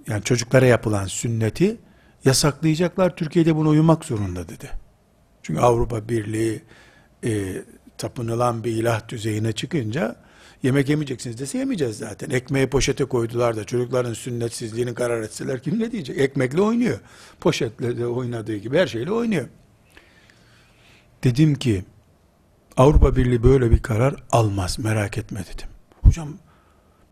yani 0.08 0.24
çocuklara 0.24 0.66
yapılan 0.66 1.05
sünneti 1.05 1.78
yasaklayacaklar. 2.26 3.16
Türkiye'de 3.16 3.55
buna 3.55 3.70
uyumak 3.70 4.05
zorunda 4.05 4.49
dedi. 4.49 4.70
Çünkü 5.43 5.62
Avrupa 5.62 6.10
Birliği 6.10 6.62
e, 7.24 7.64
tapınılan 7.97 8.64
bir 8.64 8.72
ilah 8.72 9.08
düzeyine 9.10 9.51
çıkınca 9.51 10.16
yemek 10.64 10.89
yemeyeceksiniz 10.89 11.39
dese 11.39 11.58
yemeyeceğiz 11.58 11.97
zaten. 11.97 12.30
Ekmeği 12.30 12.68
poşete 12.68 13.05
koydular 13.05 13.55
da 13.55 13.64
çocukların 13.64 14.14
sünnetsizliğini 14.14 14.93
karar 14.93 15.22
etseler 15.22 15.64
kim 15.64 15.80
ne 15.80 15.91
diyecek? 15.91 16.18
Ekmekle 16.18 16.62
oynuyor. 16.62 16.99
Poşetle 17.39 17.97
de 17.97 18.08
oynadığı 18.08 18.55
gibi 18.55 18.78
her 18.78 18.88
şeyle 18.88 19.12
oynuyor. 19.12 19.47
Dedim 21.24 21.55
ki 21.55 21.86
Avrupa 22.78 23.16
Birliği 23.16 23.43
böyle 23.43 23.72
bir 23.72 23.82
karar 23.82 24.16
almaz 24.32 24.80
merak 24.80 25.18
etme 25.18 25.39
dedim. 25.39 25.68
Hocam 26.01 26.38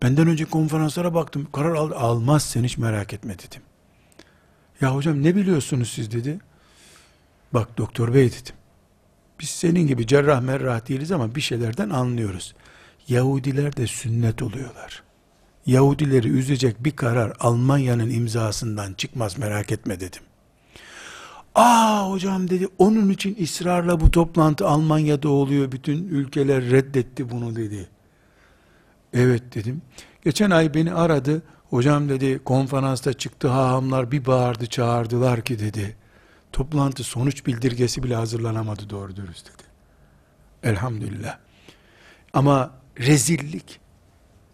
benden 0.02 0.28
önce 0.28 0.44
konferanslara 0.44 1.14
baktım 1.14 1.48
karar 1.52 1.74
al, 1.74 1.90
almaz 1.90 2.42
sen 2.42 2.64
hiç 2.64 2.78
merak 2.78 3.12
etme 3.12 3.34
dedim. 3.38 3.62
Ya 4.80 4.94
hocam 4.94 5.22
ne 5.22 5.36
biliyorsunuz 5.36 5.90
siz 5.94 6.12
dedi. 6.12 6.38
Bak 7.54 7.78
doktor 7.78 8.14
bey 8.14 8.26
dedim. 8.28 8.54
Biz 9.40 9.48
senin 9.48 9.86
gibi 9.86 10.06
cerrah 10.06 10.40
merrah 10.40 10.88
değiliz 10.88 11.12
ama 11.12 11.34
bir 11.34 11.40
şeylerden 11.40 11.90
anlıyoruz. 11.90 12.54
Yahudiler 13.08 13.76
de 13.76 13.86
sünnet 13.86 14.42
oluyorlar. 14.42 15.02
Yahudileri 15.66 16.28
üzecek 16.28 16.84
bir 16.84 16.96
karar 16.96 17.36
Almanya'nın 17.40 18.10
imzasından 18.10 18.94
çıkmaz 18.94 19.38
merak 19.38 19.72
etme 19.72 20.00
dedim. 20.00 20.22
Aa 21.54 22.10
hocam 22.10 22.50
dedi 22.50 22.68
onun 22.78 23.10
için 23.10 23.36
ısrarla 23.42 24.00
bu 24.00 24.10
toplantı 24.10 24.68
Almanya'da 24.68 25.28
oluyor. 25.28 25.72
Bütün 25.72 26.08
ülkeler 26.08 26.64
reddetti 26.64 27.30
bunu 27.30 27.56
dedi. 27.56 27.88
Evet 29.16 29.54
dedim. 29.54 29.82
Geçen 30.24 30.50
ay 30.50 30.74
beni 30.74 30.92
aradı. 30.92 31.42
Hocam 31.70 32.08
dedi 32.08 32.40
konferansta 32.44 33.12
çıktı 33.12 33.48
hahamlar 33.48 34.10
bir 34.10 34.26
bağırdı 34.26 34.66
çağırdılar 34.66 35.40
ki 35.40 35.58
dedi. 35.58 35.96
Toplantı 36.52 37.04
sonuç 37.04 37.46
bildirgesi 37.46 38.02
bile 38.02 38.14
hazırlanamadı 38.14 38.90
doğru 38.90 39.16
dürüst 39.16 39.46
dedi. 39.46 39.62
Elhamdülillah. 40.62 41.38
Ama 42.32 42.70
rezillik. 42.98 43.80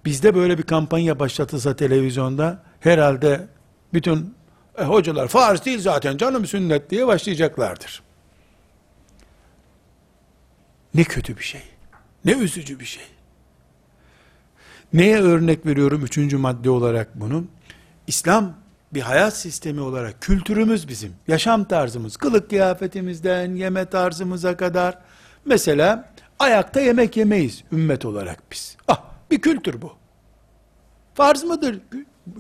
Bizde 0.05 0.35
böyle 0.35 0.59
bir 0.59 0.63
kampanya 0.63 1.19
başlatılsa 1.19 1.77
televizyonda 1.77 2.63
herhalde 2.81 3.49
bütün 3.95 4.35
e, 4.79 4.85
hocalar 4.85 5.29
farz 5.29 5.65
değil 5.65 5.81
zaten 5.81 6.17
canım 6.17 6.47
sünnet 6.47 6.91
diye 6.91 7.07
başlayacaklardır. 7.07 8.03
Ne 10.95 11.05
kötü 11.05 11.37
bir 11.39 11.43
şey. 11.43 11.63
Ne 12.25 12.33
üzücü 12.33 12.81
bir 12.81 12.85
şey. 12.85 13.05
Neye 14.93 15.21
örnek 15.21 15.67
veriyorum 15.67 16.05
üçüncü 16.05 16.37
madde 16.37 16.71
olarak 16.71 17.21
bunu? 17.21 17.45
İslam 18.07 18.55
bir 18.95 19.01
hayat 19.01 19.37
sistemi 19.37 19.81
olarak 19.81 20.21
kültürümüz 20.21 20.89
bizim, 20.89 21.13
yaşam 21.29 21.65
tarzımız, 21.65 22.17
kılık 22.17 22.51
kıyafetimizden 22.51 23.55
yeme 23.55 23.85
tarzımıza 23.85 24.57
kadar 24.57 24.99
mesela 25.45 26.13
ayakta 26.39 26.81
yemek 26.81 27.17
yemeyiz 27.17 27.65
ümmet 27.73 28.05
olarak 28.05 28.43
biz. 28.53 28.77
Ah 28.89 29.03
bir 29.31 29.41
kültür 29.41 29.83
bu. 29.83 29.93
Farz 31.15 31.45
mıdır? 31.45 31.81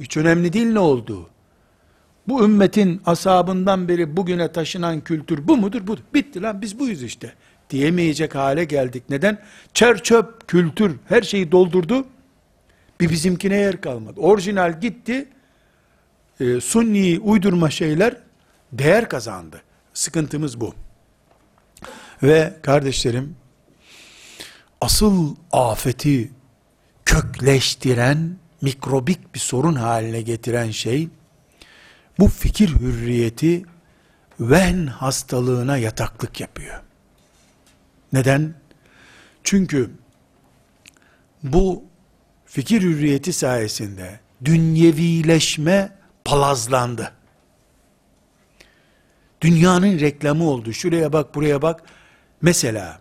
Hiç 0.00 0.16
önemli 0.16 0.52
değil 0.52 0.72
ne 0.72 0.78
olduğu. 0.78 1.28
Bu 2.28 2.44
ümmetin 2.44 3.02
asabından 3.06 3.88
beri 3.88 4.16
bugüne 4.16 4.52
taşınan 4.52 5.00
kültür 5.00 5.48
bu 5.48 5.56
mudur? 5.56 5.86
Budur. 5.86 6.02
Bitti 6.14 6.42
lan 6.42 6.62
biz 6.62 6.78
buyuz 6.78 7.02
işte. 7.02 7.32
Diyemeyecek 7.70 8.34
hale 8.34 8.64
geldik. 8.64 9.02
Neden? 9.10 9.38
Çerçöp 9.74 10.48
kültür 10.48 10.96
her 11.08 11.22
şeyi 11.22 11.52
doldurdu. 11.52 12.06
Bir 13.02 13.10
bizimkine 13.10 13.56
yer 13.56 13.80
kalmadı. 13.80 14.20
Orijinal 14.20 14.80
gitti. 14.80 15.28
E, 16.40 16.60
sunni 16.60 17.18
uydurma 17.22 17.70
şeyler 17.70 18.16
değer 18.72 19.08
kazandı. 19.08 19.62
Sıkıntımız 19.94 20.60
bu. 20.60 20.74
Ve 22.22 22.56
kardeşlerim 22.62 23.36
asıl 24.80 25.36
afeti 25.52 26.30
kökleştiren 27.04 28.36
mikrobik 28.60 29.34
bir 29.34 29.40
sorun 29.40 29.74
haline 29.74 30.22
getiren 30.22 30.70
şey 30.70 31.08
bu 32.18 32.28
fikir 32.28 32.68
hürriyeti 32.68 33.62
ven 34.40 34.86
hastalığına 34.86 35.76
yataklık 35.76 36.40
yapıyor. 36.40 36.82
Neden? 38.12 38.54
Çünkü 39.44 39.90
bu 41.42 41.91
fikir 42.52 42.82
hürriyeti 42.82 43.32
sayesinde 43.32 44.20
dünyevileşme 44.44 45.92
palazlandı. 46.24 47.12
Dünyanın 49.40 50.00
reklamı 50.00 50.44
oldu. 50.44 50.72
Şuraya 50.72 51.12
bak, 51.12 51.34
buraya 51.34 51.62
bak. 51.62 51.82
Mesela 52.42 53.00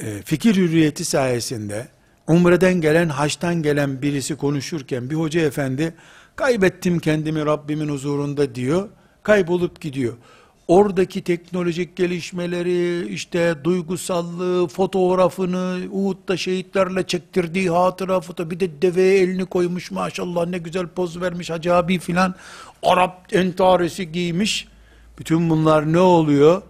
e, 0.00 0.22
fikir 0.22 0.56
hürriyeti 0.56 1.04
sayesinde 1.04 1.88
umreden 2.26 2.74
gelen, 2.74 3.08
haçtan 3.08 3.62
gelen 3.62 4.02
birisi 4.02 4.36
konuşurken 4.36 5.10
bir 5.10 5.14
hoca 5.14 5.40
efendi 5.40 5.94
kaybettim 6.36 6.98
kendimi 6.98 7.46
Rabbimin 7.46 7.88
huzurunda 7.88 8.54
diyor. 8.54 8.88
Kaybolup 9.22 9.80
gidiyor. 9.80 10.16
Oradaki 10.68 11.24
teknolojik 11.24 11.96
gelişmeleri, 11.96 13.08
işte 13.08 13.54
duygusallığı, 13.64 14.68
fotoğrafını, 14.68 15.80
Uhud'da 15.90 16.36
şehitlerle 16.36 17.06
çektirdiği 17.06 17.70
hatıra 17.70 18.20
foto, 18.20 18.50
bir 18.50 18.60
de 18.60 18.82
deveye 18.82 19.18
elini 19.18 19.46
koymuş 19.46 19.90
maşallah 19.90 20.46
ne 20.46 20.58
güzel 20.58 20.86
poz 20.86 21.20
vermiş 21.20 21.50
Hacı 21.50 21.74
abi 21.74 21.98
filan. 21.98 22.34
Arap 22.82 23.34
entaresi 23.34 24.12
giymiş. 24.12 24.68
Bütün 25.18 25.50
bunlar 25.50 25.92
ne 25.92 26.00
oluyor? 26.00 26.62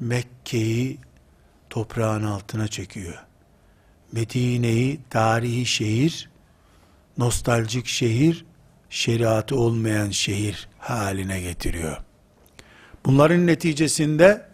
Mekke'yi 0.00 0.98
toprağın 1.70 2.22
altına 2.22 2.68
çekiyor. 2.68 3.24
Medine'yi 4.12 5.00
tarihi 5.10 5.66
şehir, 5.66 6.30
nostaljik 7.18 7.86
şehir, 7.86 8.44
şeriatı 8.90 9.56
olmayan 9.56 10.10
şehir 10.10 10.68
haline 10.78 11.40
getiriyor. 11.40 12.09
Bunların 13.06 13.46
neticesinde 13.46 14.46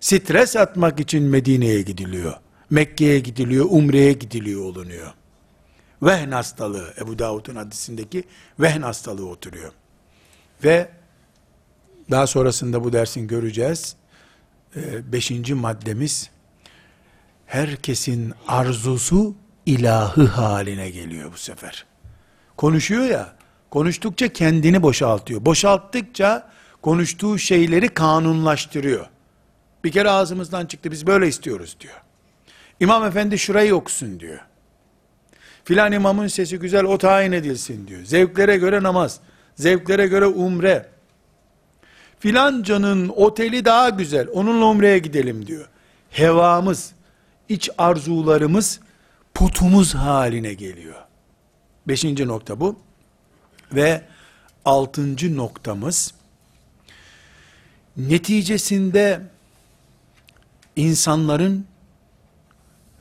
stres 0.00 0.56
atmak 0.56 1.00
için 1.00 1.22
Medine'ye 1.22 1.82
gidiliyor. 1.82 2.34
Mekke'ye 2.70 3.18
gidiliyor, 3.18 3.66
Umre'ye 3.70 4.12
gidiliyor 4.12 4.64
olunuyor. 4.64 5.12
Vehn 6.02 6.30
hastalığı, 6.30 6.94
Ebu 7.00 7.18
Davud'un 7.18 7.56
hadisindeki 7.56 8.24
vehn 8.60 8.82
hastalığı 8.82 9.28
oturuyor. 9.28 9.72
Ve 10.64 10.90
daha 12.10 12.26
sonrasında 12.26 12.84
bu 12.84 12.92
dersin 12.92 13.28
göreceğiz. 13.28 13.96
Ee, 14.76 15.12
beşinci 15.12 15.54
maddemiz, 15.54 16.30
herkesin 17.46 18.32
arzusu 18.48 19.34
ilahı 19.66 20.26
haline 20.26 20.90
geliyor 20.90 21.32
bu 21.32 21.36
sefer. 21.36 21.86
Konuşuyor 22.56 23.04
ya, 23.04 23.36
konuştukça 23.70 24.28
kendini 24.28 24.82
boşaltıyor. 24.82 25.44
Boşalttıkça 25.44 26.50
konuştuğu 26.82 27.38
şeyleri 27.38 27.88
kanunlaştırıyor. 27.88 29.06
Bir 29.84 29.92
kere 29.92 30.10
ağzımızdan 30.10 30.66
çıktı 30.66 30.90
biz 30.90 31.06
böyle 31.06 31.28
istiyoruz 31.28 31.76
diyor. 31.80 32.02
İmam 32.80 33.04
efendi 33.04 33.38
şurayı 33.38 33.74
okusun 33.74 34.20
diyor. 34.20 34.40
Filan 35.64 35.92
imamın 35.92 36.26
sesi 36.26 36.58
güzel 36.58 36.84
o 36.84 36.98
tayin 36.98 37.32
edilsin 37.32 37.88
diyor. 37.88 38.04
Zevklere 38.04 38.56
göre 38.56 38.82
namaz, 38.82 39.20
zevklere 39.54 40.06
göre 40.06 40.26
umre. 40.26 40.88
Filancanın 42.18 43.08
oteli 43.08 43.64
daha 43.64 43.88
güzel 43.88 44.28
onunla 44.32 44.64
umreye 44.64 44.98
gidelim 44.98 45.46
diyor. 45.46 45.68
Hevamız, 46.10 46.92
iç 47.48 47.70
arzularımız 47.78 48.80
putumuz 49.34 49.94
haline 49.94 50.54
geliyor. 50.54 50.96
Beşinci 51.88 52.26
nokta 52.26 52.60
bu. 52.60 52.76
Ve 53.72 54.02
altıncı 54.64 55.36
noktamız, 55.36 56.14
neticesinde 57.96 59.20
insanların 60.76 61.66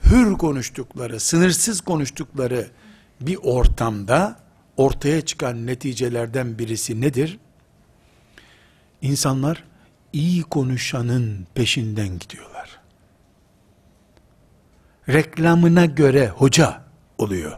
hür 0.03 0.37
konuştukları, 0.37 1.19
sınırsız 1.19 1.81
konuştukları 1.81 2.67
bir 3.21 3.37
ortamda 3.43 4.39
ortaya 4.77 5.21
çıkan 5.21 5.67
neticelerden 5.67 6.59
birisi 6.59 7.01
nedir? 7.01 7.39
İnsanlar 9.01 9.63
iyi 10.13 10.43
konuşanın 10.43 11.47
peşinden 11.55 12.19
gidiyorlar. 12.19 12.79
Reklamına 15.09 15.85
göre 15.85 16.27
hoca 16.29 16.81
oluyor. 17.17 17.57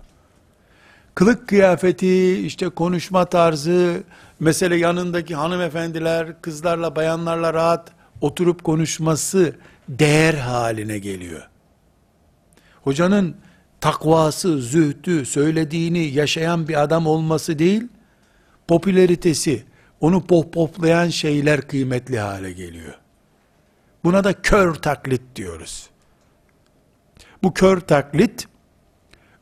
kılık 1.15 1.47
kıyafeti, 1.47 2.45
işte 2.45 2.69
konuşma 2.69 3.25
tarzı, 3.25 4.03
mesele 4.39 4.75
yanındaki 4.75 5.35
hanımefendiler, 5.35 6.41
kızlarla, 6.41 6.95
bayanlarla 6.95 7.53
rahat 7.53 7.91
oturup 8.21 8.63
konuşması 8.63 9.55
değer 9.89 10.33
haline 10.33 10.99
geliyor. 10.99 11.49
Hocanın 12.83 13.35
takvası, 13.81 14.61
zühdü, 14.61 15.25
söylediğini 15.25 15.99
yaşayan 15.99 16.67
bir 16.67 16.81
adam 16.81 17.07
olması 17.07 17.59
değil, 17.59 17.87
popülaritesi, 18.67 19.63
onu 20.01 20.25
pohpohlayan 20.27 21.09
şeyler 21.09 21.61
kıymetli 21.61 22.19
hale 22.19 22.51
geliyor. 22.51 22.93
Buna 24.03 24.23
da 24.23 24.41
kör 24.41 24.73
taklit 24.73 25.21
diyoruz. 25.35 25.89
Bu 27.43 27.53
kör 27.53 27.79
taklit, 27.79 28.47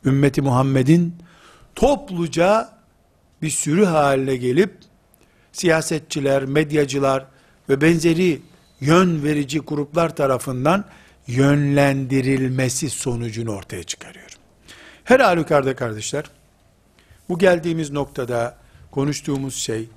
ümmeti 0.06 0.42
Muhammed'in 0.42 1.16
topluca 1.76 2.70
bir 3.42 3.50
sürü 3.50 3.86
haline 3.86 4.36
gelip, 4.36 4.81
siyasetçiler, 5.52 6.46
medyacılar 6.46 7.26
ve 7.70 7.82
benzeri 7.82 8.42
yön 8.80 9.24
verici 9.24 9.60
gruplar 9.60 10.16
tarafından 10.16 10.86
yönlendirilmesi 11.28 12.90
sonucunu 12.90 13.52
ortaya 13.52 13.84
çıkarıyor. 13.84 14.30
Her 15.04 15.20
halükarda 15.20 15.76
kardeşler, 15.76 16.26
bu 17.30 17.40
geldiğimiz 17.40 17.92
noktada 17.92 18.58
konuştuğumuz 18.92 19.56
şey, 19.56 19.90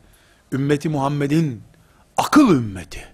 ümmeti 0.53 0.89
Muhammed'in 0.89 1.63
akıl 2.17 2.55
ümmeti, 2.55 3.05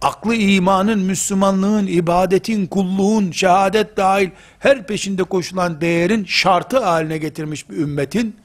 aklı 0.00 0.34
imanın, 0.34 0.98
Müslümanlığın, 0.98 1.86
ibadetin, 1.86 2.66
kulluğun, 2.66 3.30
şehadet 3.30 3.96
dahil 3.96 4.30
her 4.58 4.86
peşinde 4.86 5.24
koşulan 5.24 5.80
değerin 5.80 6.24
şartı 6.24 6.84
haline 6.84 7.18
getirmiş 7.18 7.70
bir 7.70 7.76
ümmetin, 7.76 8.36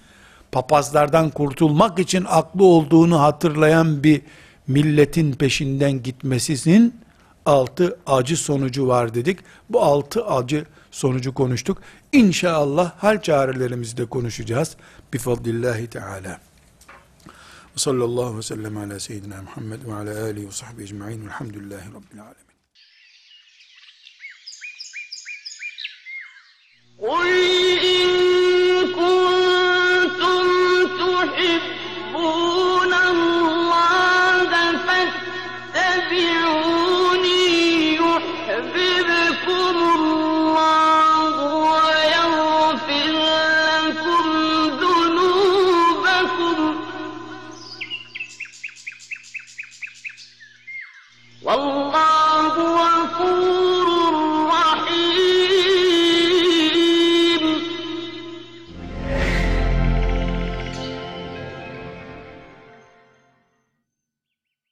papazlardan 0.52 1.30
kurtulmak 1.30 2.00
için 2.00 2.26
aklı 2.30 2.64
olduğunu 2.64 3.22
hatırlayan 3.22 4.04
bir 4.04 4.22
milletin 4.68 5.34
peşinden 5.34 6.04
gitmesinin 6.04 6.96
altı 7.46 8.00
acı 8.06 8.38
sonucu 8.38 8.88
var 8.88 9.14
dedik. 9.14 9.40
Bu 9.70 9.82
altı 9.82 10.26
acı 10.26 10.66
sonucu 10.92 11.34
konuştuk. 11.34 11.82
İnşallah 12.12 12.92
hal 12.98 13.22
çarelerimizi 13.22 14.06
konuşacağız. 14.06 14.76
Bifadlillahi 15.14 15.88
Teala. 15.88 16.40
Sallallahu 17.76 18.38
ve 18.38 18.42
sellem 18.42 18.78
ala 18.78 19.00
seyyidina 19.00 19.42
Muhammed 19.42 19.80
ve 19.88 19.94
ala 19.94 20.24
alihi 20.24 20.48
ve 20.48 20.52
sahbihi 20.52 20.84
ecma'in 20.84 21.26
velhamdülillahi 21.26 21.88
rabbil 21.90 22.22
alemin. 22.22 22.50
قل 28.96 29.49
كنتم 30.20 31.16
تحبون 31.30 32.94
الله 32.94 34.50
فاتبعوني 35.74 36.76
يحببكم 37.96 39.76
الله 39.96 41.34
ويغفر 41.66 43.16
لكم 43.88 44.26
ذنوبكم. 44.82 46.58
والله 51.44 52.19